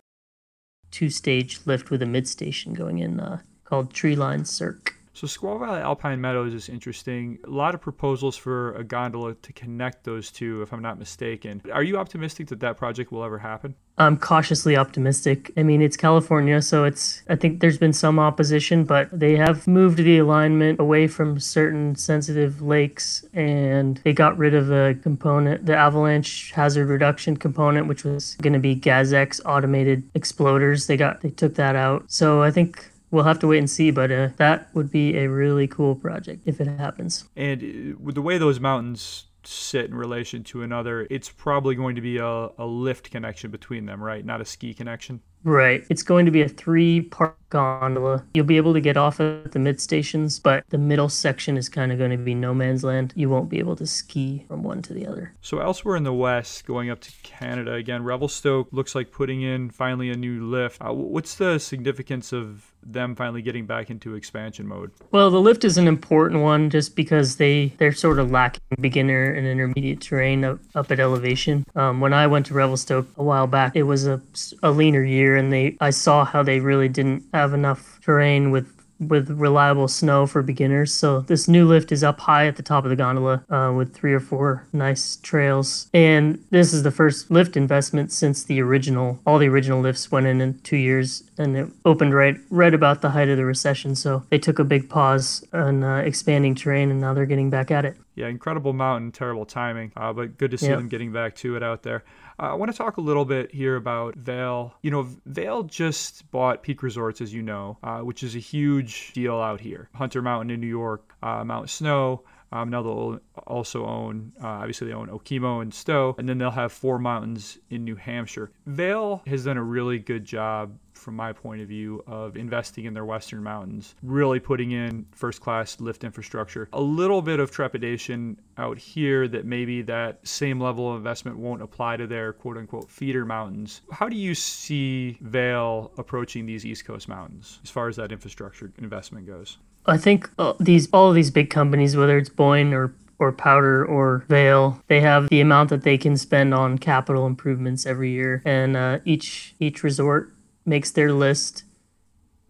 two-stage 0.90 1.66
lift 1.66 1.90
with 1.90 2.00
a 2.00 2.06
mid 2.06 2.28
station 2.28 2.72
going 2.72 2.98
in 2.98 3.20
uh, 3.20 3.40
called 3.64 3.92
Treeline 3.92 4.46
Cirque. 4.46 4.97
So 5.18 5.26
Squaw 5.26 5.58
Valley 5.58 5.80
Alpine 5.80 6.20
Meadows 6.20 6.54
is 6.54 6.68
interesting. 6.68 7.40
A 7.44 7.50
lot 7.50 7.74
of 7.74 7.80
proposals 7.80 8.36
for 8.36 8.72
a 8.74 8.84
gondola 8.84 9.34
to 9.34 9.52
connect 9.52 10.04
those 10.04 10.30
two, 10.30 10.62
if 10.62 10.72
I'm 10.72 10.80
not 10.80 10.96
mistaken. 10.96 11.60
Are 11.72 11.82
you 11.82 11.96
optimistic 11.96 12.46
that 12.50 12.60
that 12.60 12.76
project 12.76 13.10
will 13.10 13.24
ever 13.24 13.36
happen? 13.36 13.74
I'm 13.98 14.16
cautiously 14.16 14.76
optimistic. 14.76 15.50
I 15.56 15.64
mean, 15.64 15.82
it's 15.82 15.96
California, 15.96 16.62
so 16.62 16.84
it's. 16.84 17.24
I 17.28 17.34
think 17.34 17.58
there's 17.58 17.78
been 17.78 17.92
some 17.92 18.20
opposition, 18.20 18.84
but 18.84 19.08
they 19.10 19.34
have 19.34 19.66
moved 19.66 19.98
the 19.98 20.18
alignment 20.18 20.78
away 20.78 21.08
from 21.08 21.40
certain 21.40 21.96
sensitive 21.96 22.62
lakes, 22.62 23.24
and 23.34 24.00
they 24.04 24.12
got 24.12 24.38
rid 24.38 24.54
of 24.54 24.68
the 24.68 24.96
component, 25.02 25.66
the 25.66 25.76
avalanche 25.76 26.52
hazard 26.52 26.86
reduction 26.86 27.36
component, 27.36 27.88
which 27.88 28.04
was 28.04 28.36
going 28.36 28.52
to 28.52 28.60
be 28.60 28.76
Gazex 28.76 29.40
automated 29.44 30.08
exploders. 30.12 30.86
They 30.86 30.96
got 30.96 31.22
they 31.22 31.30
took 31.30 31.56
that 31.56 31.74
out. 31.74 32.04
So 32.06 32.40
I 32.40 32.52
think 32.52 32.88
we'll 33.10 33.24
have 33.24 33.38
to 33.40 33.46
wait 33.46 33.58
and 33.58 33.70
see, 33.70 33.90
but 33.90 34.10
uh, 34.10 34.28
that 34.36 34.74
would 34.74 34.90
be 34.90 35.16
a 35.16 35.28
really 35.28 35.66
cool 35.66 35.94
project 35.94 36.42
if 36.46 36.60
it 36.60 36.66
happens. 36.66 37.28
And 37.36 37.62
uh, 37.62 37.98
with 38.00 38.14
the 38.14 38.22
way 38.22 38.38
those 38.38 38.60
mountains 38.60 39.26
sit 39.44 39.86
in 39.86 39.94
relation 39.94 40.44
to 40.44 40.62
another, 40.62 41.06
it's 41.10 41.28
probably 41.28 41.74
going 41.74 41.96
to 41.96 42.00
be 42.00 42.18
a, 42.18 42.48
a 42.58 42.66
lift 42.66 43.10
connection 43.10 43.50
between 43.50 43.86
them, 43.86 44.02
right? 44.02 44.24
Not 44.24 44.40
a 44.40 44.44
ski 44.44 44.74
connection. 44.74 45.20
Right. 45.44 45.84
It's 45.88 46.02
going 46.02 46.26
to 46.26 46.32
be 46.32 46.42
a 46.42 46.48
three 46.48 47.02
part 47.02 47.36
gondola. 47.50 48.24
You'll 48.34 48.44
be 48.44 48.56
able 48.56 48.74
to 48.74 48.80
get 48.80 48.96
off 48.96 49.20
at 49.20 49.52
the 49.52 49.58
mid 49.58 49.80
stations, 49.80 50.38
but 50.38 50.64
the 50.68 50.78
middle 50.78 51.08
section 51.08 51.56
is 51.56 51.68
kind 51.68 51.92
of 51.92 51.98
going 51.98 52.10
to 52.10 52.16
be 52.16 52.34
no 52.34 52.52
man's 52.52 52.84
land. 52.84 53.12
You 53.16 53.30
won't 53.30 53.48
be 53.48 53.58
able 53.58 53.76
to 53.76 53.86
ski 53.86 54.44
from 54.48 54.62
one 54.62 54.82
to 54.82 54.92
the 54.92 55.06
other. 55.06 55.32
So, 55.40 55.60
elsewhere 55.60 55.96
in 55.96 56.02
the 56.02 56.12
west, 56.12 56.66
going 56.66 56.90
up 56.90 57.00
to 57.00 57.12
Canada 57.22 57.74
again, 57.74 58.02
Revelstoke 58.02 58.68
looks 58.72 58.94
like 58.94 59.12
putting 59.12 59.42
in 59.42 59.70
finally 59.70 60.10
a 60.10 60.16
new 60.16 60.44
lift. 60.44 60.82
Uh, 60.82 60.92
what's 60.92 61.36
the 61.36 61.58
significance 61.58 62.32
of 62.32 62.67
them 62.82 63.14
finally 63.14 63.42
getting 63.42 63.66
back 63.66 63.90
into 63.90 64.14
expansion 64.14 64.66
mode? 64.66 64.90
Well, 65.10 65.30
the 65.30 65.40
lift 65.40 65.64
is 65.64 65.78
an 65.78 65.88
important 65.88 66.42
one 66.42 66.70
just 66.70 66.96
because 66.96 67.36
they 67.36 67.72
they're 67.78 67.92
sort 67.92 68.18
of 68.18 68.30
lacking 68.30 68.62
beginner 68.80 69.32
and 69.32 69.46
intermediate 69.46 70.00
terrain 70.00 70.44
up, 70.44 70.58
up 70.74 70.90
at 70.90 71.00
elevation. 71.00 71.64
Um, 71.74 72.00
when 72.00 72.12
I 72.12 72.26
went 72.26 72.46
to 72.46 72.54
Revelstoke 72.54 73.08
a 73.16 73.22
while 73.22 73.46
back, 73.46 73.74
it 73.74 73.84
was 73.84 74.06
a, 74.06 74.20
a 74.62 74.70
leaner 74.70 75.02
year, 75.02 75.36
and 75.36 75.52
they 75.52 75.76
I 75.80 75.90
saw 75.90 76.24
how 76.24 76.42
they 76.42 76.60
really 76.60 76.88
didn't 76.88 77.24
have 77.32 77.54
enough 77.54 78.00
terrain 78.02 78.50
with 78.50 78.77
with 79.00 79.30
reliable 79.30 79.88
snow 79.88 80.26
for 80.26 80.42
beginners. 80.42 80.92
So 80.92 81.20
this 81.20 81.48
new 81.48 81.66
lift 81.66 81.92
is 81.92 82.02
up 82.02 82.20
high 82.20 82.46
at 82.46 82.56
the 82.56 82.62
top 82.62 82.84
of 82.84 82.90
the 82.90 82.96
gondola 82.96 83.44
uh, 83.50 83.72
with 83.74 83.94
three 83.94 84.12
or 84.12 84.20
four 84.20 84.66
nice 84.72 85.16
trails. 85.16 85.88
And 85.94 86.44
this 86.50 86.72
is 86.72 86.82
the 86.82 86.90
first 86.90 87.30
lift 87.30 87.56
investment 87.56 88.12
since 88.12 88.42
the 88.42 88.60
original. 88.60 89.18
All 89.26 89.38
the 89.38 89.48
original 89.48 89.80
lifts 89.80 90.10
went 90.10 90.26
in 90.26 90.40
in 90.40 90.58
two 90.60 90.76
years, 90.76 91.24
and 91.38 91.56
it 91.56 91.68
opened 91.84 92.14
right 92.14 92.36
right 92.50 92.74
about 92.74 93.02
the 93.02 93.10
height 93.10 93.28
of 93.28 93.36
the 93.36 93.44
recession. 93.44 93.94
So 93.94 94.24
they 94.30 94.38
took 94.38 94.58
a 94.58 94.64
big 94.64 94.88
pause 94.88 95.44
on 95.52 95.84
uh, 95.84 95.98
expanding 95.98 96.54
terrain, 96.54 96.90
and 96.90 97.00
now 97.00 97.14
they're 97.14 97.26
getting 97.26 97.50
back 97.50 97.70
at 97.70 97.84
it. 97.84 97.96
Yeah, 98.14 98.26
incredible 98.26 98.72
mountain, 98.72 99.12
terrible 99.12 99.46
timing, 99.46 99.92
uh, 99.96 100.12
but 100.12 100.38
good 100.38 100.50
to 100.50 100.58
see 100.58 100.66
yep. 100.66 100.78
them 100.78 100.88
getting 100.88 101.12
back 101.12 101.36
to 101.36 101.54
it 101.54 101.62
out 101.62 101.84
there. 101.84 102.02
Uh, 102.40 102.52
I 102.52 102.54
want 102.54 102.70
to 102.70 102.76
talk 102.76 102.98
a 102.98 103.00
little 103.00 103.24
bit 103.24 103.52
here 103.52 103.76
about 103.76 104.14
Vail. 104.14 104.74
You 104.82 104.90
know, 104.92 105.08
Vail 105.26 105.64
just 105.64 106.30
bought 106.30 106.62
Peak 106.62 106.82
Resorts, 106.82 107.20
as 107.20 107.34
you 107.34 107.42
know, 107.42 107.78
uh, 107.82 108.00
which 108.00 108.22
is 108.22 108.36
a 108.36 108.38
huge 108.38 109.12
deal 109.12 109.40
out 109.40 109.60
here. 109.60 109.88
Hunter 109.94 110.22
Mountain 110.22 110.50
in 110.50 110.60
New 110.60 110.68
York, 110.68 111.14
uh, 111.22 111.42
Mount 111.44 111.68
Snow. 111.68 112.22
Um, 112.50 112.70
now 112.70 112.82
they'll 112.82 113.20
also 113.46 113.84
own, 113.84 114.32
uh, 114.42 114.46
obviously, 114.46 114.86
they 114.86 114.94
own 114.94 115.08
Okemo 115.08 115.60
and 115.60 115.74
Stowe, 115.74 116.14
and 116.16 116.26
then 116.28 116.38
they'll 116.38 116.50
have 116.50 116.72
four 116.72 116.98
mountains 116.98 117.58
in 117.68 117.84
New 117.84 117.96
Hampshire. 117.96 118.50
Vail 118.66 119.22
has 119.26 119.44
done 119.44 119.58
a 119.58 119.62
really 119.62 119.98
good 119.98 120.24
job 120.24 120.78
from 120.98 121.16
my 121.16 121.32
point 121.32 121.60
of 121.60 121.68
view, 121.68 122.02
of 122.06 122.36
investing 122.36 122.84
in 122.84 122.94
their 122.94 123.04
Western 123.04 123.42
mountains, 123.42 123.94
really 124.02 124.40
putting 124.40 124.72
in 124.72 125.06
first 125.12 125.40
class 125.40 125.80
lift 125.80 126.04
infrastructure. 126.04 126.68
A 126.72 126.80
little 126.80 127.22
bit 127.22 127.40
of 127.40 127.50
trepidation 127.50 128.40
out 128.56 128.78
here 128.78 129.28
that 129.28 129.44
maybe 129.44 129.82
that 129.82 130.26
same 130.26 130.60
level 130.60 130.90
of 130.90 130.96
investment 130.96 131.38
won't 131.38 131.62
apply 131.62 131.96
to 131.96 132.06
their 132.06 132.32
quote 132.32 132.56
unquote 132.56 132.90
feeder 132.90 133.24
mountains. 133.24 133.82
How 133.92 134.08
do 134.08 134.16
you 134.16 134.34
see 134.34 135.18
Vail 135.20 135.92
approaching 135.96 136.46
these 136.46 136.66
East 136.66 136.84
Coast 136.84 137.08
mountains 137.08 137.60
as 137.62 137.70
far 137.70 137.88
as 137.88 137.96
that 137.96 138.12
infrastructure 138.12 138.72
investment 138.78 139.26
goes? 139.26 139.58
I 139.86 139.96
think 139.96 140.30
uh, 140.38 140.52
these 140.60 140.88
all 140.92 141.08
of 141.08 141.14
these 141.14 141.30
big 141.30 141.50
companies, 141.50 141.96
whether 141.96 142.18
it's 142.18 142.28
Boyne 142.28 142.74
or 142.74 142.94
or 143.18 143.32
Powdr 143.32 143.88
or 143.88 144.24
Vail, 144.28 144.80
they 144.86 145.00
have 145.00 145.28
the 145.28 145.40
amount 145.40 145.70
that 145.70 145.82
they 145.82 145.98
can 145.98 146.16
spend 146.16 146.54
on 146.54 146.78
capital 146.78 147.26
improvements 147.26 147.84
every 147.86 148.10
year, 148.10 148.42
and 148.44 148.76
uh, 148.76 148.98
each 149.04 149.54
each 149.58 149.82
resort 149.82 150.32
makes 150.68 150.90
their 150.90 151.12
list. 151.12 151.64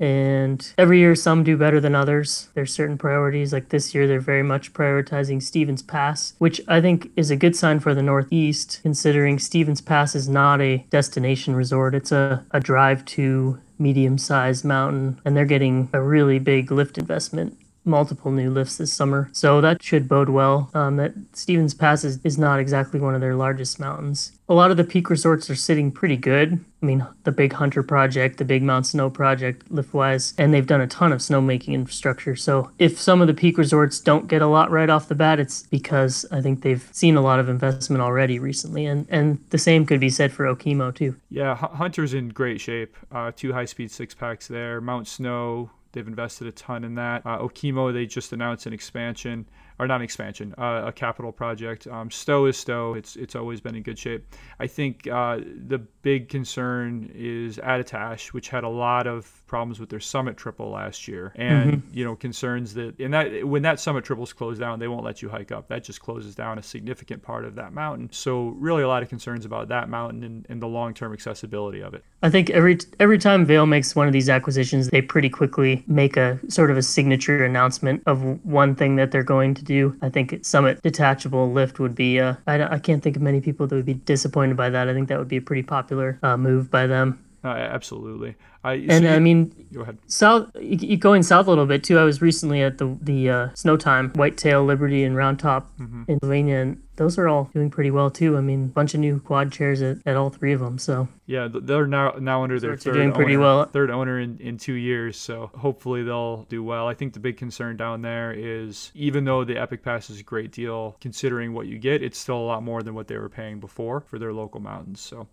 And 0.01 0.73
every 0.79 1.01
year, 1.01 1.17
some 1.17 1.43
do 1.43 1.57
better 1.57 1.81
than 1.81 1.95
others. 1.95 2.51
There's 2.55 2.73
certain 2.73 2.99
priorities. 2.99 3.53
Like 3.53 3.71
this 3.71 3.95
year, 3.95 4.07
they're 4.07 4.21
very 4.21 4.45
much 4.45 4.73
prioritizing 4.73 5.43
Stevens 5.43 5.83
Pass, 5.83 6.35
which 6.39 6.61
I 6.69 6.81
think 6.81 7.11
is 7.17 7.33
a 7.33 7.37
good 7.37 7.57
sign 7.57 7.81
for 7.81 7.95
the 7.95 8.03
Northeast, 8.03 8.79
considering 8.83 9.41
Stevens 9.41 9.81
Pass 9.81 10.15
is 10.15 10.29
not 10.29 10.61
a 10.61 10.87
destination 10.91 11.57
resort. 11.57 11.97
It's 11.97 12.13
a, 12.13 12.45
a 12.53 12.61
drive 12.61 13.05
to 13.07 13.59
medium 13.79 14.19
sized 14.19 14.65
mountain, 14.65 15.21
and 15.25 15.37
they're 15.37 15.45
getting 15.45 15.89
a 15.93 16.01
really 16.01 16.39
big 16.39 16.71
lift 16.71 16.97
investment 16.97 17.57
multiple 17.88 18.31
new 18.31 18.51
lifts 18.51 18.77
this 18.77 18.92
summer. 18.92 19.31
So 19.33 19.61
that 19.61 19.83
should 19.83 20.09
bode 20.09 20.29
well. 20.29 20.70
Um, 20.74 20.96
that 20.96 21.14
Stevens 21.33 21.74
Pass 21.74 22.05
is, 22.05 22.24
is 22.24 22.38
not 22.38 22.61
exactly 22.61 23.01
one 23.01 23.14
of 23.14 23.20
their 23.20 23.35
largest 23.35 23.81
mountains. 23.81 24.33
A 24.48 24.55
lot 24.55 24.70
of 24.70 24.77
the 24.77 24.85
peak 24.85 25.11
resorts 25.11 25.51
are 25.51 25.55
sitting 25.55 25.90
pretty 25.90 26.16
good. 26.16 26.64
I 26.83 26.87
mean, 26.87 27.07
the 27.24 27.33
Big 27.33 27.53
Hunter 27.53 27.83
project, 27.83 28.38
the 28.38 28.44
Big 28.44 28.62
Mount 28.62 28.87
Snow 28.87 29.11
project, 29.11 29.70
lift-wise, 29.70 30.33
and 30.38 30.55
they've 30.55 30.66
done 30.66 30.81
a 30.81 30.87
ton 30.87 31.12
of 31.12 31.18
snowmaking 31.18 31.74
infrastructure. 31.74 32.37
So 32.37 32.70
if 32.79 32.98
some 32.98 33.20
of 33.20 33.27
the 33.27 33.35
peak 33.35 33.59
resorts 33.59 33.98
don't 33.98 34.29
get 34.29 34.40
a 34.40 34.46
lot 34.46 34.70
right 34.70 34.88
off 34.88 35.09
the 35.09 35.14
bat, 35.16 35.40
it's 35.40 35.64
because 35.64 36.24
I 36.31 36.40
think 36.40 36.62
they've 36.62 36.88
seen 36.92 37.16
a 37.16 37.20
lot 37.20 37.40
of 37.40 37.48
investment 37.48 38.01
already 38.01 38.38
recently, 38.38 38.87
and 38.87 39.07
and 39.11 39.38
the 39.51 39.59
same 39.59 39.87
could 39.87 40.01
be 40.01 40.09
said 40.09 40.33
for 40.33 40.44
Okemo 40.44 40.94
too. 40.94 41.16
Yeah, 41.31 41.57
Hunter's 41.57 42.14
in 42.14 42.29
great 42.29 42.61
shape. 42.61 42.96
Uh, 43.11 43.33
two 43.35 43.53
high-speed 43.53 43.90
six 43.90 44.14
packs 44.14 44.46
there. 44.46 44.81
Mount 44.81 45.09
Snow 45.09 45.70
They've 45.99 46.07
invested 46.07 46.47
a 46.47 46.53
ton 46.53 46.85
in 46.85 46.95
that. 46.95 47.27
Uh, 47.27 47.39
Okemo, 47.41 47.93
they 47.93 48.07
just 48.07 48.33
announced 48.33 48.67
an 48.67 48.73
expansion 48.73 49.49
or 49.79 49.87
not 49.87 49.97
an 49.97 50.03
expansion, 50.03 50.55
uh, 50.59 50.85
a 50.87 50.93
capital 50.93 51.33
project. 51.33 51.87
Um, 51.87 52.11
Stowe 52.11 52.47
is 52.47 52.57
Stowe. 52.57 52.95
It's 52.95 53.17
it's 53.17 53.35
always 53.35 53.61
been 53.61 53.75
in 53.75 53.83
good 53.83 53.99
shape. 53.99 54.35
I 54.59 54.67
think 54.67 55.07
uh, 55.07 55.38
the 55.67 55.79
big 56.03 56.29
concern 56.29 57.11
is 57.14 57.59
Attitash, 57.59 58.29
which 58.29 58.49
had 58.49 58.64
a 58.64 58.69
lot 58.69 59.07
of 59.07 59.47
problems 59.47 59.81
with 59.81 59.88
their 59.88 60.01
summit 60.01 60.37
triple 60.37 60.71
last 60.71 61.09
year, 61.09 61.33
and 61.37 61.73
mm-hmm. 61.73 61.99
you 61.99 62.05
know 62.05 62.17
concerns 62.17 62.75
that 62.75 62.99
and 62.99 63.14
that 63.14 63.47
when 63.47 63.62
that 63.62 63.81
summit 63.81 64.05
triples 64.05 64.33
closed 64.33 64.61
down, 64.61 64.79
they 64.79 64.88
won't 64.88 65.05
let 65.05 65.23
you 65.23 65.29
hike 65.29 65.53
up. 65.53 65.69
That 65.69 65.85
just 65.85 66.01
closes 66.01 66.35
down 66.35 66.59
a 66.59 66.62
significant 66.62 67.23
part 67.23 67.45
of 67.45 67.55
that 67.57 67.73
mountain. 67.73 68.09
So 68.12 68.49
really, 68.59 68.83
a 68.83 68.88
lot 68.88 69.03
of 69.03 69.09
concerns 69.09 69.45
about 69.45 69.69
that 69.69 69.88
mountain 69.88 70.25
and, 70.25 70.47
and 70.49 70.61
the 70.61 70.69
long 70.69 70.95
term 70.95 71.12
accessibility 71.12 71.81
of 71.81 71.95
it. 71.95 72.05
I 72.23 72.31
think 72.31 72.51
every 72.51 72.79
every 72.99 73.19
time 73.19 73.45
Vail 73.45 73.67
makes 73.67 73.95
one 73.95 74.07
of 74.07 74.12
these 74.12 74.29
acquisitions, 74.29 74.88
they 74.88 75.03
pretty 75.03 75.29
quickly 75.29 75.85
make 75.87 76.17
a 76.17 76.38
sort 76.49 76.71
of 76.71 76.77
a 76.77 76.83
signature 76.83 77.45
announcement 77.45 78.03
of 78.07 78.45
one 78.45 78.75
thing 78.75 78.97
that 78.97 79.11
they're 79.11 79.23
going 79.23 79.55
to 79.55 79.64
do. 79.69 79.97
I 80.03 80.09
think 80.09 80.45
Summit 80.45 80.83
detachable 80.83 81.53
lift 81.53 81.79
would 81.79 81.95
be. 81.95 82.19
Uh, 82.19 82.35
I, 82.47 82.75
I 82.75 82.79
can't 82.81 83.03
think 83.03 83.15
of 83.15 83.23
many 83.23 83.41
people 83.41 83.69
that 83.69 83.77
would 83.77 83.85
be 83.85 83.95
disappointed 83.95 84.57
by 84.57 84.71
that. 84.71 84.89
I 84.89 84.95
think 84.95 85.09
that 85.09 85.19
would 85.19 85.29
be 85.29 85.37
a 85.37 85.43
pretty 85.43 85.63
popular 85.63 86.19
uh, 86.25 86.37
move 86.37 86.71
by 86.71 86.89
them. 86.89 87.23
Uh, 87.49 87.57
absolutely. 87.57 88.37
I, 88.65 88.75
and 88.75 88.91
so 88.91 88.99
you, 88.99 89.09
I 89.09 89.19
mean, 89.21 89.67
go 89.73 89.81
ahead. 89.81 89.99
South, 90.07 90.51
going 90.99 91.23
south 91.23 91.47
a 91.47 91.51
little 91.51 91.65
bit 91.65 91.85
too. 91.85 91.99
I 91.99 92.05
was 92.05 92.21
recently 92.21 92.63
at 92.63 92.79
the 92.79 92.99
the 93.01 93.31
uh, 93.31 93.49
Snowtime, 93.51 94.15
Whitetail, 94.17 94.65
Liberty, 94.65 95.05
and 95.05 95.17
Round 95.17 95.39
Top 95.39 95.71
mm-hmm. 95.79 96.01
in 96.01 96.21
Pennsylvania, 96.21 96.57
and 96.57 96.83
those 96.97 97.17
are 97.17 97.29
all 97.29 97.49
doing 97.55 97.71
pretty 97.71 97.91
well 97.91 98.11
too. 98.11 98.37
I 98.37 98.41
mean, 98.41 98.65
a 98.65 98.69
bunch 98.69 98.95
of 98.95 99.01
new 99.01 99.21
quad 99.21 99.53
chairs 99.53 99.81
at, 99.81 99.99
at 100.05 100.17
all 100.17 100.31
three 100.31 100.53
of 100.53 100.61
them. 100.61 100.77
So 100.77 101.09
yeah, 101.27 101.49
they're 101.51 101.87
now 101.87 102.17
now 102.19 102.43
under 102.43 102.59
their 102.59 102.77
third 102.77 102.95
doing 102.95 103.13
pretty 103.13 103.37
owner, 103.37 103.43
well. 103.43 103.65
Third 103.67 103.91
owner 103.91 104.19
in, 104.19 104.37
in 104.39 104.59
two 104.59 104.75
years, 104.75 105.17
so 105.17 105.51
hopefully 105.55 106.03
they'll 106.03 106.43
do 106.45 106.63
well. 106.63 106.89
I 106.89 106.95
think 106.95 107.15
the 107.15 107.21
big 107.21 107.37
concern 107.37 107.77
down 107.77 108.03
there 108.03 108.33
is 108.33 108.91
even 108.95 109.25
though 109.25 109.45
the 109.45 109.57
Epic 109.57 109.83
Pass 109.83 110.11
is 110.11 110.21
a 110.21 110.25
great 110.25 110.51
deal, 110.51 110.97
considering 111.01 111.55
what 111.55 111.69
you 111.69 111.79
get, 111.79 112.03
it's 112.03 112.19
still 112.19 112.39
a 112.39 112.47
lot 112.47 112.63
more 112.63 112.83
than 112.83 112.95
what 112.95 113.07
they 113.07 113.17
were 113.17 113.31
paying 113.31 113.61
before 113.61 114.01
for 114.01 114.19
their 114.19 114.33
local 114.33 114.61
mountains. 114.61 115.01
So 115.01 115.29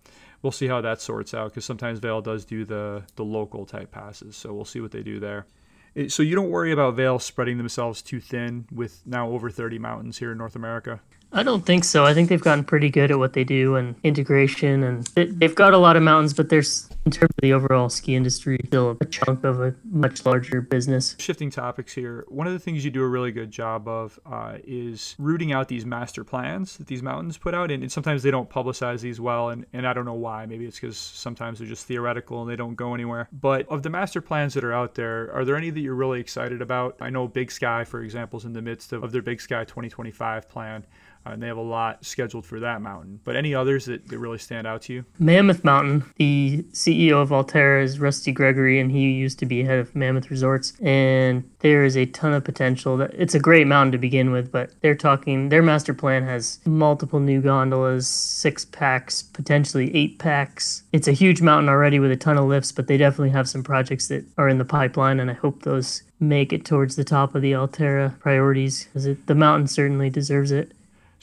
we'll 0.45 0.51
see 0.51 0.67
how 0.67 0.79
that 0.79 1.01
sorts 1.01 1.33
out 1.33 1.49
because 1.49 1.65
sometimes 1.65 1.97
Vail 1.97 2.21
does 2.21 2.45
do 2.45 2.63
the 2.65 3.01
the 3.15 3.25
local 3.25 3.65
type 3.65 3.91
passes. 3.91 4.37
So 4.37 4.53
we'll 4.53 4.63
see 4.63 4.79
what 4.79 4.91
they 4.91 5.01
do 5.01 5.19
there. 5.19 5.47
Eh, 5.95 6.07
so 6.07 6.21
you 6.21 6.35
don't 6.35 6.51
worry 6.51 6.71
about 6.71 6.93
Vail 6.93 7.17
spreading 7.17 7.57
themselves 7.57 8.03
too 8.03 8.21
thin 8.21 8.67
with 8.71 9.01
now 9.07 9.27
over 9.29 9.49
30 9.49 9.79
mountains 9.79 10.19
here 10.19 10.31
in 10.31 10.37
North 10.37 10.55
America. 10.55 11.01
I 11.35 11.43
don't 11.43 11.65
think 11.65 11.83
so. 11.83 12.05
I 12.05 12.13
think 12.13 12.29
they've 12.29 12.39
gotten 12.39 12.63
pretty 12.63 12.89
good 12.89 13.11
at 13.11 13.19
what 13.19 13.33
they 13.33 13.43
do 13.43 13.75
and 13.75 13.95
integration, 14.03 14.83
and 14.83 15.05
they've 15.07 15.53
got 15.53 15.73
a 15.73 15.77
lot 15.77 15.97
of 15.97 16.03
mountains, 16.03 16.33
but 16.33 16.47
there's 16.47 16.89
in 17.05 17.11
terms 17.11 17.29
of 17.29 17.41
the 17.41 17.51
overall 17.51 17.89
ski 17.89 18.15
industry, 18.15 18.57
still 18.65 18.97
a 19.01 19.05
chunk 19.05 19.43
of 19.43 19.61
a 19.61 19.75
much 19.83 20.25
larger 20.25 20.61
business. 20.61 21.13
Shifting 21.19 21.51
topics 21.51 21.93
here, 21.93 22.23
one 22.29 22.47
of 22.47 22.53
the 22.53 22.59
things 22.59 22.85
you 22.85 22.89
do 22.89 23.03
a 23.03 23.07
really 23.07 23.33
good 23.33 23.51
job 23.51 23.87
of 23.87 24.17
uh, 24.25 24.57
is 24.63 25.15
rooting 25.19 25.51
out 25.51 25.67
these 25.67 25.85
master 25.85 26.23
plans 26.23 26.77
that 26.77 26.87
these 26.87 27.03
mountains 27.03 27.37
put 27.37 27.53
out, 27.53 27.69
and, 27.69 27.83
and 27.83 27.91
sometimes 27.91 28.23
they 28.23 28.31
don't 28.31 28.49
publicize 28.49 29.01
these 29.01 29.19
well, 29.19 29.49
and, 29.49 29.65
and 29.73 29.85
I 29.85 29.91
don't 29.91 30.05
know 30.05 30.13
why. 30.13 30.45
Maybe 30.45 30.65
it's 30.65 30.79
because 30.79 30.97
sometimes 30.97 31.59
they're 31.59 31.67
just 31.67 31.85
theoretical 31.85 32.41
and 32.41 32.49
they 32.49 32.55
don't 32.55 32.75
go 32.75 32.93
anywhere. 32.93 33.27
But 33.33 33.67
of 33.67 33.83
the 33.83 33.89
master 33.89 34.21
plans 34.21 34.53
that 34.53 34.63
are 34.63 34.73
out 34.73 34.95
there, 34.95 35.31
are 35.33 35.43
there 35.43 35.57
any 35.57 35.69
that 35.69 35.81
you're 35.81 35.95
really 35.95 36.21
excited 36.21 36.61
about? 36.61 36.95
I 37.01 37.09
know 37.09 37.27
Big 37.27 37.51
Sky, 37.51 37.83
for 37.83 38.01
example, 38.01 38.39
is 38.39 38.45
in 38.45 38.53
the 38.53 38.61
midst 38.61 38.93
of, 38.93 39.03
of 39.03 39.11
their 39.11 39.21
Big 39.21 39.41
Sky 39.41 39.65
2025 39.65 40.47
plan. 40.47 40.85
Uh, 41.25 41.31
and 41.31 41.41
they 41.41 41.47
have 41.47 41.57
a 41.57 41.61
lot 41.61 42.05
scheduled 42.05 42.45
for 42.45 42.59
that 42.59 42.81
mountain. 42.81 43.19
But 43.23 43.35
any 43.35 43.55
others 43.55 43.85
that, 43.85 44.07
that 44.07 44.19
really 44.19 44.37
stand 44.37 44.67
out 44.67 44.83
to 44.83 44.93
you? 44.93 45.05
Mammoth 45.17 45.63
Mountain. 45.63 46.03
The 46.17 46.63
CEO 46.71 47.21
of 47.21 47.29
Alterra 47.29 47.83
is 47.83 47.99
Rusty 47.99 48.31
Gregory, 48.31 48.79
and 48.79 48.91
he 48.91 49.11
used 49.11 49.39
to 49.39 49.45
be 49.45 49.63
head 49.63 49.79
of 49.79 49.95
Mammoth 49.95 50.29
Resorts. 50.29 50.73
And 50.81 51.49
there 51.59 51.83
is 51.83 51.97
a 51.97 52.05
ton 52.05 52.33
of 52.33 52.43
potential. 52.43 52.97
That 52.97 53.13
it's 53.13 53.33
a 53.33 53.39
great 53.39 53.67
mountain 53.67 53.91
to 53.93 53.97
begin 53.97 54.31
with, 54.31 54.51
but 54.51 54.71
they're 54.81 54.95
talking. 54.95 55.49
Their 55.49 55.63
master 55.63 55.93
plan 55.93 56.23
has 56.23 56.59
multiple 56.65 57.19
new 57.19 57.41
gondolas, 57.41 58.07
six 58.07 58.65
packs, 58.65 59.23
potentially 59.23 59.95
eight 59.95 60.19
packs. 60.19 60.83
It's 60.91 61.07
a 61.07 61.11
huge 61.11 61.41
mountain 61.41 61.69
already 61.69 61.99
with 61.99 62.11
a 62.11 62.15
ton 62.15 62.37
of 62.37 62.45
lifts, 62.45 62.71
but 62.71 62.87
they 62.87 62.97
definitely 62.97 63.31
have 63.31 63.49
some 63.49 63.63
projects 63.63 64.07
that 64.09 64.25
are 64.37 64.49
in 64.49 64.57
the 64.57 64.65
pipeline, 64.65 65.19
and 65.19 65.31
I 65.31 65.33
hope 65.33 65.63
those 65.63 66.03
make 66.19 66.53
it 66.53 66.65
towards 66.65 66.95
the 66.95 67.03
top 67.03 67.35
of 67.35 67.41
the 67.41 67.51
Alterra 67.51 68.17
priorities 68.19 68.85
because 68.85 69.17
the 69.25 69.35
mountain 69.35 69.67
certainly 69.67 70.09
deserves 70.09 70.51
it. 70.51 70.71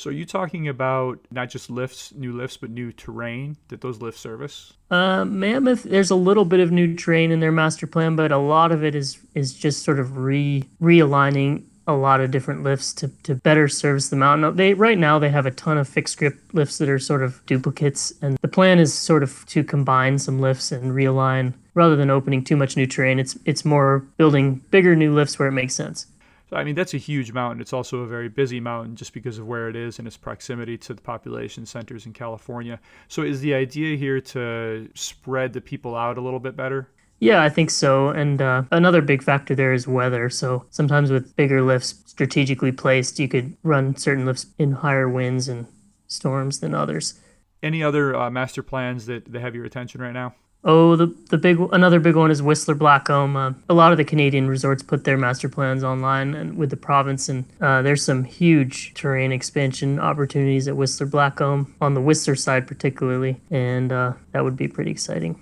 So 0.03 0.11
are 0.11 0.13
you 0.13 0.25
talking 0.25 0.67
about 0.67 1.21
not 1.31 1.49
just 1.49 1.71
lifts, 1.71 2.13
new 2.13 2.33
lifts, 2.33 2.57
but 2.57 2.71
new 2.71 2.91
terrain 2.91 3.57
that 3.69 3.83
those 3.83 4.01
lifts 4.01 4.21
service? 4.21 4.73
Uh, 4.91 5.25
Mammoth, 5.25 5.85
there's 5.85 6.11
a 6.11 6.17
little 6.17 6.45
bit 6.45 6.59
of 6.59 6.73
new 6.73 6.97
terrain 6.97 7.31
in 7.31 7.39
their 7.39 7.53
master 7.53 7.87
plan, 7.87 8.17
but 8.17 8.33
a 8.33 8.39
lot 8.39 8.73
of 8.73 8.83
it 8.83 8.97
is 8.97 9.21
is 9.37 9.55
just 9.55 9.85
sort 9.85 10.01
of 10.01 10.17
re 10.17 10.65
realigning 10.81 11.63
a 11.87 11.93
lot 11.93 12.21
of 12.21 12.33
different 12.33 12.65
lifts 12.65 12.93
to, 12.95 13.09
to 13.23 13.37
better 13.37 13.69
service 13.69 14.09
the 14.09 14.17
mountain. 14.17 14.57
They 14.57 14.75
right 14.75 14.99
now 14.99 15.21
they 15.21 15.29
have 15.31 15.47
a 15.47 15.53
ton 15.53 15.79
of 15.79 15.89
fixed 15.89 16.19
grip 16.19 16.37
lifts 16.53 16.79
that 16.79 16.89
are 16.89 16.99
sort 16.99 17.23
of 17.23 17.41
duplicates, 17.47 18.13
and 18.21 18.39
the 18.43 18.49
plan 18.49 18.81
is 18.81 18.93
sort 18.93 19.23
of 19.23 19.47
to 19.51 19.63
combine 19.63 20.19
some 20.19 20.41
lifts 20.41 20.73
and 20.73 20.91
realign 20.91 21.55
rather 21.75 21.95
than 21.95 22.11
opening 22.11 22.43
too 22.43 22.57
much 22.57 22.77
new 22.77 22.89
terrain. 22.89 23.21
It's 23.21 23.39
it's 23.45 23.65
more 23.65 24.01
building 24.17 24.63
bigger 24.73 24.97
new 24.97 25.15
lifts 25.15 25.39
where 25.39 25.47
it 25.47 25.53
makes 25.53 25.77
sense. 25.77 26.07
So, 26.53 26.59
I 26.59 26.65
mean, 26.65 26.75
that's 26.75 26.93
a 26.93 26.99
huge 26.99 27.33
mountain. 27.33 27.63
It's 27.63 27.73
also 27.73 28.01
a 28.01 28.07
very 28.07 28.29
busy 28.29 28.61
mountain 28.61 28.95
just 28.95 29.15
because 29.15 29.39
of 29.39 29.47
where 29.47 29.71
it 29.71 29.77
is 29.77 29.99
and 29.99 30.07
its 30.07 30.19
proximity 30.19 30.77
to 30.77 30.93
the 30.93 31.01
population 31.01 31.65
centers 31.65 32.05
in 32.05 32.13
California. 32.13 32.79
So, 33.09 33.23
is 33.23 33.41
the 33.41 33.55
idea 33.55 33.97
here 33.97 34.21
to 34.21 34.87
spread 34.93 35.55
the 35.55 35.63
people 35.63 35.97
out 35.97 36.19
a 36.19 36.21
little 36.21 36.41
bit 36.41 36.55
better? 36.55 36.91
Yeah, 37.21 37.43
I 37.43 37.49
think 37.49 37.71
so. 37.71 38.11
And 38.11 38.43
uh, 38.43 38.65
another 38.71 39.01
big 39.01 39.23
factor 39.23 39.55
there 39.55 39.73
is 39.73 39.89
weather. 39.89 40.29
So, 40.29 40.67
sometimes 40.69 41.11
with 41.11 41.35
bigger 41.37 41.63
lifts 41.63 41.95
strategically 42.05 42.71
placed, 42.71 43.19
you 43.19 43.29
could 43.29 43.57
run 43.63 43.97
certain 43.97 44.27
lifts 44.27 44.45
in 44.59 44.73
higher 44.73 45.09
winds 45.09 45.49
and 45.49 45.67
storms 46.07 46.61
than 46.61 46.75
others. 46.75 47.19
Any 47.63 47.83
other 47.83 48.15
uh, 48.15 48.29
master 48.29 48.63
plans 48.63 49.07
that, 49.07 49.33
that 49.33 49.41
have 49.41 49.55
your 49.55 49.65
attention 49.65 50.03
right 50.03 50.13
now? 50.13 50.35
Oh, 50.65 50.95
the 50.95 51.07
the 51.29 51.39
big 51.39 51.59
another 51.73 51.99
big 51.99 52.15
one 52.15 52.31
is 52.31 52.41
Whistler 52.41 52.77
Blackcomb. 52.77 53.35
Uh, 53.35 53.55
a 53.69 53.75
lot 53.75 53.91
of 53.91 53.99
the 53.99 54.05
Canadian 54.05 54.47
resorts 54.47 54.81
put 54.83 55.03
their 55.03 55.17
master 55.17 55.49
plans 55.49 55.83
online 55.83 56.35
and 56.35 56.57
with 56.57 56.71
the 56.71 56.77
province, 56.77 57.29
and 57.29 57.45
uh, 57.61 57.83
there's 57.83 58.05
some 58.05 58.23
huge 58.23 58.95
terrain 58.95 59.33
expansion 59.33 59.99
opportunities 59.99 60.69
at 60.69 60.77
Whistler 60.77 61.09
Blackcomb 61.09 61.67
on 61.81 61.95
the 61.95 62.01
Whistler 62.01 62.37
side 62.37 62.69
particularly, 62.69 63.41
and 63.51 63.91
uh, 63.91 64.13
that 64.31 64.45
would 64.45 64.57
be 64.57 64.69
pretty 64.69 64.93
exciting. 64.93 65.41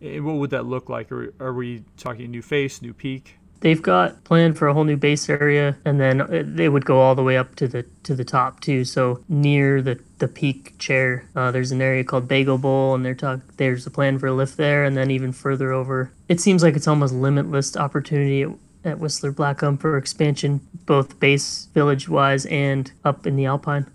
And 0.00 0.26
what 0.26 0.36
would 0.36 0.50
that 0.50 0.66
look 0.66 0.88
like? 0.88 1.12
Are, 1.12 1.32
are 1.38 1.52
we 1.52 1.84
talking 1.96 2.30
new 2.32 2.42
face, 2.42 2.82
new 2.82 2.92
peak? 2.92 3.36
They've 3.60 3.80
got 3.80 4.24
planned 4.24 4.58
for 4.58 4.68
a 4.68 4.74
whole 4.74 4.84
new 4.84 4.96
base 4.96 5.28
area, 5.28 5.76
and 5.84 6.00
then 6.00 6.20
uh, 6.20 6.42
they 6.44 6.68
would 6.68 6.84
go 6.84 7.00
all 7.00 7.14
the 7.14 7.22
way 7.22 7.36
up 7.36 7.54
to 7.56 7.68
the 7.68 7.84
to 8.04 8.14
the 8.14 8.24
top 8.24 8.60
too. 8.60 8.84
So 8.84 9.22
near 9.28 9.82
the 9.82 9.98
the 10.18 10.28
peak 10.28 10.78
chair, 10.78 11.28
uh, 11.34 11.50
there's 11.50 11.72
an 11.72 11.82
area 11.82 12.04
called 12.04 12.28
Bagel 12.28 12.58
Bowl, 12.58 12.94
and 12.94 13.04
they're 13.04 13.14
talk. 13.14 13.40
There's 13.56 13.86
a 13.86 13.90
plan 13.90 14.18
for 14.18 14.28
a 14.28 14.32
lift 14.32 14.56
there, 14.56 14.84
and 14.84 14.96
then 14.96 15.10
even 15.10 15.32
further 15.32 15.72
over. 15.72 16.12
It 16.28 16.40
seems 16.40 16.62
like 16.62 16.76
it's 16.76 16.88
almost 16.88 17.14
limitless 17.14 17.76
opportunity 17.76 18.42
at, 18.42 18.50
at 18.84 18.98
Whistler 18.98 19.32
Blackcomb 19.32 19.80
for 19.80 19.96
expansion, 19.96 20.60
both 20.84 21.18
base 21.18 21.68
village 21.74 22.08
wise 22.08 22.46
and 22.46 22.92
up 23.04 23.26
in 23.26 23.36
the 23.36 23.46
Alpine. 23.46 23.86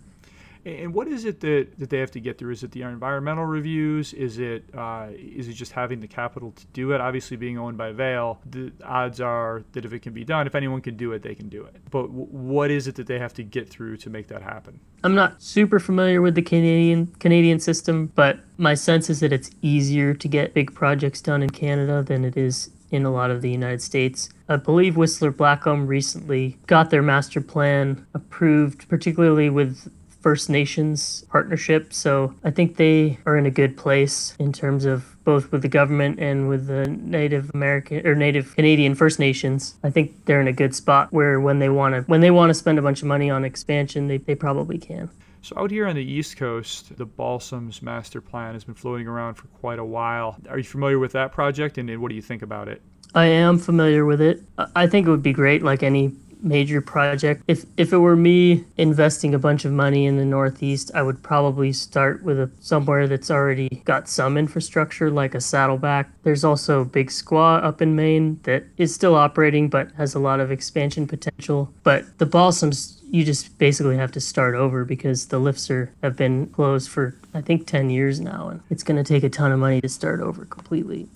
And 0.64 0.94
what 0.94 1.08
is 1.08 1.26
it 1.26 1.40
that, 1.40 1.80
that 1.80 1.90
they 1.90 1.98
have 2.00 2.12
to 2.12 2.20
get 2.20 2.38
through? 2.38 2.52
Is 2.52 2.64
it 2.64 2.72
the 2.72 2.84
environmental 2.84 3.46
reviews? 3.46 4.14
Is 4.14 4.38
it 4.38 4.64
uh, 4.76 5.08
is 5.12 5.48
it 5.48 5.54
just 5.54 5.72
having 5.72 6.00
the 6.00 6.08
capital 6.08 6.52
to 6.52 6.66
do 6.68 6.92
it? 6.92 7.02
Obviously, 7.02 7.38
being 7.38 7.58
owned 7.58 7.78
by 7.78 7.92
Vail, 7.92 8.40
the 8.46 8.72
odds 8.84 9.20
are 9.20 9.64
that 9.72 9.86
if 9.86 9.94
it 9.94 10.02
can 10.02 10.14
be 10.14 10.24
done, 10.24 10.46
if 10.46 10.54
anyone 10.54 10.82
can 10.82 10.98
do 10.98 11.14
it, 11.14 11.24
they 11.24 11.34
can 11.34 11.50
do 11.50 11.64
it. 11.64 11.78
But 11.90 12.04
w- 12.04 12.28
what 12.28 12.70
is 12.70 12.88
it 12.88 12.96
that 12.96 13.08
they 13.08 13.18
have 13.18 13.34
to 13.36 13.44
get 13.44 13.70
through 13.70 13.98
to 13.98 14.10
make 14.10 14.28
that 14.28 14.44
happen? 14.44 14.80
I'm 15.04 15.16
not 15.16 15.42
super 15.42 15.80
familiar 15.80 16.22
with 16.22 16.36
the 16.36 16.44
Canadian 16.44 17.08
Canadian 17.20 17.60
system, 17.60 18.12
but 18.14 18.40
my 18.58 18.76
sense 18.76 19.10
is 19.10 19.20
that 19.22 19.34
it's 19.34 19.50
easier 19.62 20.14
to 20.14 20.28
get 20.28 20.54
big 20.54 20.76
projects 20.76 21.22
done 21.22 21.42
in 21.42 21.50
Canada 21.50 22.04
than 22.04 22.24
it 22.24 22.38
is 22.38 22.70
in 22.92 23.06
a 23.06 23.12
lot 23.12 23.32
of 23.32 23.42
the 23.42 23.50
United 23.50 23.82
States. 23.82 24.30
I 24.48 24.58
believe 24.58 24.98
Whistler 24.98 25.32
Blackcomb 25.32 25.88
recently 25.88 26.58
got 26.68 26.90
their 26.90 27.02
master 27.02 27.42
plan 27.42 28.06
approved, 28.14 28.88
particularly 28.90 29.50
with 29.50 29.92
First 30.22 30.50
Nations 30.50 31.26
partnership. 31.30 31.94
So 31.94 32.36
I 32.44 32.52
think 32.52 32.78
they 32.78 33.20
are 33.26 33.38
in 33.38 33.46
a 33.46 33.52
good 33.52 33.76
place 33.76 34.36
in 34.40 34.54
terms 34.54 34.86
of 34.86 35.18
both 35.24 35.52
with 35.52 35.62
the 35.62 35.68
government 35.68 36.20
and 36.20 36.48
with 36.48 36.68
the 36.68 36.88
Native 36.88 37.52
American 37.54 38.06
or 38.06 38.16
Native 38.16 38.56
Canadian 38.56 38.96
First 38.96 39.20
Nations. 39.20 39.76
I 39.84 39.90
think 39.90 40.26
they're 40.26 40.42
in 40.42 40.48
a 40.48 40.54
good 40.54 40.76
spot 40.76 41.12
where 41.12 41.40
when 41.40 41.60
they 41.60 41.70
want 41.70 41.96
to 41.96 42.02
when 42.02 42.22
they 42.22 42.32
want 42.32 42.50
to 42.50 42.54
spend 42.54 42.80
a 42.80 42.82
bunch 42.82 43.02
of 43.02 43.08
money 43.08 43.30
on 43.30 43.44
expansion, 43.44 44.08
they, 44.08 44.18
they 44.18 44.36
probably 44.36 44.78
can. 44.78 45.10
So 45.44 45.58
out 45.58 45.72
here 45.72 45.88
on 45.88 45.96
the 45.96 46.04
East 46.04 46.38
Coast, 46.38 46.96
the 46.98 47.06
Balsams 47.06 47.82
master 47.82 48.22
plan 48.22 48.54
has 48.54 48.64
been 48.64 48.76
floating 48.76 49.08
around 49.08 49.36
for 49.36 49.48
quite 49.48 49.80
a 49.80 49.86
while. 49.86 50.38
Are 50.48 50.58
you 50.58 50.64
familiar 50.64 51.00
with 51.00 51.14
that 51.14 51.32
project 51.32 51.80
and 51.80 52.00
what 52.00 52.10
do 52.10 52.16
you 52.16 52.22
think 52.22 52.44
about 52.44 52.68
it? 52.68 52.82
I 53.16 53.26
am 53.26 53.58
familiar 53.58 54.06
with 54.06 54.22
it. 54.22 54.44
I 54.76 54.86
think 54.88 55.08
it 55.08 55.10
would 55.10 55.24
be 55.24 55.34
great, 55.34 55.64
like 55.64 55.82
any 55.84 56.16
major 56.42 56.82
project. 56.82 57.44
If 57.48 57.66
if 57.78 57.94
it 57.94 57.98
were 57.98 58.16
me 58.16 58.66
investing 58.78 59.34
a 59.34 59.40
bunch 59.40 59.66
of 59.66 59.72
money 59.72 60.06
in 60.06 60.18
the 60.18 60.26
Northeast, 60.26 60.92
I 60.94 61.02
would 61.04 61.22
probably 61.24 61.74
start 61.74 62.24
with 62.24 62.40
a 62.40 62.50
somewhere 62.60 63.08
that's 63.08 63.32
already 63.32 63.82
got 63.86 64.10
some 64.10 64.38
infrastructure, 64.38 65.10
like 65.10 65.36
a 65.36 65.42
Saddleback. 65.42 66.10
There's 66.24 66.44
also 66.44 66.84
Big 66.84 67.08
Squaw 67.08 67.64
up 67.64 67.82
in 67.82 67.96
Maine 67.96 68.40
that 68.44 68.64
is 68.78 68.94
still 68.94 69.16
operating 69.16 69.70
but 69.70 69.92
has 69.94 70.16
a 70.16 70.20
lot 70.20 70.40
of 70.40 70.52
expansion 70.52 71.08
potential. 71.08 71.74
But 71.84 72.18
the 72.18 72.26
Balsams 72.26 72.98
you 73.12 73.26
just 73.26 73.58
basically 73.58 73.98
have 73.98 74.12
to 74.14 74.22
start 74.22 74.56
over 74.56 74.86
because 74.86 75.28
the 75.28 75.40
lifts 75.40 75.70
are 75.70 75.92
have 76.02 76.16
been 76.16 76.48
closed 76.48 76.90
for 76.90 77.16
I 77.34 77.42
think 77.42 77.68
10 77.68 77.90
years 77.90 78.20
now 78.22 78.48
and 78.48 78.62
it's 78.70 78.84
going 78.84 79.04
to 79.04 79.08
take 79.08 79.24
a 79.24 79.30
ton 79.30 79.52
of 79.52 79.60
money 79.60 79.82
to 79.82 79.90
start 79.90 80.22
over 80.22 80.46
completely. 80.46 81.10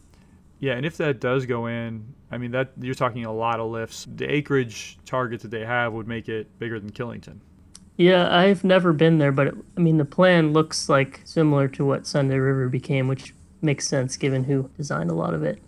Yeah, 0.60 0.74
and 0.74 0.86
if 0.86 0.97
that 0.97 1.20
does 1.20 1.45
go 1.45 1.68
in, 1.68 2.14
I 2.32 2.38
mean 2.38 2.51
that 2.51 2.72
you're 2.80 2.95
talking 2.95 3.26
a 3.26 3.34
lot 3.34 3.60
of 3.60 3.70
lifts. 3.72 4.08
The 4.16 4.26
acreage 4.32 4.97
target 5.06 5.41
that 5.41 5.51
they 5.51 5.66
have 5.66 5.93
would 5.93 6.08
make 6.08 6.30
it 6.30 6.58
bigger 6.60 6.80
than 6.80 6.91
Killington. 6.91 7.39
Yeah, 7.97 8.36
I've 8.36 8.64
never 8.64 8.91
been 8.93 9.20
there, 9.20 9.32
but 9.32 9.47
it, 9.47 9.56
I 9.78 9.80
mean 9.80 9.97
the 9.97 10.06
plan 10.06 10.53
looks 10.53 10.89
like 10.89 11.22
similar 11.26 11.68
to 11.70 11.86
what 11.86 12.08
Sunday 12.08 12.38
River 12.38 12.68
became, 12.70 13.08
which 13.08 13.34
makes 13.62 13.88
sense 13.88 14.18
given 14.18 14.43
who 14.43 14.70
designed 14.78 15.10
a 15.12 15.14
lot 15.14 15.34
of 15.34 15.43
it. 15.43 15.62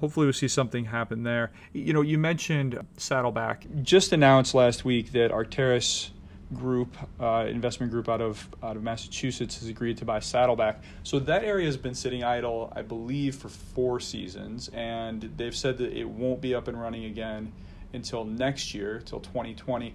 hopefully 0.00 0.26
we'll 0.26 0.32
see 0.32 0.48
something 0.48 0.86
happen 0.86 1.22
there. 1.22 1.52
You 1.72 1.92
know, 1.92 2.02
you 2.02 2.18
mentioned 2.18 2.78
Saddleback. 2.96 3.66
Just 3.82 4.12
announced 4.12 4.54
last 4.54 4.84
week 4.84 5.12
that 5.12 5.30
Arctaris 5.30 6.10
group, 6.54 6.96
uh, 7.20 7.46
investment 7.48 7.90
group 7.90 8.08
out 8.08 8.20
of 8.20 8.48
out 8.62 8.76
of 8.76 8.82
Massachusetts, 8.82 9.58
has 9.60 9.68
agreed 9.68 9.96
to 9.98 10.04
buy 10.04 10.20
Saddleback. 10.20 10.82
So 11.02 11.18
that 11.18 11.44
area 11.44 11.66
has 11.66 11.76
been 11.76 11.94
sitting 11.94 12.22
idle, 12.22 12.72
I 12.74 12.82
believe, 12.82 13.36
for 13.36 13.48
four 13.48 14.00
seasons, 14.00 14.68
and 14.72 15.22
they've 15.36 15.56
said 15.56 15.78
that 15.78 15.92
it 15.92 16.08
won't 16.08 16.40
be 16.40 16.54
up 16.54 16.68
and 16.68 16.80
running 16.80 17.04
again 17.04 17.52
until 17.92 18.24
next 18.24 18.74
year, 18.74 19.00
till 19.04 19.20
2020. 19.20 19.94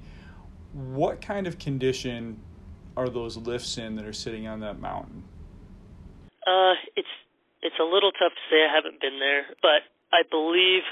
What 0.74 1.22
kind 1.22 1.48
of 1.48 1.60
condition 1.60 2.40
are 2.98 3.10
those 3.10 3.38
lifts 3.38 3.78
in 3.78 3.96
that 3.96 4.06
are 4.06 4.14
sitting 4.14 4.48
on 4.48 4.60
that 4.62 4.80
mountain? 4.80 5.24
Uh, 6.46 6.74
it's 6.96 7.08
it's 7.62 7.76
a 7.80 7.84
little 7.84 8.12
tough 8.12 8.34
to 8.34 8.44
say. 8.50 8.66
I 8.66 8.74
haven't 8.74 9.00
been 9.00 9.20
there, 9.20 9.46
but 9.62 9.84
I 10.12 10.24
believe 10.30 10.84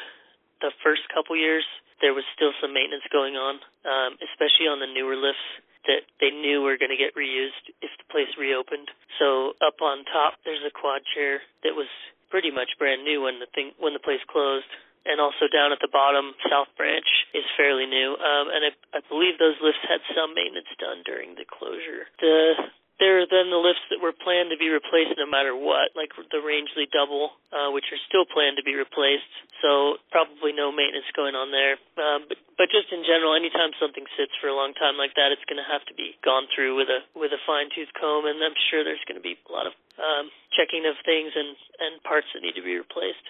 the 0.61 0.71
first 0.83 1.01
couple 1.13 1.35
years 1.35 1.65
there 2.01 2.15
was 2.15 2.23
still 2.35 2.51
some 2.59 2.73
maintenance 2.73 3.05
going 3.11 3.35
on, 3.35 3.59
um, 3.83 4.15
especially 4.23 4.67
on 4.67 4.79
the 4.79 4.89
newer 4.89 5.15
lifts 5.15 5.43
that 5.87 6.03
they 6.19 6.29
knew 6.29 6.61
were 6.61 6.77
going 6.77 6.91
to 6.91 6.99
get 6.99 7.15
reused 7.15 7.71
if 7.81 7.91
the 7.97 8.07
place 8.11 8.29
reopened. 8.35 8.91
So 9.17 9.55
up 9.63 9.79
on 9.81 10.03
top, 10.05 10.39
there's 10.43 10.63
a 10.65 10.73
quad 10.73 11.01
chair 11.15 11.41
that 11.63 11.75
was 11.75 11.87
pretty 12.29 12.51
much 12.51 12.77
brand 12.77 13.03
new 13.03 13.25
when 13.25 13.39
the 13.39 13.49
thing 13.55 13.71
when 13.79 13.93
the 13.93 14.03
place 14.03 14.21
closed. 14.27 14.69
And 15.07 15.23
also 15.23 15.47
down 15.47 15.71
at 15.71 15.79
the 15.79 15.89
bottom, 15.89 16.35
South 16.51 16.67
Branch 16.75 17.07
is 17.33 17.47
fairly 17.55 17.87
new, 17.87 18.19
um, 18.19 18.51
and 18.51 18.67
I, 18.67 18.99
I 18.99 19.01
believe 19.07 19.39
those 19.39 19.55
lifts 19.63 19.81
had 19.87 20.03
some 20.11 20.35
maintenance 20.35 20.69
done 20.75 21.07
during 21.07 21.39
the 21.39 21.47
closure. 21.47 22.11
The 22.19 22.69
there 22.99 23.23
are 23.23 23.27
then 23.27 23.47
the 23.47 23.59
lifts 23.59 23.83
that 23.89 24.03
were 24.03 24.11
planned 24.11 24.51
to 24.51 24.59
be 24.59 24.67
replaced 24.67 25.15
no 25.15 25.25
matter 25.25 25.55
what, 25.55 25.95
like 25.95 26.11
the 26.15 26.43
Rangeley 26.43 26.83
Double, 26.91 27.31
uh, 27.49 27.71
which 27.71 27.87
are 27.95 28.01
still 28.11 28.27
planned 28.27 28.59
to 28.59 28.65
be 28.67 28.75
replaced. 28.75 29.31
So 29.63 30.03
probably 30.11 30.51
no 30.51 30.71
maintenance 30.71 31.07
going 31.15 31.33
on 31.33 31.51
there. 31.55 31.79
Um, 31.95 32.27
but 32.27 32.37
but 32.59 32.67
just 32.67 32.91
in 32.91 33.07
general, 33.07 33.39
anytime 33.39 33.71
something 33.79 34.03
sits 34.19 34.35
for 34.43 34.51
a 34.51 34.55
long 34.55 34.75
time 34.75 34.99
like 34.99 35.15
that, 35.15 35.31
it's 35.31 35.43
going 35.47 35.63
to 35.63 35.67
have 35.67 35.83
to 35.87 35.95
be 35.95 36.19
gone 36.21 36.51
through 36.51 36.75
with 36.75 36.91
a 36.91 37.07
with 37.15 37.31
a 37.31 37.41
fine 37.47 37.71
tooth 37.71 37.91
comb, 37.95 38.27
and 38.27 38.43
I'm 38.43 38.55
sure 38.67 38.83
there's 38.83 39.03
going 39.07 39.19
to 39.19 39.23
be 39.23 39.39
a 39.39 39.51
lot 39.51 39.65
of 39.65 39.73
um, 39.95 40.27
checking 40.51 40.83
of 40.83 40.99
things 41.07 41.31
and 41.35 41.55
and 41.79 42.03
parts 42.03 42.27
that 42.35 42.43
need 42.43 42.59
to 42.59 42.63
be 42.63 42.75
replaced 42.75 43.23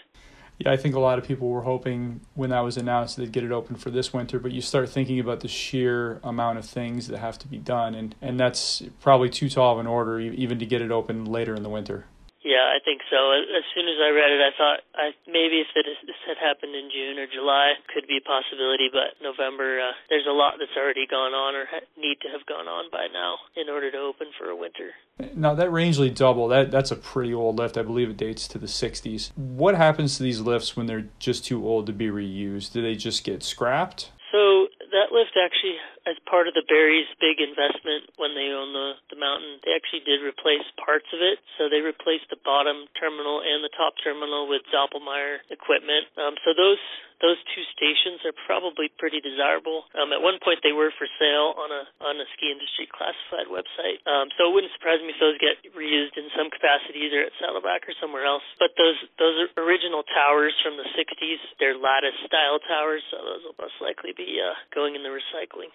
yeah, 0.60 0.72
I 0.72 0.78
think 0.78 0.94
a 0.94 1.00
lot 1.00 1.18
of 1.18 1.26
people 1.26 1.50
were 1.50 1.62
hoping 1.62 2.20
when 2.36 2.50
that 2.50 2.60
was 2.60 2.76
announced 2.76 3.16
they'd 3.16 3.32
get 3.32 3.46
it 3.46 3.52
open 3.52 3.78
for 3.78 3.92
this 3.92 4.12
winter, 4.12 4.40
but 4.40 4.52
you 4.52 4.60
start 4.60 4.90
thinking 4.90 5.18
about 5.18 5.40
the 5.40 5.48
sheer 5.48 6.20
amount 6.22 6.58
of 6.58 6.66
things 6.66 7.08
that 7.08 7.20
have 7.20 7.40
to 7.40 7.48
be 7.48 7.58
done, 7.58 7.96
and, 7.96 8.14
and 8.22 8.38
that's 8.38 8.84
probably 9.02 9.30
too 9.30 9.50
tall 9.50 9.74
of 9.74 9.80
an 9.80 9.88
order 9.88 10.20
even 10.20 10.60
to 10.60 10.66
get 10.66 10.82
it 10.82 10.92
open 10.92 11.24
later 11.24 11.56
in 11.56 11.64
the 11.64 11.70
winter. 11.70 12.06
Yeah, 12.50 12.66
I 12.66 12.82
think 12.82 13.06
so. 13.14 13.38
As 13.38 13.62
soon 13.78 13.86
as 13.86 14.02
I 14.02 14.10
read 14.10 14.34
it, 14.34 14.42
I 14.42 14.50
thought 14.58 14.80
I, 14.98 15.14
maybe 15.30 15.62
if 15.62 15.70
it, 15.78 15.86
this 15.86 16.18
had 16.26 16.42
happened 16.42 16.74
in 16.74 16.90
June 16.90 17.22
or 17.22 17.30
July, 17.30 17.78
could 17.94 18.10
be 18.10 18.18
a 18.18 18.26
possibility. 18.26 18.90
But 18.90 19.22
November, 19.22 19.78
uh, 19.78 19.94
there's 20.10 20.26
a 20.26 20.34
lot 20.34 20.58
that's 20.58 20.74
already 20.74 21.06
gone 21.06 21.38
on 21.38 21.54
or 21.54 21.70
ha- 21.70 21.86
need 21.94 22.18
to 22.26 22.30
have 22.34 22.50
gone 22.50 22.66
on 22.66 22.90
by 22.90 23.06
now 23.14 23.38
in 23.54 23.70
order 23.70 23.94
to 23.94 24.02
open 24.02 24.34
for 24.34 24.50
a 24.50 24.58
winter. 24.58 24.98
Now 25.38 25.54
that 25.54 25.70
Rangeley 25.70 26.10
double, 26.10 26.48
that 26.48 26.72
that's 26.72 26.90
a 26.90 26.96
pretty 26.96 27.36
old 27.36 27.62
lift. 27.62 27.78
I 27.78 27.84
believe 27.84 28.10
it 28.10 28.18
dates 28.18 28.48
to 28.50 28.58
the 28.58 28.66
'60s. 28.66 29.30
What 29.38 29.76
happens 29.76 30.18
to 30.18 30.24
these 30.24 30.42
lifts 30.42 30.76
when 30.76 30.88
they're 30.88 31.06
just 31.20 31.46
too 31.46 31.62
old 31.62 31.86
to 31.86 31.94
be 31.94 32.08
reused? 32.08 32.74
Do 32.74 32.82
they 32.82 32.96
just 32.96 33.24
get 33.24 33.44
scrapped? 33.44 34.10
So 34.32 34.68
that 34.90 35.14
lift 35.14 35.38
actually, 35.38 35.78
as 36.10 36.18
part 36.26 36.50
of 36.50 36.58
the 36.58 36.66
Berry's 36.66 37.06
big 37.22 37.38
investment 37.38 38.10
when 38.18 38.34
they 38.34 38.50
owned 38.50 38.74
the 38.74 38.98
the 39.14 39.20
mountain, 39.22 39.62
they 39.62 39.78
actually 39.78 40.02
did 40.02 40.26
replace 40.26 40.66
parts 40.82 41.06
of 41.14 41.22
it. 41.22 41.38
So 41.62 41.70
they 41.70 41.86
replaced 41.86 42.34
the 42.34 42.42
bottom 42.42 42.90
terminal 42.98 43.46
and 43.46 43.62
the 43.62 43.74
top 43.78 43.94
terminal 44.02 44.50
with 44.50 44.66
Doppelmayr 44.74 45.46
equipment. 45.54 46.10
Um, 46.18 46.34
so 46.42 46.58
those 46.58 46.82
those 47.20 47.40
two 47.52 47.64
stations 47.76 48.24
are 48.24 48.36
probably 48.48 48.88
pretty 48.96 49.20
desirable. 49.20 49.84
Um, 49.92 50.16
at 50.16 50.24
one 50.24 50.40
point, 50.40 50.64
they 50.64 50.72
were 50.72 50.92
for 50.96 51.08
sale 51.20 51.52
on 51.60 51.70
a 51.70 51.84
on 52.00 52.16
a 52.18 52.28
ski 52.36 52.48
industry 52.50 52.88
classified 52.88 53.52
website. 53.52 54.00
Um, 54.08 54.32
so 54.40 54.48
it 54.50 54.52
wouldn't 54.56 54.72
surprise 54.76 55.04
me 55.04 55.12
if 55.12 55.20
those 55.20 55.36
get 55.38 55.60
reused 55.76 56.16
in 56.16 56.32
some 56.34 56.48
capacity, 56.50 57.06
either 57.06 57.28
at 57.28 57.36
Saddleback 57.38 57.86
or 57.86 57.94
somewhere 58.00 58.24
else. 58.24 58.44
But 58.58 58.72
those 58.80 58.98
those 59.20 59.52
original 59.60 60.08
towers 60.16 60.56
from 60.64 60.80
the 60.80 60.88
'60s, 60.96 61.40
they're 61.60 61.78
lattice 61.78 62.18
style 62.26 62.60
towers, 62.64 63.04
so 63.12 63.20
those 63.20 63.44
will 63.44 63.60
most 63.60 63.78
likely 63.84 64.16
be 64.16 64.40
uh, 64.40 64.56
going 64.72 64.96
in 64.96 65.04
the 65.04 65.12
recycling. 65.12 65.70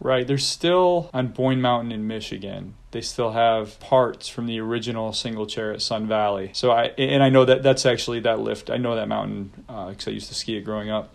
Right. 0.00 0.26
They're 0.26 0.38
still 0.38 1.10
on 1.12 1.28
Boyne 1.28 1.60
Mountain 1.60 1.90
in 1.90 2.06
Michigan. 2.06 2.74
They 2.92 3.00
still 3.00 3.32
have 3.32 3.80
parts 3.80 4.28
from 4.28 4.46
the 4.46 4.60
original 4.60 5.12
single 5.12 5.46
chair 5.46 5.72
at 5.72 5.82
Sun 5.82 6.06
Valley. 6.06 6.50
So 6.54 6.70
I 6.70 6.84
and 6.96 7.22
I 7.22 7.30
know 7.30 7.44
that 7.44 7.62
that's 7.62 7.84
actually 7.84 8.20
that 8.20 8.38
lift. 8.38 8.70
I 8.70 8.76
know 8.76 8.94
that 8.94 9.08
mountain 9.08 9.50
because 9.66 10.06
uh, 10.06 10.10
I 10.10 10.14
used 10.14 10.28
to 10.28 10.34
ski 10.34 10.56
it 10.56 10.62
growing 10.62 10.88
up. 10.88 11.14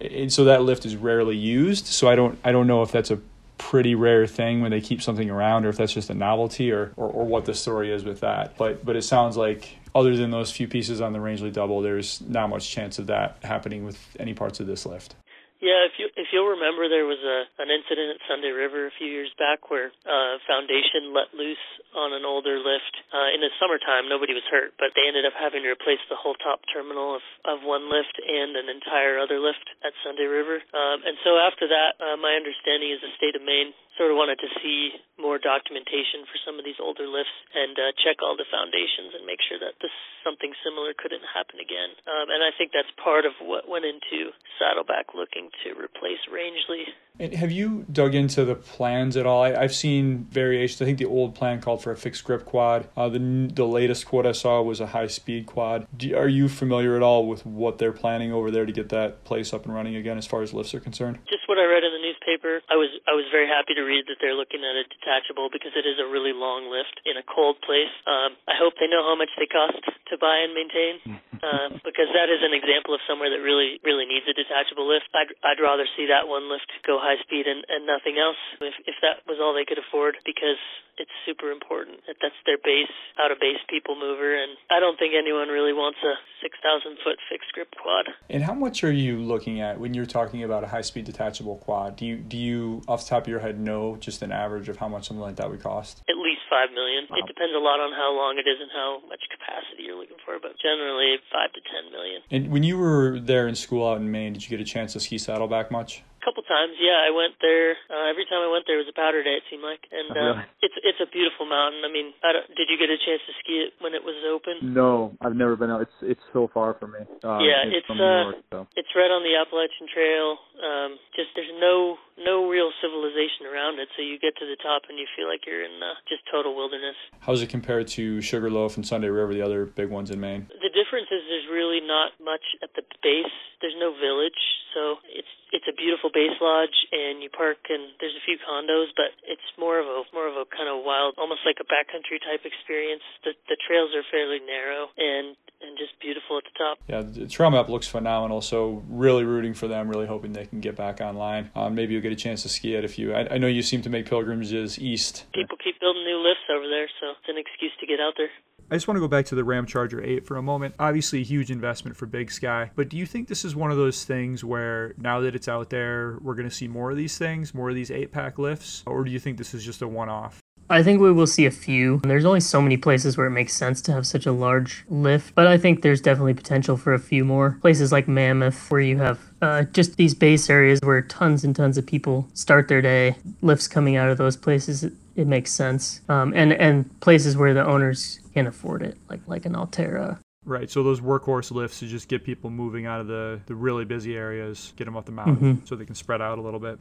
And 0.00 0.32
so 0.32 0.44
that 0.44 0.62
lift 0.62 0.86
is 0.86 0.96
rarely 0.96 1.36
used. 1.36 1.86
So 1.86 2.08
I 2.08 2.14
don't 2.14 2.38
I 2.44 2.52
don't 2.52 2.68
know 2.68 2.82
if 2.82 2.92
that's 2.92 3.10
a 3.10 3.20
pretty 3.58 3.94
rare 3.94 4.26
thing 4.26 4.62
when 4.62 4.70
they 4.70 4.80
keep 4.80 5.02
something 5.02 5.28
around 5.28 5.66
or 5.66 5.68
if 5.68 5.76
that's 5.76 5.92
just 5.92 6.08
a 6.08 6.14
novelty 6.14 6.72
or, 6.72 6.92
or, 6.96 7.08
or 7.08 7.24
what 7.26 7.44
the 7.44 7.52
story 7.52 7.92
is 7.92 8.04
with 8.04 8.20
that. 8.20 8.56
But 8.56 8.84
but 8.84 8.94
it 8.94 9.02
sounds 9.02 9.36
like 9.36 9.76
other 9.94 10.16
than 10.16 10.30
those 10.30 10.52
few 10.52 10.68
pieces 10.68 11.00
on 11.00 11.12
the 11.12 11.20
Rangeley 11.20 11.50
double, 11.50 11.82
there's 11.82 12.20
not 12.20 12.48
much 12.48 12.70
chance 12.70 12.98
of 13.00 13.08
that 13.08 13.38
happening 13.42 13.84
with 13.84 13.98
any 14.18 14.34
parts 14.34 14.60
of 14.60 14.68
this 14.68 14.86
lift. 14.86 15.16
Yeah, 15.60 15.84
if 15.84 15.92
you 16.00 16.08
if 16.16 16.32
you'll 16.32 16.56
remember, 16.56 16.88
there 16.88 17.04
was 17.04 17.20
a 17.20 17.44
an 17.60 17.68
incident 17.68 18.16
at 18.16 18.24
Sunday 18.24 18.48
River 18.48 18.88
a 18.88 18.94
few 18.96 19.12
years 19.12 19.28
back 19.36 19.68
where 19.68 19.92
uh, 20.08 20.40
foundation 20.48 21.12
let 21.12 21.36
loose 21.36 21.60
on 21.92 22.16
an 22.16 22.24
older 22.24 22.56
lift. 22.56 22.96
Uh, 23.12 23.28
in 23.36 23.44
the 23.44 23.52
summertime, 23.60 24.08
nobody 24.08 24.32
was 24.32 24.44
hurt, 24.48 24.72
but 24.80 24.96
they 24.96 25.04
ended 25.04 25.28
up 25.28 25.36
having 25.36 25.60
to 25.60 25.68
replace 25.68 26.00
the 26.08 26.16
whole 26.16 26.32
top 26.40 26.64
terminal 26.72 27.12
of 27.12 27.24
of 27.44 27.60
one 27.60 27.92
lift 27.92 28.16
and 28.24 28.56
an 28.56 28.72
entire 28.72 29.20
other 29.20 29.36
lift 29.36 29.68
at 29.84 29.92
Sunday 30.00 30.24
River. 30.24 30.64
Um, 30.72 31.04
and 31.04 31.20
so 31.20 31.36
after 31.36 31.68
that, 31.68 32.00
uh, 32.00 32.16
my 32.16 32.32
understanding 32.40 32.96
is 32.96 33.04
the 33.04 33.12
state 33.20 33.36
of 33.36 33.44
Maine 33.44 33.76
sort 34.00 34.08
of 34.08 34.16
wanted 34.16 34.40
to 34.40 34.48
see 34.64 34.96
more 35.20 35.36
documentation 35.38 36.24
for 36.24 36.40
some 36.42 36.56
of 36.56 36.64
these 36.64 36.80
older 36.80 37.06
lifts 37.06 37.36
and 37.52 37.76
uh, 37.76 37.92
check 38.00 38.24
all 38.24 38.34
the 38.34 38.48
foundations 38.48 39.12
and 39.12 39.28
make 39.28 39.44
sure 39.44 39.60
that 39.60 39.76
this 39.84 39.92
something 40.24 40.56
similar 40.64 40.96
couldn't 40.96 41.24
happen 41.24 41.60
again. 41.60 41.92
Um, 42.08 42.32
and 42.32 42.40
I 42.40 42.50
think 42.56 42.72
that's 42.72 42.90
part 42.96 43.28
of 43.28 43.36
what 43.44 43.68
went 43.68 43.84
into 43.84 44.32
Saddleback 44.56 45.12
looking 45.12 45.52
to 45.64 45.76
replace 45.76 46.20
Rangeley. 46.26 46.88
And 47.18 47.34
have 47.34 47.50
you 47.50 47.84
dug 47.92 48.14
into 48.14 48.44
the 48.44 48.54
plans 48.54 49.16
at 49.16 49.26
all? 49.26 49.42
I, 49.42 49.60
have 49.60 49.74
seen 49.74 50.24
variations. 50.30 50.80
I 50.80 50.84
think 50.84 50.98
the 50.98 51.04
old 51.06 51.34
plan 51.34 51.60
called 51.60 51.82
for 51.82 51.90
a 51.92 51.96
fixed 51.96 52.24
grip 52.24 52.44
quad. 52.46 52.88
Uh, 52.96 53.08
the 53.08 53.18
the 53.52 53.66
latest 53.66 54.06
quad 54.06 54.26
I 54.26 54.32
saw 54.32 54.62
was 54.62 54.80
a 54.80 54.86
high 54.86 55.08
speed 55.08 55.46
quad. 55.46 55.86
Do, 55.96 56.16
are 56.16 56.28
you 56.28 56.48
familiar 56.48 56.96
at 56.96 57.02
all 57.02 57.26
with 57.26 57.44
what 57.44 57.78
they're 57.78 57.92
planning 57.92 58.32
over 58.32 58.50
there 58.50 58.64
to 58.64 58.72
get 58.72 58.88
that 58.90 59.24
place 59.24 59.52
up 59.52 59.66
and 59.66 59.74
running 59.74 59.96
again, 59.96 60.16
as 60.16 60.26
far 60.26 60.42
as 60.42 60.54
lifts 60.54 60.72
are 60.74 60.80
concerned? 60.80 61.18
Just 61.28 61.44
what 61.50 61.58
I 61.58 61.66
read 61.66 61.82
in 61.82 61.90
the 61.90 61.98
newspaper. 61.98 62.62
I 62.70 62.78
was 62.78 62.94
I 63.10 63.18
was 63.18 63.26
very 63.34 63.50
happy 63.50 63.74
to 63.74 63.82
read 63.82 64.06
that 64.06 64.22
they're 64.22 64.38
looking 64.38 64.62
at 64.62 64.78
a 64.78 64.86
detachable 64.86 65.50
because 65.50 65.74
it 65.74 65.82
is 65.82 65.98
a 65.98 66.06
really 66.06 66.30
long 66.30 66.70
lift 66.70 67.02
in 67.02 67.18
a 67.18 67.26
cold 67.26 67.58
place. 67.66 67.90
Um, 68.06 68.38
I 68.46 68.54
hope 68.54 68.78
they 68.78 68.86
know 68.86 69.02
how 69.02 69.18
much 69.18 69.34
they 69.34 69.50
cost 69.50 69.82
to 69.82 70.14
buy 70.14 70.46
and 70.46 70.54
maintain. 70.54 70.94
uh, 71.42 71.74
because 71.88 72.06
that 72.14 72.30
is 72.30 72.38
an 72.46 72.54
example 72.54 72.94
of 72.94 73.02
somewhere 73.10 73.34
that 73.34 73.42
really 73.42 73.82
really 73.82 74.06
needs 74.06 74.30
a 74.30 74.34
detachable 74.36 74.86
lift. 74.86 75.10
I'd 75.10 75.34
I'd 75.42 75.58
rather 75.58 75.90
see 75.98 76.06
that 76.06 76.30
one 76.30 76.46
lift 76.46 76.70
go 76.86 76.99
high 77.00 77.18
speed 77.24 77.48
and 77.48 77.64
and 77.68 77.86
nothing 77.86 78.20
else 78.20 78.38
if 78.60 78.74
if 78.86 78.96
that 79.02 79.24
was 79.26 79.40
all 79.40 79.52
they 79.56 79.64
could 79.64 79.80
afford 79.80 80.16
because 80.24 80.60
it's 81.00 81.10
super 81.24 81.50
important 81.50 81.96
that 82.06 82.20
that's 82.20 82.36
their 82.44 82.60
base 82.60 82.92
out 83.16 83.32
of 83.32 83.40
base 83.40 83.60
people 83.68 83.96
mover 83.96 84.36
and 84.36 84.52
I 84.68 84.80
don't 84.80 84.98
think 84.98 85.16
anyone 85.16 85.48
really 85.48 85.72
wants 85.72 85.98
a 86.04 86.14
6,000 86.44 87.00
foot 87.04 87.16
fixed 87.28 87.52
grip 87.52 87.72
quad. 87.80 88.12
And 88.28 88.44
how 88.44 88.52
much 88.52 88.84
are 88.84 88.92
you 88.92 89.18
looking 89.18 89.60
at 89.60 89.80
when 89.80 89.94
you're 89.94 90.08
talking 90.08 90.44
about 90.44 90.64
a 90.64 90.68
high 90.68 90.84
speed 90.84 91.04
detachable 91.04 91.56
quad? 91.56 91.96
Do 91.96 92.04
you 92.04 92.16
do 92.16 92.36
you 92.36 92.82
off 92.86 93.04
the 93.04 93.10
top 93.10 93.24
of 93.24 93.28
your 93.28 93.40
head 93.40 93.58
know 93.58 93.96
just 93.96 94.22
an 94.22 94.32
average 94.32 94.68
of 94.68 94.76
how 94.76 94.88
much 94.88 95.08
something 95.08 95.22
like 95.22 95.36
that 95.36 95.50
would 95.50 95.62
cost? 95.62 96.02
At 96.08 96.16
least 96.16 96.42
five 96.48 96.70
million. 96.72 97.06
Wow. 97.08 97.16
It 97.18 97.26
depends 97.26 97.54
a 97.56 97.62
lot 97.62 97.80
on 97.80 97.92
how 97.92 98.12
long 98.12 98.36
it 98.36 98.48
is 98.48 98.60
and 98.60 98.70
how 98.72 99.00
much 99.08 99.20
capacity 99.30 99.84
you're 99.84 99.98
looking 99.98 100.20
for, 100.24 100.38
but 100.40 100.52
generally 100.60 101.16
five 101.32 101.52
to 101.52 101.60
ten 101.64 101.92
million. 101.92 102.20
And 102.30 102.52
when 102.52 102.62
you 102.62 102.76
were 102.76 103.18
there 103.20 103.48
in 103.48 103.54
school 103.54 103.88
out 103.88 103.98
in 103.98 104.10
Maine, 104.10 104.34
did 104.34 104.42
you 104.42 104.50
get 104.50 104.60
a 104.60 104.68
chance 104.68 104.92
to 104.94 105.00
ski 105.00 105.18
Saddleback 105.18 105.70
much? 105.70 106.02
Couple 106.30 106.46
times, 106.46 106.78
yeah. 106.78 107.02
I 107.02 107.10
went 107.10 107.34
there. 107.42 107.74
Uh, 107.90 108.06
every 108.06 108.22
time 108.30 108.38
I 108.38 108.46
went 108.46 108.62
there 108.70 108.78
it 108.78 108.86
was 108.86 108.94
a 108.94 108.94
powder 108.94 109.18
day. 109.18 109.42
It 109.42 109.42
seemed 109.50 109.66
like, 109.66 109.82
and 109.90 110.14
uh, 110.14 110.38
really? 110.38 110.46
it's 110.62 110.78
it's 110.86 111.02
a 111.02 111.10
beautiful 111.10 111.42
mountain. 111.42 111.82
I 111.82 111.90
mean, 111.90 112.14
I 112.22 112.30
don't, 112.30 112.46
did 112.54 112.70
you 112.70 112.78
get 112.78 112.86
a 112.86 112.94
chance 113.02 113.18
to 113.26 113.34
ski 113.42 113.66
it 113.66 113.74
when 113.82 113.98
it 113.98 114.04
was 114.06 114.14
open? 114.30 114.62
No, 114.62 115.10
I've 115.18 115.34
never 115.34 115.58
been 115.58 115.74
out. 115.74 115.82
It's 115.82 115.98
it's 116.06 116.26
so 116.30 116.46
far 116.54 116.78
from 116.78 116.94
me. 116.94 117.02
Uh, 117.18 117.42
yeah, 117.42 117.66
it's, 117.66 117.82
it's 117.82 117.90
uh, 117.90 118.30
York, 118.30 118.46
so. 118.46 118.58
it's 118.78 118.94
right 118.94 119.10
on 119.10 119.26
the 119.26 119.34
Appalachian 119.34 119.90
Trail. 119.90 120.38
Um, 120.62 121.02
just 121.18 121.34
there's 121.34 121.50
no 121.58 121.98
no 122.20 122.48
real 122.48 122.70
civilization 122.80 123.48
around 123.48 123.80
it, 123.80 123.88
so 123.96 124.02
you 124.02 124.18
get 124.20 124.36
to 124.38 124.46
the 124.46 124.56
top 124.60 124.88
and 124.88 124.98
you 124.98 125.08
feel 125.16 125.26
like 125.26 125.48
you're 125.48 125.64
in 125.64 125.80
uh, 125.80 125.96
just 126.08 126.22
total 126.30 126.54
wilderness. 126.54 126.96
How 127.20 127.32
does 127.32 127.42
it 127.42 127.48
compare 127.48 127.82
to 127.82 128.20
Sugarloaf 128.20 128.76
and 128.76 128.86
Sunday 128.86 129.08
River, 129.08 129.32
the 129.32 129.42
other 129.42 129.64
big 129.64 129.88
ones 129.88 130.10
in 130.10 130.20
Maine? 130.20 130.48
The 130.48 130.72
difference 130.72 131.08
is 131.10 131.24
there's 131.28 131.50
really 131.50 131.80
not 131.80 132.12
much 132.20 132.44
at 132.62 132.70
the 132.76 132.84
base. 133.02 133.34
There's 133.60 133.76
no 133.76 133.92
village, 133.92 134.40
So 134.72 135.02
it's 135.08 135.28
it's 135.50 135.66
a 135.66 135.74
beautiful 135.74 136.14
base 136.14 136.38
lodge, 136.38 136.86
and 136.94 137.18
you 137.20 137.28
park 137.28 137.58
and 137.68 137.90
there's 137.98 138.14
a 138.14 138.22
few 138.22 138.38
condos, 138.38 138.94
but 138.94 139.10
it's 139.26 139.44
more 139.58 139.82
of 139.82 139.86
a 139.86 140.06
more 140.14 140.30
of 140.30 140.38
a 140.38 140.46
kind 140.46 140.70
of 140.70 140.86
wild, 140.86 141.18
almost 141.18 141.42
like 141.44 141.58
a 141.58 141.66
backcountry 141.66 142.22
type 142.22 142.46
experience. 142.46 143.02
The 143.24 143.34
the 143.50 143.58
trails 143.66 143.90
are 143.92 144.06
fairly 144.08 144.38
narrow 144.40 144.88
and 144.96 145.36
and 145.62 145.76
just 145.78 145.98
beautiful 146.00 146.38
at 146.38 146.44
the 146.44 146.56
top. 146.56 146.78
Yeah, 146.88 147.02
the 147.02 147.26
trail 147.26 147.50
map 147.50 147.68
looks 147.68 147.86
phenomenal. 147.86 148.40
So 148.40 148.82
really 148.88 149.24
rooting 149.24 149.54
for 149.54 149.68
them, 149.68 149.88
really 149.88 150.06
hoping 150.06 150.32
they 150.32 150.46
can 150.46 150.60
get 150.60 150.76
back 150.76 151.00
online. 151.00 151.50
Um, 151.54 151.74
maybe 151.74 151.92
you'll 151.92 152.02
get 152.02 152.12
a 152.12 152.16
chance 152.16 152.42
to 152.42 152.48
ski 152.48 152.74
it 152.74 152.84
if 152.84 152.98
you. 152.98 153.14
I, 153.14 153.34
I 153.34 153.38
know 153.38 153.46
you 153.46 153.62
seem 153.62 153.82
to 153.82 153.90
make 153.90 154.06
pilgrimages 154.06 154.78
east. 154.78 155.26
People 155.34 155.56
keep 155.62 155.78
building 155.80 156.04
new 156.04 156.18
lifts 156.18 156.44
over 156.50 156.68
there, 156.68 156.88
so 157.00 157.10
it's 157.10 157.28
an 157.28 157.36
excuse 157.38 157.72
to 157.80 157.86
get 157.86 158.00
out 158.00 158.14
there. 158.16 158.30
I 158.72 158.76
just 158.76 158.86
want 158.86 158.96
to 158.96 159.00
go 159.00 159.08
back 159.08 159.26
to 159.26 159.34
the 159.34 159.42
Ramcharger 159.42 160.06
8 160.06 160.24
for 160.24 160.36
a 160.36 160.42
moment. 160.42 160.76
Obviously, 160.78 161.22
a 161.22 161.24
huge 161.24 161.50
investment 161.50 161.96
for 161.96 162.06
Big 162.06 162.30
Sky, 162.30 162.70
but 162.76 162.88
do 162.88 162.96
you 162.96 163.04
think 163.04 163.26
this 163.26 163.44
is 163.44 163.56
one 163.56 163.72
of 163.72 163.76
those 163.76 164.04
things 164.04 164.44
where 164.44 164.94
now 164.96 165.20
that 165.22 165.34
it's 165.34 165.48
out 165.48 165.70
there, 165.70 166.18
we're 166.22 166.36
going 166.36 166.48
to 166.48 166.54
see 166.54 166.68
more 166.68 166.92
of 166.92 166.96
these 166.96 167.18
things, 167.18 167.52
more 167.52 167.70
of 167.70 167.74
these 167.74 167.90
8 167.90 168.12
pack 168.12 168.38
lifts, 168.38 168.84
or 168.86 169.02
do 169.02 169.10
you 169.10 169.18
think 169.18 169.38
this 169.38 169.54
is 169.54 169.64
just 169.64 169.82
a 169.82 169.88
one 169.88 170.08
off? 170.08 170.39
I 170.70 170.84
think 170.84 171.00
we 171.00 171.10
will 171.10 171.26
see 171.26 171.46
a 171.46 171.50
few. 171.50 172.00
There's 172.04 172.24
only 172.24 172.38
so 172.38 172.62
many 172.62 172.76
places 172.76 173.16
where 173.16 173.26
it 173.26 173.32
makes 173.32 173.54
sense 173.54 173.82
to 173.82 173.92
have 173.92 174.06
such 174.06 174.24
a 174.24 174.30
large 174.30 174.84
lift, 174.88 175.34
but 175.34 175.48
I 175.48 175.58
think 175.58 175.82
there's 175.82 176.00
definitely 176.00 176.34
potential 176.34 176.76
for 176.76 176.94
a 176.94 176.98
few 176.98 177.24
more. 177.24 177.58
Places 177.60 177.90
like 177.90 178.06
Mammoth, 178.06 178.70
where 178.70 178.80
you 178.80 178.98
have 178.98 179.18
uh, 179.42 179.64
just 179.64 179.96
these 179.96 180.14
base 180.14 180.48
areas 180.48 180.78
where 180.84 181.02
tons 181.02 181.42
and 181.42 181.56
tons 181.56 181.76
of 181.76 181.86
people 181.86 182.28
start 182.34 182.68
their 182.68 182.80
day, 182.80 183.16
lifts 183.42 183.66
coming 183.66 183.96
out 183.96 184.10
of 184.10 184.18
those 184.18 184.36
places, 184.36 184.84
it, 185.16 185.26
makes 185.26 185.50
sense. 185.50 186.02
Um, 186.08 186.32
and, 186.36 186.52
and 186.52 187.00
places 187.00 187.36
where 187.36 187.52
the 187.52 187.66
owners 187.66 188.20
can 188.32 188.46
afford 188.46 188.82
it, 188.82 188.96
like, 189.08 189.20
like 189.26 189.46
an 189.46 189.54
Alterra. 189.54 190.18
Right, 190.44 190.70
so 190.70 190.84
those 190.84 191.00
workhorse 191.00 191.50
lifts 191.50 191.80
to 191.80 191.86
just 191.86 192.08
get 192.08 192.24
people 192.24 192.48
moving 192.48 192.86
out 192.86 193.00
of 193.00 193.08
the, 193.08 193.40
the 193.46 193.54
really 193.56 193.84
busy 193.84 194.16
areas, 194.16 194.72
get 194.76 194.84
them 194.84 194.96
off 194.96 195.04
the 195.04 195.12
mountain 195.12 195.56
mm-hmm. 195.56 195.66
so 195.66 195.74
they 195.74 195.84
can 195.84 195.96
spread 195.96 196.22
out 196.22 196.38
a 196.38 196.42
little 196.42 196.60
bit. 196.60 196.78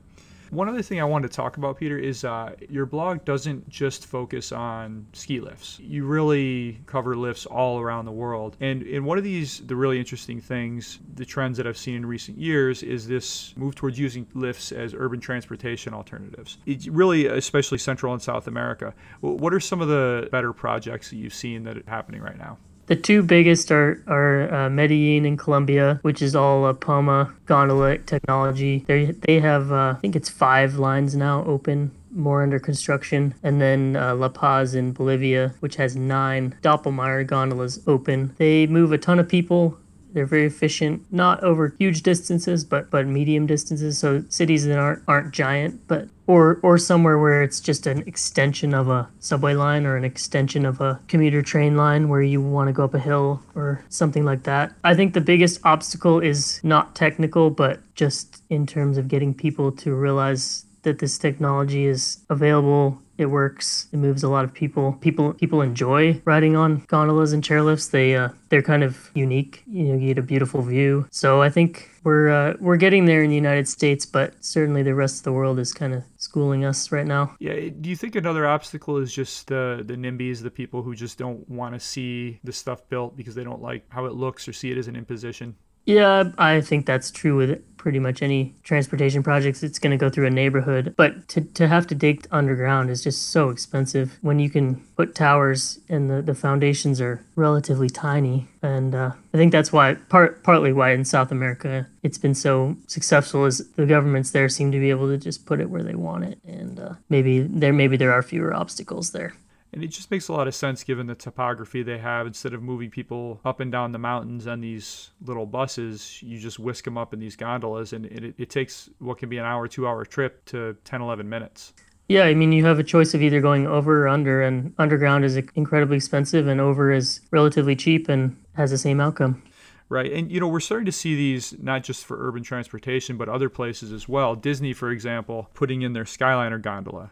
One 0.52 0.68
other 0.68 0.82
thing 0.82 1.00
I 1.00 1.04
wanted 1.04 1.30
to 1.30 1.36
talk 1.36 1.58
about, 1.58 1.78
Peter, 1.78 1.98
is 1.98 2.24
uh, 2.24 2.56
your 2.70 2.86
blog 2.86 3.24
doesn't 3.26 3.70
just 3.70 4.08
focus 4.08 4.52
on 4.52 5.06
ski 5.14 5.40
lifts. 5.40 5.80
You 5.80 6.06
really 6.06 6.80
cover 6.86 7.16
lifts 7.16 7.46
all 7.46 7.80
around 7.80 8.06
the 8.06 8.12
world. 8.12 8.58
And 8.60 8.84
in 8.84 9.06
one 9.06 9.18
of 9.18 9.24
these, 9.24 9.60
the 9.60 9.76
really 9.76 10.00
interesting 10.00 10.42
things, 10.42 11.00
the 11.16 11.26
trends 11.26 11.58
that 11.58 11.68
I've 11.68 11.78
seen 11.78 11.96
in 11.96 12.06
recent 12.06 12.38
years, 12.38 12.82
is 12.84 13.08
this 13.08 13.54
move 13.58 13.76
towards 13.76 14.00
using 14.00 14.26
lifts 14.34 14.72
as 14.72 14.94
urban 14.94 15.20
transportation 15.20 15.94
alternatives. 15.94 16.58
It's 16.66 16.88
really, 16.88 17.28
especially 17.28 17.78
Central 17.78 18.14
and 18.14 18.22
South 18.22 18.48
America. 18.48 18.94
What 19.22 19.54
are 19.54 19.60
some 19.60 19.82
of 19.82 19.88
the 19.88 20.30
better 20.32 20.54
projects 20.54 21.10
that 21.12 21.18
you've 21.18 21.34
seen 21.34 21.64
that 21.64 21.78
are 21.78 21.84
happening 21.88 22.22
right 22.22 22.38
now? 22.38 22.58
The 22.90 22.96
two 22.96 23.22
biggest 23.22 23.72
are, 23.72 24.04
are 24.08 24.52
uh, 24.52 24.70
Medellin 24.72 25.24
in 25.24 25.38
Colombia, 25.38 26.00
which 26.02 26.24
is 26.24 26.36
all 26.36 26.66
uh, 26.66 26.74
Poma 26.74 27.32
gondola 27.46 28.00
technology. 28.00 28.84
They, 28.88 29.06
they 29.06 29.40
have, 29.40 29.72
uh, 29.72 29.94
I 29.96 30.00
think 30.02 30.16
it's 30.16 30.28
five 30.28 30.80
lines 30.80 31.16
now 31.16 31.46
open 31.46 31.92
more 32.12 32.42
under 32.42 32.58
construction. 32.58 33.36
And 33.44 33.62
then 33.62 33.96
uh, 33.96 34.16
La 34.16 34.30
Paz 34.30 34.74
in 34.74 34.94
Bolivia, 34.94 35.54
which 35.60 35.76
has 35.76 35.96
nine 35.96 36.56
Doppelmayr 36.64 37.28
gondolas 37.28 37.80
open. 37.86 38.34
They 38.40 38.66
move 38.66 38.92
a 38.92 38.98
ton 38.98 39.20
of 39.20 39.30
people 39.30 39.78
they're 40.14 40.26
very 40.26 40.46
efficient, 40.46 41.06
not 41.12 41.44
over 41.44 41.76
huge 41.78 42.02
distances, 42.02 42.64
but 42.64 42.90
but 42.90 43.06
medium 43.06 43.46
distances. 43.46 43.98
So 43.98 44.24
cities 44.30 44.66
that 44.66 44.78
aren't 44.78 45.04
aren't 45.08 45.34
giant, 45.34 45.88
but 45.88 46.08
or 46.30 46.60
or 46.62 46.78
somewhere 46.78 47.18
where 47.18 47.42
it's 47.42 47.60
just 47.60 47.88
an 47.88 48.04
extension 48.06 48.72
of 48.72 48.88
a 48.88 49.10
subway 49.20 49.56
line 49.56 49.84
or 49.88 49.98
an 49.98 50.04
extension 50.04 50.64
of 50.64 50.80
a 50.80 51.00
commuter 51.08 51.42
train 51.42 51.76
line 51.76 52.08
where 52.08 52.22
you 52.22 52.40
want 52.40 52.68
to 52.68 52.72
go 52.72 52.84
up 52.84 52.94
a 52.94 53.00
hill 53.00 53.42
or 53.56 53.84
something 53.90 54.24
like 54.24 54.44
that. 54.44 54.72
I 54.84 54.94
think 54.94 55.16
the 55.16 55.22
biggest 55.22 55.60
obstacle 55.66 56.20
is 56.20 56.62
not 56.64 56.94
technical, 56.96 57.50
but 57.50 57.80
just 57.96 58.44
in 58.52 58.68
terms 58.68 59.00
of 59.00 59.08
getting 59.08 59.34
people 59.34 59.72
to 59.72 59.96
realize 59.96 60.66
that 60.84 61.00
this 61.00 61.18
technology 61.18 61.88
is 61.88 62.20
available 62.30 63.02
it 63.20 63.26
works. 63.26 63.88
It 63.92 63.98
moves 63.98 64.24
a 64.24 64.30
lot 64.30 64.46
of 64.46 64.54
people. 64.54 64.94
People 64.94 65.34
people 65.34 65.62
enjoy 65.62 66.22
riding 66.24 66.56
on 66.56 66.86
gondolas 66.88 67.34
and 67.34 67.44
chairlifts. 67.44 67.92
They 67.92 68.16
uh, 68.16 68.30
they're 68.48 68.62
kind 68.62 68.82
of 68.82 69.12
unique. 69.14 69.62
You 69.68 69.84
know, 69.84 69.96
you 69.96 70.08
get 70.08 70.18
a 70.18 70.24
beautiful 70.24 70.62
view. 70.62 71.06
So 71.12 71.42
I 71.42 71.50
think 71.50 71.90
we're 72.06 72.30
uh, 72.30 72.54
we're 72.62 72.78
getting 72.78 73.06
there 73.06 73.22
in 73.22 73.30
the 73.30 73.36
United 73.36 73.68
States, 73.68 74.06
but 74.06 74.34
certainly 74.44 74.84
the 74.84 74.96
rest 74.96 75.18
of 75.18 75.24
the 75.26 75.34
world 75.34 75.60
is 75.60 75.74
kind 75.74 75.94
of 75.94 76.04
schooling 76.18 76.64
us 76.64 76.94
right 76.94 77.06
now. 77.06 77.36
Yeah. 77.40 77.70
Do 77.82 77.90
you 77.90 77.98
think 77.98 78.16
another 78.16 78.48
obstacle 78.48 78.98
is 78.98 79.14
just 79.14 79.48
the 79.48 79.84
the 79.86 79.96
NIMBYs, 79.96 80.42
the 80.42 80.50
people 80.50 80.82
who 80.82 80.96
just 80.96 81.18
don't 81.18 81.48
want 81.50 81.74
to 81.74 81.80
see 81.80 82.40
the 82.46 82.54
stuff 82.54 82.88
built 82.88 83.18
because 83.18 83.36
they 83.36 83.44
don't 83.44 83.62
like 83.62 83.84
how 83.90 84.06
it 84.06 84.14
looks 84.14 84.48
or 84.48 84.54
see 84.54 84.72
it 84.72 84.78
as 84.78 84.88
an 84.88 84.96
imposition? 84.96 85.56
Yeah, 85.90 86.34
I 86.38 86.62
think 86.62 86.86
that's 86.86 87.10
true 87.10 87.36
with 87.36 87.78
pretty 87.78 87.98
much 87.98 88.22
any 88.22 88.54
transportation 88.62 89.24
projects. 89.24 89.64
It's 89.64 89.80
going 89.80 89.90
to 89.90 89.98
go 89.98 90.08
through 90.08 90.28
a 90.28 90.30
neighborhood. 90.30 90.94
But 90.96 91.28
to, 91.30 91.42
to 91.42 91.68
have 91.68 91.88
to 91.88 91.96
dig 91.96 92.28
underground 92.30 92.92
is 92.92 93.04
just 93.04 93.30
so 93.32 93.50
expensive 93.50 94.20
when 94.22 94.38
you 94.38 94.52
can 94.52 94.76
put 94.96 95.16
towers 95.16 95.80
and 95.90 96.08
the, 96.08 96.22
the 96.22 96.36
foundations 96.36 97.02
are 97.02 97.26
relatively 97.36 97.90
tiny. 97.90 98.48
And 98.62 98.94
uh, 98.94 99.14
I 99.34 99.38
think 99.38 99.52
that's 99.52 99.74
why, 99.74 99.96
part, 99.96 100.44
partly 100.44 100.74
why 100.74 100.92
in 100.92 101.06
South 101.06 101.32
America 101.32 101.88
it's 102.04 102.20
been 102.20 102.36
so 102.36 102.78
successful 102.86 103.46
is 103.46 103.68
the 103.72 103.88
governments 103.88 104.30
there 104.30 104.48
seem 104.48 104.72
to 104.72 104.80
be 104.80 104.92
able 104.92 105.08
to 105.08 105.18
just 105.18 105.48
put 105.48 105.60
it 105.60 105.72
where 105.72 105.82
they 105.82 105.96
want 105.96 106.24
it. 106.24 106.38
And 106.46 106.80
uh, 106.80 106.94
maybe 107.10 107.40
there, 107.40 107.74
maybe 107.74 107.98
there 107.98 108.14
are 108.14 108.22
fewer 108.22 108.54
obstacles 108.54 109.10
there. 109.10 109.34
And 109.72 109.84
it 109.84 109.88
just 109.88 110.10
makes 110.10 110.28
a 110.28 110.34
lot 110.34 110.48
of 110.48 110.56
sense 110.56 110.84
given 110.84 111.06
the 111.06 111.16
topography 111.16 111.84
they 111.84 112.00
have. 112.00 112.26
Instead 112.26 112.54
of 112.54 112.64
moving 112.64 112.90
people 112.90 113.40
up 113.46 113.60
and 113.60 113.72
down 113.72 113.92
the 113.92 114.00
mountains 114.00 114.48
on 114.48 114.62
these 114.62 115.12
little 115.24 115.46
buses, 115.46 116.22
you 116.24 116.40
just 116.40 116.58
whisk 116.58 116.86
them 116.86 116.98
up 116.98 117.14
in 117.14 117.20
these 117.20 117.36
gondolas, 117.36 117.94
and 117.94 118.08
it, 118.08 118.34
it 118.38 118.50
takes 118.50 118.90
what 118.98 119.20
can 119.20 119.30
be 119.30 119.38
an 119.38 119.46
hour, 119.46 119.68
two 119.68 119.88
hour 119.88 120.06
trip 120.06 120.44
to 120.46 120.76
10, 120.86 121.02
11 121.02 121.30
minutes. 121.30 121.74
Yeah, 122.08 122.24
I 122.24 122.34
mean, 122.34 122.52
you 122.52 122.66
have 122.66 122.80
a 122.80 122.84
choice 122.84 123.14
of 123.14 123.22
either 123.22 123.40
going 123.40 123.68
over 123.68 124.06
or 124.06 124.08
under, 124.08 124.42
and 124.42 124.74
underground 124.80 125.24
is 125.24 125.38
incredibly 125.54 125.98
expensive, 125.98 126.48
and 126.48 126.60
over 126.60 126.92
is 126.92 127.22
relatively 127.30 127.76
cheap 127.76 128.10
and 128.10 128.36
has 128.56 128.72
the 128.72 128.80
same 128.80 129.00
outcome. 129.00 129.44
Right. 129.90 130.12
And, 130.12 130.32
you 130.32 130.40
know, 130.40 130.48
we're 130.48 130.60
starting 130.60 130.86
to 130.86 130.92
see 130.92 131.16
these 131.16 131.56
not 131.60 131.84
just 131.84 132.06
for 132.06 132.28
urban 132.28 132.44
transportation, 132.44 133.18
but 133.18 133.28
other 133.28 133.50
places 133.50 133.92
as 133.92 134.08
well. 134.08 134.36
Disney, 134.36 134.74
for 134.74 134.92
example, 134.92 135.50
putting 135.54 135.82
in 135.82 135.94
their 135.94 136.04
Skyliner 136.04 136.62
gondola. 136.62 137.12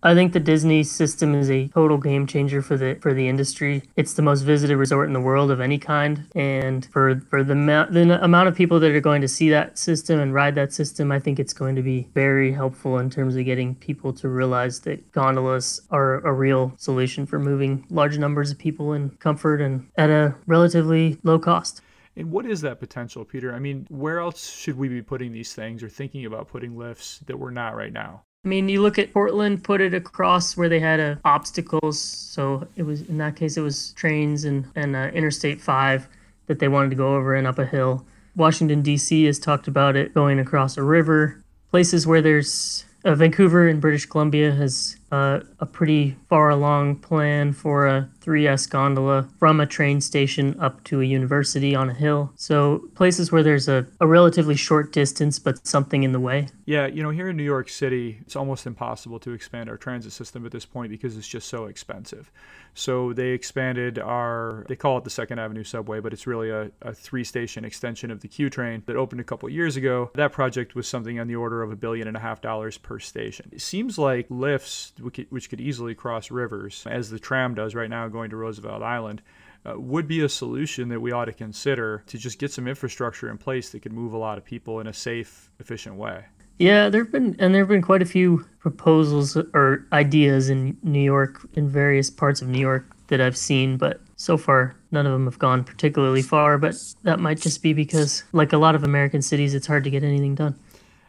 I 0.00 0.14
think 0.14 0.32
the 0.32 0.38
Disney 0.38 0.84
system 0.84 1.34
is 1.34 1.50
a 1.50 1.66
total 1.68 1.98
game 1.98 2.28
changer 2.28 2.62
for 2.62 2.76
the 2.76 2.96
for 3.00 3.12
the 3.12 3.26
industry. 3.26 3.82
It's 3.96 4.14
the 4.14 4.22
most 4.22 4.42
visited 4.42 4.76
resort 4.76 5.08
in 5.08 5.12
the 5.12 5.20
world 5.20 5.50
of 5.50 5.60
any 5.60 5.76
kind, 5.76 6.24
and 6.36 6.86
for 6.86 7.20
for 7.28 7.42
the, 7.42 7.54
the 7.90 8.18
amount 8.22 8.48
of 8.48 8.54
people 8.54 8.78
that 8.78 8.92
are 8.92 9.00
going 9.00 9.22
to 9.22 9.28
see 9.28 9.50
that 9.50 9.76
system 9.76 10.20
and 10.20 10.32
ride 10.32 10.54
that 10.54 10.72
system, 10.72 11.10
I 11.10 11.18
think 11.18 11.40
it's 11.40 11.52
going 11.52 11.74
to 11.74 11.82
be 11.82 12.06
very 12.14 12.52
helpful 12.52 12.98
in 12.98 13.10
terms 13.10 13.34
of 13.34 13.44
getting 13.44 13.74
people 13.74 14.12
to 14.14 14.28
realize 14.28 14.78
that 14.80 15.10
gondolas 15.10 15.80
are 15.90 16.24
a 16.24 16.32
real 16.32 16.74
solution 16.76 17.26
for 17.26 17.40
moving 17.40 17.84
large 17.90 18.18
numbers 18.18 18.52
of 18.52 18.58
people 18.58 18.92
in 18.92 19.10
comfort 19.18 19.60
and 19.60 19.88
at 19.96 20.10
a 20.10 20.32
relatively 20.46 21.18
low 21.24 21.40
cost. 21.40 21.80
And 22.14 22.30
what 22.30 22.46
is 22.46 22.60
that 22.60 22.78
potential, 22.78 23.24
Peter? 23.24 23.52
I 23.52 23.58
mean, 23.58 23.84
where 23.90 24.20
else 24.20 24.48
should 24.48 24.78
we 24.78 24.88
be 24.88 25.02
putting 25.02 25.32
these 25.32 25.54
things 25.54 25.82
or 25.82 25.88
thinking 25.88 26.24
about 26.24 26.46
putting 26.46 26.78
lifts 26.78 27.18
that 27.26 27.36
we're 27.36 27.50
not 27.50 27.74
right 27.74 27.92
now? 27.92 28.22
I 28.44 28.48
mean, 28.48 28.68
you 28.68 28.82
look 28.82 28.98
at 28.98 29.12
Portland, 29.12 29.64
put 29.64 29.80
it 29.80 29.94
across 29.94 30.56
where 30.56 30.68
they 30.68 30.78
had 30.80 31.00
uh, 31.00 31.16
obstacles. 31.24 32.00
So 32.00 32.66
it 32.76 32.84
was 32.84 33.02
in 33.02 33.18
that 33.18 33.36
case, 33.36 33.56
it 33.56 33.62
was 33.62 33.92
trains 33.92 34.44
and 34.44 34.66
and 34.76 34.94
uh, 34.94 35.10
Interstate 35.12 35.60
Five 35.60 36.08
that 36.46 36.60
they 36.60 36.68
wanted 36.68 36.90
to 36.90 36.96
go 36.96 37.14
over 37.14 37.34
and 37.34 37.46
up 37.46 37.58
a 37.58 37.66
hill. 37.66 38.06
Washington 38.36 38.82
D.C. 38.82 39.24
has 39.24 39.38
talked 39.38 39.66
about 39.66 39.96
it 39.96 40.14
going 40.14 40.38
across 40.38 40.76
a 40.76 40.82
river. 40.82 41.42
Places 41.70 42.06
where 42.06 42.22
there's 42.22 42.84
uh, 43.04 43.14
Vancouver 43.14 43.68
in 43.68 43.80
British 43.80 44.06
Columbia 44.06 44.52
has 44.52 44.96
uh, 45.10 45.40
a 45.60 45.66
pretty 45.66 46.16
far 46.28 46.50
along 46.50 46.96
plan 46.96 47.52
for 47.52 47.86
a 47.86 48.08
3S 48.20 48.68
gondola 48.68 49.26
from 49.38 49.60
a 49.60 49.66
train 49.66 50.00
station 50.00 50.54
up 50.60 50.84
to 50.84 51.00
a 51.00 51.04
university 51.04 51.74
on 51.74 51.88
a 51.88 51.94
hill. 51.94 52.32
So 52.36 52.88
places 52.94 53.32
where 53.32 53.42
there's 53.42 53.68
a, 53.68 53.86
a 54.00 54.06
relatively 54.06 54.56
short 54.56 54.92
distance 54.92 55.38
but 55.38 55.66
something 55.66 56.02
in 56.02 56.12
the 56.12 56.20
way. 56.20 56.48
Yeah, 56.66 56.86
you 56.86 57.02
know, 57.02 57.10
here 57.10 57.30
in 57.30 57.36
New 57.36 57.44
York 57.44 57.70
City, 57.70 58.18
it's 58.20 58.36
almost 58.36 58.66
impossible 58.66 59.18
to 59.20 59.32
expand 59.32 59.70
our 59.70 59.78
transit 59.78 60.12
system 60.12 60.44
at 60.44 60.52
this 60.52 60.66
point 60.66 60.90
because 60.90 61.16
it's 61.16 61.28
just 61.28 61.48
so 61.48 61.64
expensive. 61.64 62.30
So 62.74 63.12
they 63.12 63.30
expanded 63.30 63.98
our, 63.98 64.64
they 64.68 64.76
call 64.76 64.98
it 64.98 65.04
the 65.04 65.10
Second 65.10 65.38
Avenue 65.38 65.64
Subway, 65.64 66.00
but 66.00 66.12
it's 66.12 66.26
really 66.26 66.50
a, 66.50 66.70
a 66.82 66.92
three 66.92 67.24
station 67.24 67.64
extension 67.64 68.10
of 68.10 68.20
the 68.20 68.28
Q 68.28 68.50
train 68.50 68.82
that 68.86 68.96
opened 68.96 69.20
a 69.20 69.24
couple 69.24 69.48
years 69.48 69.76
ago. 69.76 70.10
That 70.14 70.32
project 70.32 70.74
was 70.74 70.86
something 70.86 71.18
on 71.18 71.26
the 71.26 71.36
order 71.36 71.62
of 71.62 71.72
a 71.72 71.76
billion 71.76 72.06
and 72.06 72.16
a 72.16 72.20
half 72.20 72.40
dollars 72.40 72.78
per 72.78 72.98
station. 72.98 73.48
It 73.52 73.62
seems 73.62 73.98
like 73.98 74.26
lifts 74.28 74.92
which 75.00 75.50
could 75.50 75.60
easily 75.60 75.94
cross 75.94 76.30
rivers, 76.30 76.84
as 76.86 77.10
the 77.10 77.18
tram 77.18 77.54
does 77.54 77.74
right 77.74 77.90
now 77.90 78.08
going 78.08 78.30
to 78.30 78.36
Roosevelt 78.36 78.82
Island, 78.82 79.22
uh, 79.66 79.78
would 79.78 80.06
be 80.06 80.20
a 80.20 80.28
solution 80.28 80.88
that 80.88 81.00
we 81.00 81.12
ought 81.12 81.26
to 81.26 81.32
consider 81.32 82.04
to 82.06 82.18
just 82.18 82.38
get 82.38 82.52
some 82.52 82.68
infrastructure 82.68 83.30
in 83.30 83.38
place 83.38 83.70
that 83.70 83.80
could 83.80 83.92
move 83.92 84.12
a 84.12 84.18
lot 84.18 84.38
of 84.38 84.44
people 84.44 84.80
in 84.80 84.86
a 84.86 84.92
safe, 84.92 85.50
efficient 85.58 85.96
way. 85.96 86.24
Yeah, 86.58 86.88
there've 86.88 87.10
been 87.10 87.36
and 87.38 87.54
there've 87.54 87.68
been 87.68 87.82
quite 87.82 88.02
a 88.02 88.06
few 88.06 88.44
proposals 88.58 89.36
or 89.36 89.86
ideas 89.92 90.50
in 90.50 90.76
New 90.82 91.00
York 91.00 91.40
in 91.54 91.68
various 91.68 92.10
parts 92.10 92.42
of 92.42 92.48
New 92.48 92.58
York 92.58 92.84
that 93.08 93.20
I've 93.20 93.36
seen, 93.36 93.76
but 93.76 94.00
so 94.16 94.36
far 94.36 94.74
none 94.90 95.06
of 95.06 95.12
them 95.12 95.26
have 95.26 95.38
gone 95.38 95.62
particularly 95.62 96.22
far, 96.22 96.58
but 96.58 96.74
that 97.04 97.20
might 97.20 97.40
just 97.40 97.62
be 97.62 97.72
because 97.72 98.24
like 98.32 98.52
a 98.52 98.58
lot 98.58 98.74
of 98.74 98.82
American 98.82 99.22
cities 99.22 99.54
it's 99.54 99.68
hard 99.68 99.84
to 99.84 99.90
get 99.90 100.02
anything 100.02 100.34
done. 100.34 100.58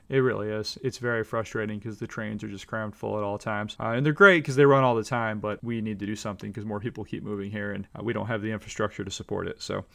It 0.09 0.17
really 0.17 0.49
is. 0.49 0.77
It's 0.83 0.97
very 0.97 1.23
frustrating 1.23 1.77
because 1.77 1.99
the 1.99 2.07
trains 2.07 2.43
are 2.43 2.47
just 2.47 2.65
crammed 2.65 2.95
full 2.95 3.15
at 3.17 3.23
all 3.23 3.37
times. 3.37 3.77
Uh, 3.79 3.89
and 3.89 4.03
they're 4.03 4.11
great 4.11 4.39
because 4.39 4.55
they 4.55 4.65
run 4.65 4.83
all 4.83 4.95
the 4.95 5.03
time, 5.03 5.39
but 5.39 5.63
we 5.63 5.81
need 5.81 5.99
to 5.99 6.05
do 6.07 6.15
something 6.15 6.49
because 6.49 6.65
more 6.65 6.79
people 6.79 7.03
keep 7.03 7.23
moving 7.23 7.51
here 7.51 7.73
and 7.73 7.87
uh, 7.95 8.03
we 8.03 8.11
don't 8.11 8.25
have 8.25 8.41
the 8.41 8.51
infrastructure 8.51 9.03
to 9.03 9.11
support 9.11 9.47
it. 9.47 9.61
So, 9.61 9.85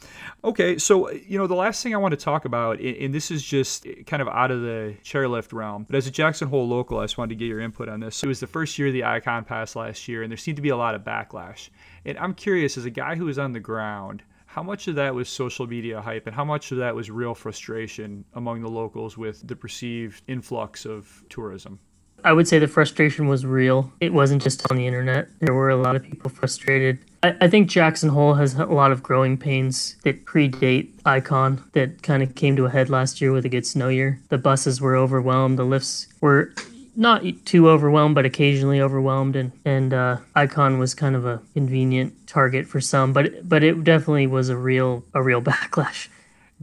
okay. 0.43 0.77
So, 0.77 1.11
you 1.11 1.37
know, 1.37 1.47
the 1.47 1.55
last 1.55 1.83
thing 1.83 1.93
I 1.93 1.97
want 1.97 2.13
to 2.13 2.17
talk 2.17 2.45
about, 2.45 2.79
and, 2.79 3.13
this 3.13 3.29
is 3.29 3.43
just 3.43 3.85
kind 4.07 4.21
of 4.21 4.27
out 4.27 4.51
of 4.51 4.61
the 4.61 4.95
chairlift 5.03 5.53
realm, 5.53 5.85
but 5.85 5.95
as 5.95 6.07
a 6.07 6.11
Jackson 6.11 6.47
Hole 6.47 6.67
local, 6.67 6.99
I 6.99 7.03
just 7.03 7.17
wanted 7.17 7.29
to 7.29 7.35
get 7.35 7.45
your 7.45 7.59
input 7.59 7.87
on 7.87 7.99
this. 7.99 8.23
It 8.23 8.27
was 8.27 8.39
the 8.39 8.47
first 8.47 8.77
year 8.79 8.91
the 8.91 9.03
Icon 9.03 9.45
Pass 9.45 9.75
last 9.75 10.07
year, 10.07 10.23
and 10.23 10.31
there 10.31 10.37
seemed 10.37 10.55
to 10.57 10.61
be 10.61 10.69
a 10.69 10.77
lot 10.77 10.95
of 10.95 11.03
backlash. 11.03 11.69
And 12.05 12.17
I'm 12.17 12.33
curious, 12.33 12.77
as 12.77 12.85
a 12.85 12.89
guy 12.89 13.15
who 13.15 13.25
was 13.25 13.39
on 13.39 13.53
the 13.53 13.59
ground, 13.59 14.23
how 14.55 14.63
much 14.63 14.87
of 14.87 14.95
that 14.95 15.13
was 15.13 15.27
social 15.27 15.67
media 15.67 15.99
hype 15.99 16.27
and 16.27 16.33
how 16.33 16.45
much 16.45 16.71
of 16.71 16.77
that 16.77 16.95
was 16.95 17.11
real 17.11 17.35
frustration 17.35 18.23
among 18.35 18.61
the 18.61 18.69
locals 18.69 19.17
with 19.17 19.45
the 19.45 19.53
perceived 19.53 20.23
influx 20.29 20.85
of 20.85 21.25
tourism? 21.27 21.77
I 22.23 22.31
would 22.31 22.47
say 22.47 22.57
the 22.57 22.67
frustration 22.69 23.27
was 23.27 23.45
real. 23.45 23.91
It 23.99 24.13
wasn't 24.13 24.41
just 24.41 24.65
on 24.71 24.77
the 24.77 24.87
internet. 24.87 25.27
There 25.41 25.53
were 25.53 25.71
a 25.71 25.75
lot 25.75 25.97
of 25.97 26.03
people 26.03 26.29
frustrated. 26.29 26.99
I, 27.21 27.35
I 27.41 27.47
think 27.49 27.69
Jackson 27.69 28.07
Hole 28.07 28.35
has 28.35 28.53
a 28.53 28.63
lot 28.63 28.93
of 28.93 29.03
growing 29.03 29.37
pains 29.37 29.97
that 30.03 30.23
predate 30.23 30.89
Icon 31.05 31.61
that 31.73 32.01
kind 32.01 32.23
of 32.23 32.33
came 32.35 32.55
to 32.55 32.65
a 32.65 32.69
head 32.69 32.89
last 32.89 33.19
year 33.19 33.33
with 33.33 33.43
a 33.43 33.49
good 33.49 33.65
snow 33.65 33.89
year. 33.89 34.21
The 34.29 34.37
buses 34.37 34.79
were 34.79 34.95
overwhelmed. 34.95 35.59
The 35.59 35.65
lifts 35.65 36.07
were 36.21 36.53
not 36.95 37.23
too 37.45 37.69
overwhelmed, 37.69 38.15
but 38.15 38.25
occasionally 38.25 38.81
overwhelmed, 38.81 39.35
and 39.35 39.51
and 39.65 39.93
uh, 39.93 40.17
Icon 40.35 40.79
was 40.79 40.93
kind 40.93 41.15
of 41.15 41.25
a 41.25 41.41
convenient 41.53 42.27
target 42.27 42.67
for 42.67 42.81
some, 42.81 43.13
but 43.13 43.47
but 43.47 43.63
it 43.63 43.83
definitely 43.83 44.27
was 44.27 44.49
a 44.49 44.57
real 44.57 45.03
a 45.13 45.21
real 45.21 45.41
backlash. 45.51 46.07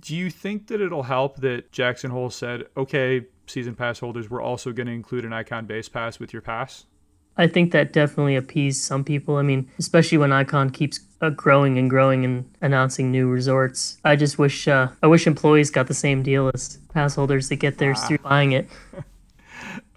Do 0.00 0.16
you 0.16 0.30
think 0.30 0.68
that 0.68 0.80
it'll 0.80 1.04
help 1.04 1.36
that 1.40 1.70
Jackson 1.70 2.10
Hole 2.10 2.30
said, 2.30 2.64
okay, 2.76 3.26
season 3.46 3.74
pass 3.74 3.98
holders, 3.98 4.30
we're 4.30 4.40
also 4.40 4.72
going 4.72 4.86
to 4.86 4.92
include 4.92 5.24
an 5.24 5.32
Icon 5.32 5.66
base 5.66 5.88
pass 5.88 6.18
with 6.18 6.32
your 6.32 6.42
pass? 6.42 6.86
I 7.36 7.46
think 7.46 7.72
that 7.72 7.92
definitely 7.92 8.36
appeased 8.36 8.82
some 8.82 9.04
people. 9.04 9.36
I 9.36 9.42
mean, 9.42 9.70
especially 9.78 10.18
when 10.18 10.32
Icon 10.32 10.70
keeps 10.70 11.00
uh, 11.20 11.30
growing 11.30 11.78
and 11.78 11.88
growing 11.88 12.24
and 12.24 12.50
announcing 12.60 13.10
new 13.10 13.28
resorts. 13.28 13.98
I 14.04 14.16
just 14.16 14.38
wish 14.38 14.68
uh, 14.68 14.88
I 15.02 15.06
wish 15.06 15.26
employees 15.26 15.70
got 15.70 15.86
the 15.86 15.94
same 15.94 16.22
deal 16.22 16.50
as 16.52 16.78
pass 16.92 17.14
holders 17.14 17.48
that 17.48 17.56
get 17.56 17.78
theirs 17.78 17.98
ah. 18.02 18.08
through 18.08 18.18
buying 18.18 18.52
it. 18.52 18.68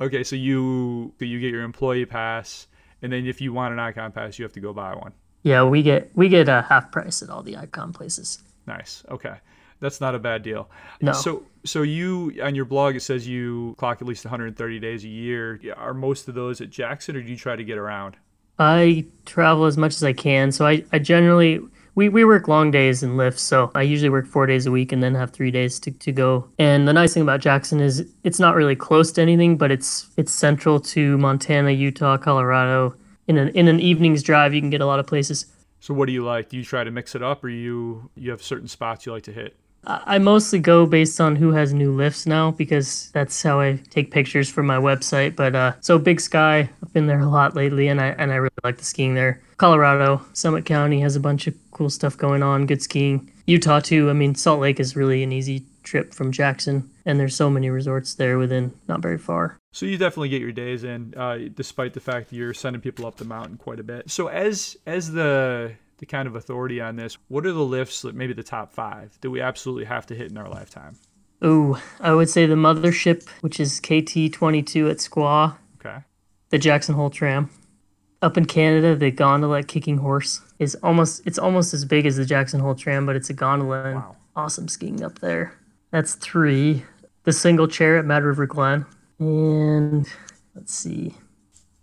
Okay, 0.02 0.24
so 0.24 0.36
you 0.36 1.14
you 1.20 1.40
get 1.40 1.52
your 1.52 1.64
employee 1.64 2.06
pass, 2.06 2.68
and 3.02 3.12
then 3.12 3.26
if 3.26 3.42
you 3.42 3.54
want 3.54 3.74
an 3.74 3.80
Icon 3.80 4.12
pass, 4.12 4.38
you 4.38 4.44
have 4.44 4.54
to 4.54 4.60
go 4.60 4.74
buy 4.74 4.94
one. 4.96 5.14
Yeah, 5.44 5.64
we 5.64 5.84
get 5.84 6.12
we 6.16 6.30
get 6.30 6.50
a 6.50 6.64
half 6.64 6.92
price 6.92 7.22
at 7.22 7.30
all 7.30 7.44
the 7.44 7.58
Icon 7.58 7.94
places. 7.94 8.40
Nice. 8.68 9.04
Okay, 9.10 9.36
that's 9.80 10.02
not 10.02 10.16
a 10.16 10.20
bad 10.20 10.44
deal. 10.44 10.70
No. 11.02 11.14
So 11.14 11.44
so 11.64 11.82
you 11.84 12.40
on 12.44 12.56
your 12.56 12.66
blog 12.66 12.96
it 12.96 13.02
says 13.02 13.28
you 13.28 13.76
clock 13.78 14.02
at 14.02 14.08
least 14.08 14.26
130 14.26 14.80
days 14.80 15.04
a 15.04 15.08
year. 15.08 15.60
Are 15.78 15.94
most 15.94 16.28
of 16.28 16.36
those 16.36 16.62
at 16.62 16.70
Jackson, 16.70 17.16
or 17.16 17.22
do 17.22 17.30
you 17.30 17.38
try 17.38 17.56
to 17.56 17.64
get 17.64 17.78
around? 17.78 18.18
I 18.58 19.06
travel 19.26 19.66
as 19.66 19.78
much 19.78 19.96
as 19.96 20.04
I 20.04 20.14
can. 20.14 20.52
So 20.52 20.66
I, 20.66 20.84
I 20.94 21.00
generally 21.00 21.60
we, 21.96 22.10
we 22.10 22.26
work 22.26 22.48
long 22.48 22.72
days 22.72 23.02
and 23.04 23.18
lifts, 23.18 23.42
so 23.42 23.72
I 23.74 23.82
usually 23.82 24.10
work 24.10 24.28
four 24.28 24.46
days 24.46 24.66
a 24.66 24.72
week 24.72 24.92
and 24.92 25.02
then 25.02 25.16
have 25.16 25.32
three 25.32 25.50
days 25.50 25.80
to, 25.80 25.92
to 25.92 26.12
go. 26.12 26.50
And 26.60 26.88
the 26.88 26.94
nice 26.94 27.14
thing 27.14 27.24
about 27.24 27.40
Jackson 27.40 27.80
is 27.80 28.06
it's 28.24 28.40
not 28.40 28.56
really 28.56 28.76
close 28.76 29.12
to 29.14 29.22
anything, 29.22 29.58
but 29.58 29.72
it's 29.72 30.10
it's 30.18 30.34
central 30.34 30.80
to 30.82 31.18
Montana, 31.18 31.72
Utah, 31.72 32.18
Colorado. 32.18 32.96
In 33.28 33.38
an 33.38 33.50
in 33.50 33.68
an 33.68 33.80
evening's 33.80 34.22
drive, 34.22 34.54
you 34.54 34.62
can 34.62 34.70
get 34.70 34.82
a 34.82 34.86
lot 34.86 35.00
of 35.00 35.08
places. 35.08 35.46
So 35.80 35.94
what 35.94 36.08
do 36.08 36.12
you 36.12 36.24
like? 36.24 36.50
Do 36.50 36.58
you 36.58 36.64
try 36.64 36.84
to 36.84 36.92
mix 36.92 37.16
it 37.16 37.24
up, 37.24 37.44
or 37.44 37.50
you 37.50 38.10
you 38.16 38.30
have 38.32 38.44
certain 38.44 38.68
spots 38.68 39.06
you 39.06 39.14
like 39.14 39.24
to 39.24 39.32
hit? 39.34 39.56
I 39.88 40.18
mostly 40.18 40.60
go 40.60 40.86
based 40.88 41.22
on 41.22 41.36
who 41.36 41.52
has 41.52 41.74
new 41.74 41.92
lifts 41.92 42.26
now 42.26 42.52
because 42.52 43.12
that's 43.12 43.42
how 43.44 43.60
I 43.60 43.80
take 43.92 44.10
pictures 44.10 44.50
for 44.50 44.64
my 44.64 44.78
website. 44.78 45.36
But 45.36 45.56
uh, 45.56 45.74
so 45.80 46.00
Big 46.00 46.20
Sky, 46.20 46.70
I've 46.82 46.94
been 46.94 47.06
there 47.06 47.20
a 47.20 47.30
lot 47.30 47.56
lately, 47.56 47.88
and 47.88 48.02
I 48.02 48.08
and 48.08 48.32
I 48.32 48.36
really 48.36 48.56
like 48.64 48.78
the 48.78 48.84
skiing 48.84 49.14
there. 49.14 49.42
Colorado, 49.58 50.26
Summit 50.34 50.66
County 50.66 51.00
has 51.02 51.16
a 51.16 51.20
bunch 51.20 51.48
of 51.48 51.65
cool 51.76 51.90
stuff 51.90 52.18
going 52.18 52.42
on, 52.42 52.66
good 52.66 52.82
skiing. 52.82 53.32
Utah 53.46 53.82
too. 53.82 54.10
I 54.10 54.14
mean, 54.14 54.34
Salt 54.34 54.62
Lake 54.62 54.80
is 54.80 54.96
really 54.96 55.22
an 55.22 55.32
easy 55.32 55.66
trip 55.84 56.14
from 56.14 56.32
Jackson, 56.32 56.90
and 57.06 57.20
there's 57.20 57.36
so 57.36 57.50
many 57.50 57.70
resorts 57.70 58.16
there 58.16 58.38
within 58.38 58.74
not 58.88 59.02
very 59.02 59.18
far. 59.18 59.58
So 59.74 59.86
you 59.86 59.98
definitely 59.98 60.30
get 60.30 60.42
your 60.42 60.54
days 60.54 60.86
in, 60.86 61.14
uh, 61.16 61.38
despite 61.54 61.94
the 61.94 62.00
fact 62.00 62.30
that 62.30 62.36
you're 62.38 62.54
sending 62.54 62.82
people 62.82 63.06
up 63.06 63.18
the 63.18 63.26
mountain 63.26 63.58
quite 63.58 63.80
a 63.80 63.84
bit. 63.84 64.10
So 64.10 64.28
as 64.28 64.78
as 64.86 65.12
the 65.12 65.74
the 65.98 66.06
kind 66.06 66.28
of 66.28 66.36
authority 66.36 66.82
on 66.82 66.96
this. 66.96 67.18
What 67.28 67.46
are 67.46 67.52
the 67.52 67.64
lifts, 67.64 68.02
that 68.02 68.16
maybe 68.16 68.34
the 68.34 68.44
top 68.44 68.74
five, 68.74 69.18
that 69.22 69.30
we 69.30 69.42
absolutely 69.42 69.86
have 69.86 70.06
to 70.08 70.16
hit 70.16 70.30
in 70.30 70.38
our 70.38 70.50
lifetime? 70.50 70.98
Oh, 71.42 71.82
I 72.00 72.14
would 72.14 72.30
say 72.30 72.46
the 72.46 72.56
mothership, 72.56 73.28
which 73.42 73.60
is 73.60 73.80
KT22 73.80 74.92
at 74.92 74.98
Squaw. 74.98 75.56
Okay. 75.80 76.00
The 76.50 76.58
Jackson 76.58 76.96
Hole 76.96 77.10
Tram. 77.10 77.50
Up 78.22 78.38
in 78.38 78.46
Canada, 78.46 78.96
the 78.96 79.12
gondola 79.12 79.60
at 79.60 79.68
Kicking 79.68 79.98
Horse 79.98 80.42
is 80.60 80.76
almost 80.82 81.22
it's 81.26 81.38
almost 81.38 81.74
as 81.74 81.86
big 81.86 82.06
as 82.06 82.18
the 82.18 82.26
Jackson 82.26 82.60
Hole 82.60 82.76
Tram, 82.76 83.06
but 83.06 83.16
it's 83.16 83.30
a 83.30 83.34
gondola 83.34 83.84
and 83.84 83.96
wow. 83.96 84.16
awesome 84.36 84.68
skiing 84.68 85.04
up 85.04 85.20
there. 85.20 85.54
That's 85.92 86.16
three. 86.16 86.84
The 87.24 87.34
single 87.34 87.68
chair 87.68 87.98
at 87.98 88.06
Mad 88.06 88.24
River 88.24 88.46
Glen. 88.46 88.86
And 89.20 90.08
let's 90.54 90.74
see. 90.74 91.14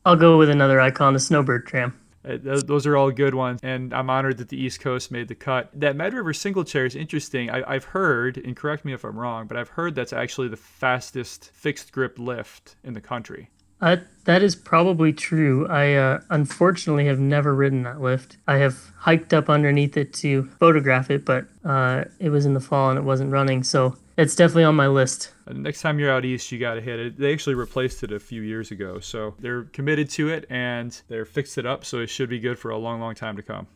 I'll 0.05 0.17
go 0.17 0.39
with 0.39 0.51
another 0.51 0.81
icon, 0.81 1.15
the 1.15 1.21
Snowbird 1.21 1.67
Tram. 1.67 1.99
Uh, 2.25 2.37
those 2.41 2.87
are 2.87 2.97
all 2.97 3.11
good 3.11 3.35
ones, 3.35 3.59
and 3.63 3.93
I'm 3.93 4.09
honored 4.09 4.39
that 4.39 4.49
the 4.49 4.57
East 4.57 4.81
Coast 4.81 5.11
made 5.11 5.27
the 5.27 5.35
cut. 5.35 5.71
That 5.75 5.97
Mad 5.97 6.15
River 6.15 6.33
single 6.33 6.63
chair 6.63 6.87
is 6.87 6.95
interesting. 6.95 7.51
I, 7.51 7.73
have 7.73 7.85
heard, 7.85 8.37
and 8.37 8.57
correct 8.57 8.85
me 8.85 8.93
if 8.93 9.05
I'm 9.05 9.19
wrong, 9.19 9.49
but 9.49 9.57
I've 9.57 9.71
heard 9.71 9.95
that's 9.95 10.13
actually 10.13 10.49
the 10.49 10.57
fastest 10.57 11.51
fixed 11.53 11.91
grip 11.91 12.19
lift 12.19 12.77
in 12.85 12.95
the 12.95 13.01
country. 13.01 13.51
Uh, 13.83 13.97
that 14.25 14.43
is 14.43 14.55
probably 14.55 15.13
true. 15.13 15.67
I 15.67 15.95
uh, 15.95 16.21
unfortunately 16.31 17.07
have 17.07 17.19
never 17.19 17.55
ridden 17.55 17.83
that 17.83 18.01
lift. 18.01 18.37
I 18.47 18.59
have 18.59 18.93
hiked 18.97 19.35
up 19.35 19.51
underneath 19.51 19.97
it 19.97 20.13
to 20.15 20.45
photograph 20.61 21.11
it, 21.11 21.25
but 21.25 21.47
uh, 21.65 22.05
it 22.21 22.31
was 22.31 22.47
in 22.47 22.55
the 22.55 22.61
fall 22.61 22.91
and 22.91 22.99
it 22.99 23.03
wasn't 23.03 23.33
running. 23.33 23.65
So 23.65 23.97
it's 24.17 24.37
definitely 24.37 24.65
on 24.65 24.77
my 24.77 24.87
list. 24.87 25.33
Next 25.51 25.81
time 25.81 25.99
you're 25.99 26.13
out 26.13 26.25
east, 26.25 26.53
you 26.53 26.61
got 26.61 26.75
to 26.75 26.81
hit 26.81 27.01
it. 27.01 27.19
They 27.19 27.33
actually 27.33 27.57
replaced 27.57 28.05
it 28.05 28.13
a 28.13 28.21
few 28.21 28.43
years 28.43 28.71
ago, 28.71 29.01
so 29.01 29.35
they're 29.41 29.65
committed 29.65 30.09
to 30.11 30.29
it 30.29 30.47
and 30.49 30.99
they're 31.09 31.25
fixed 31.25 31.59
it 31.59 31.67
up, 31.67 31.85
so 31.85 31.99
it 31.99 32.07
should 32.07 32.29
be 32.29 32.39
good 32.39 32.59
for 32.59 32.71
a 32.71 32.79
long, 32.79 33.01
long 33.01 33.17
time 33.17 33.37
to 33.37 33.43
come. 33.43 33.67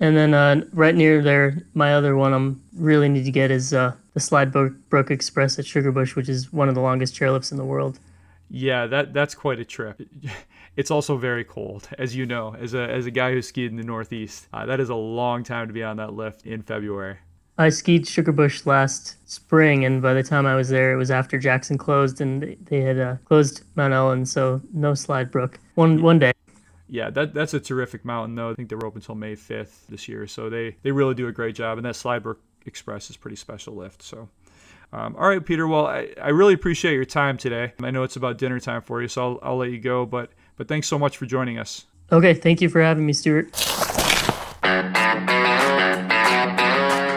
And 0.00 0.16
then 0.16 0.34
uh, 0.34 0.64
right 0.72 0.96
near 0.96 1.22
there, 1.22 1.62
my 1.74 1.94
other 1.94 2.16
one 2.16 2.32
I'm 2.32 2.60
really 2.74 3.08
need 3.08 3.24
to 3.24 3.30
get 3.30 3.52
is 3.52 3.72
uh, 3.72 3.92
the 4.14 4.20
Slide 4.20 4.50
Brook 4.50 5.12
Express 5.12 5.60
at 5.60 5.64
Sugarbush, 5.64 6.16
which 6.16 6.28
is 6.28 6.52
one 6.52 6.68
of 6.68 6.74
the 6.74 6.80
longest 6.80 7.14
chairlifts 7.14 7.52
in 7.52 7.56
the 7.56 7.64
world. 7.64 8.00
Yeah, 8.54 8.86
that 8.88 9.14
that's 9.14 9.34
quite 9.34 9.58
a 9.58 9.64
trip. 9.64 10.00
It's 10.74 10.90
also 10.90 11.18
very 11.18 11.44
cold, 11.44 11.86
as 11.98 12.16
you 12.16 12.24
know, 12.24 12.56
as 12.58 12.72
a 12.72 12.90
as 12.90 13.04
a 13.04 13.10
guy 13.10 13.32
who 13.32 13.42
skied 13.42 13.70
in 13.70 13.76
the 13.76 13.82
Northeast. 13.82 14.48
Uh, 14.54 14.64
that 14.64 14.80
is 14.80 14.88
a 14.88 14.94
long 14.94 15.44
time 15.44 15.66
to 15.66 15.74
be 15.74 15.82
on 15.82 15.98
that 15.98 16.14
lift 16.14 16.46
in 16.46 16.62
February. 16.62 17.18
I 17.58 17.68
skied 17.68 18.06
Sugarbush 18.06 18.64
last 18.64 19.18
spring, 19.30 19.84
and 19.84 20.00
by 20.00 20.14
the 20.14 20.22
time 20.22 20.46
I 20.46 20.54
was 20.54 20.70
there, 20.70 20.94
it 20.94 20.96
was 20.96 21.10
after 21.10 21.38
Jackson 21.38 21.76
closed, 21.76 22.22
and 22.22 22.42
they, 22.42 22.56
they 22.64 22.80
had 22.80 22.98
uh, 22.98 23.16
closed 23.26 23.64
Mount 23.74 23.92
Ellen, 23.92 24.24
so 24.24 24.62
no 24.72 24.94
Slide 24.94 25.30
Brook. 25.30 25.58
One 25.74 26.00
one 26.00 26.18
day. 26.18 26.32
Yeah, 26.88 27.10
that 27.10 27.34
that's 27.34 27.52
a 27.52 27.60
terrific 27.60 28.02
mountain, 28.02 28.34
though. 28.34 28.50
I 28.50 28.54
think 28.54 28.70
they 28.70 28.76
were 28.76 28.86
open 28.86 29.00
until 29.02 29.14
May 29.14 29.36
5th 29.36 29.88
this 29.90 30.08
year, 30.08 30.26
so 30.26 30.48
they 30.48 30.74
they 30.80 30.90
really 30.90 31.14
do 31.14 31.28
a 31.28 31.32
great 31.32 31.54
job, 31.54 31.76
and 31.76 31.84
that 31.84 31.96
Slide 31.96 32.22
Brook 32.22 32.40
Express 32.64 33.10
is 33.10 33.18
pretty 33.18 33.36
special 33.36 33.74
lift. 33.74 34.02
So. 34.02 34.30
Um, 34.92 35.16
all 35.16 35.26
right, 35.28 35.44
Peter. 35.44 35.66
Well, 35.66 35.86
I, 35.86 36.08
I 36.20 36.28
really 36.28 36.52
appreciate 36.52 36.94
your 36.94 37.06
time 37.06 37.38
today. 37.38 37.72
I 37.82 37.90
know 37.90 38.02
it's 38.02 38.16
about 38.16 38.36
dinner 38.36 38.60
time 38.60 38.82
for 38.82 39.00
you, 39.00 39.08
so 39.08 39.22
I'll, 39.22 39.38
I'll 39.42 39.56
let 39.56 39.70
you 39.70 39.78
go. 39.78 40.04
But 40.04 40.30
but 40.56 40.68
thanks 40.68 40.86
so 40.86 40.98
much 40.98 41.16
for 41.16 41.26
joining 41.26 41.58
us. 41.58 41.86
Okay, 42.10 42.34
thank 42.34 42.60
you 42.60 42.68
for 42.68 42.82
having 42.82 43.06
me, 43.06 43.14
Stuart. 43.14 43.52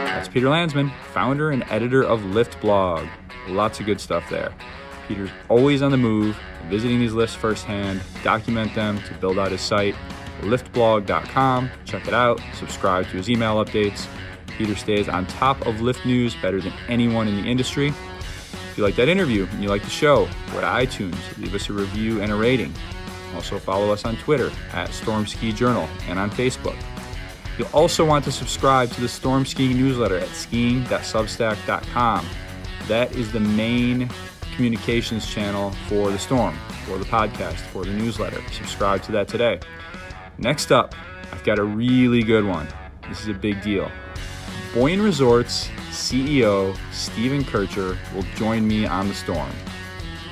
That's 0.05 0.30
Peter 0.30 0.49
Landsman, 0.49 0.91
founder 1.13 1.51
and 1.51 1.63
editor 1.69 2.01
of 2.03 2.23
Lift 2.26 2.61
Blog. 2.61 3.05
Lots 3.49 3.82
of 3.82 3.86
good 3.86 3.99
stuff 3.99 4.30
there. 4.30 4.53
Peter's 5.07 5.30
always 5.49 5.82
on 5.82 5.91
the 5.91 5.97
move, 5.97 6.38
visiting 6.69 6.99
these 6.99 7.13
lifts 7.13 7.36
firsthand, 7.36 8.01
document 8.23 8.73
them 8.73 8.99
to 9.03 9.13
build 9.15 9.38
out 9.38 9.51
his 9.51 9.61
site, 9.61 9.95
liftblog.com. 10.41 11.69
Check 11.84 12.07
it 12.07 12.13
out, 12.13 12.41
subscribe 12.53 13.05
to 13.07 13.17
his 13.17 13.30
email 13.30 13.63
updates. 13.63 14.07
Peter 14.58 14.76
stays 14.76 15.08
on 15.08 15.26
top 15.28 15.66
of 15.66 15.82
lift 15.82 16.06
news 16.06 16.36
better 16.41 16.62
than 16.62 16.74
anyone 16.88 17.28
in 17.28 17.41
the 17.41 17.47
industry. 17.49 17.89
If 17.89 18.74
you 18.78 18.84
like 18.84 18.95
that 18.95 19.08
interview 19.08 19.47
and 19.51 19.64
you 19.64 19.70
like 19.70 19.84
the 19.84 19.89
show, 19.89 20.26
go 20.51 20.62
to 20.62 20.68
iTunes, 20.68 21.16
leave 21.38 21.56
us 21.56 21.70
a 21.70 21.74
review 21.74 22.22
and 22.22 22.32
a 22.32 22.36
rating. 22.36 22.74
Also 23.34 23.60
follow 23.60 23.91
us 23.91 24.06
on 24.06 24.18
Twitter 24.18 24.51
at 24.74 24.93
Storm 24.93 25.28
Ski 25.28 25.51
Journal 25.51 25.88
and 26.08 26.20
on 26.20 26.30
Facebook. 26.32 26.78
You'll 27.58 27.70
also 27.70 28.06
want 28.06 28.26
to 28.26 28.32
subscribe 28.32 28.91
to 28.91 29.01
the 29.01 29.08
Storm 29.08 29.45
Skiing 29.45 29.78
newsletter 29.78 30.18
at 30.18 30.28
skiing.substack.com. 30.30 32.26
That 32.88 33.16
is 33.16 33.32
the 33.32 33.39
main 33.39 34.10
communications 34.56 35.28
channel 35.28 35.72
for 35.88 36.12
the 36.12 36.20
Storm, 36.20 36.58
for 36.86 36.97
the 36.97 37.06
podcast, 37.06 37.60
for 37.72 37.86
the 37.86 37.93
newsletter. 37.93 38.41
Subscribe 38.51 39.03
to 39.03 39.12
that 39.14 39.28
today. 39.28 39.60
Next 40.38 40.72
up, 40.72 40.93
I've 41.32 41.43
got 41.43 41.60
a 41.60 41.64
really 41.64 42.24
good 42.24 42.45
one. 42.45 42.68
This 43.08 43.22
is 43.22 43.30
a 43.30 43.34
big 43.34 43.62
deal. 43.62 43.89
Boyne 44.76 45.01
Resorts 45.01 45.69
CEO 45.91 46.78
Stephen 46.91 47.45
Kircher 47.45 47.97
will 48.13 48.26
join 48.36 48.67
me 48.67 48.86
on 48.86 49.07
the 49.07 49.13
Storm. 49.13 49.49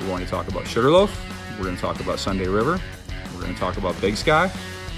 We're 0.02 0.08
going 0.08 0.22
to 0.22 0.30
talk 0.30 0.48
about 0.48 0.66
Sugarloaf, 0.66 1.18
we're 1.56 1.64
going 1.64 1.76
to 1.76 1.80
talk 1.80 1.98
about 2.00 2.18
Sunday 2.18 2.46
River, 2.46 2.78
we're 3.32 3.40
going 3.40 3.54
to 3.54 3.58
talk 3.58 3.78
about 3.78 3.98
Big 4.02 4.18
Sky, 4.18 4.52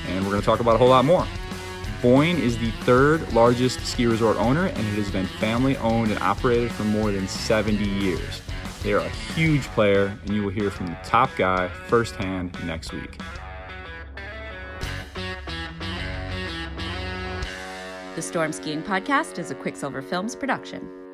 and 0.09 0.25
we're 0.25 0.33
going 0.33 0.43
to 0.43 0.45
talk 0.45 0.59
about 0.59 0.75
a 0.75 0.79
whole 0.79 0.89
lot 0.89 1.05
more. 1.05 1.25
Boyne 2.03 2.39
is 2.39 2.59
the 2.59 2.73
third 2.83 3.33
largest 3.33 3.87
ski 3.87 4.07
resort 4.07 4.37
owner, 4.37 4.67
and 4.67 4.79
it 4.79 4.95
has 4.95 5.13
been 5.13 5.27
family 5.27 5.77
owned 5.77 6.11
and 6.11 6.21
operated 6.21 6.73
for 6.73 6.83
more 6.83 7.13
than 7.13 7.29
70 7.29 7.85
years. 7.85 8.43
They 8.83 8.95
are 8.95 8.99
a 8.99 9.09
huge 9.09 9.63
player, 9.69 10.19
and 10.25 10.35
you 10.35 10.43
will 10.43 10.51
hear 10.51 10.73
from 10.73 10.89
the 10.89 10.99
top 11.05 11.31
guy 11.37 11.69
firsthand 11.87 12.59
next 12.67 12.93
week. 12.93 13.21
The 18.17 18.23
Storm 18.23 18.51
Skiing 18.51 18.83
Podcast 18.83 19.39
is 19.39 19.51
a 19.51 19.55
Quicksilver 19.55 20.01
Films 20.01 20.35
production. 20.35 21.06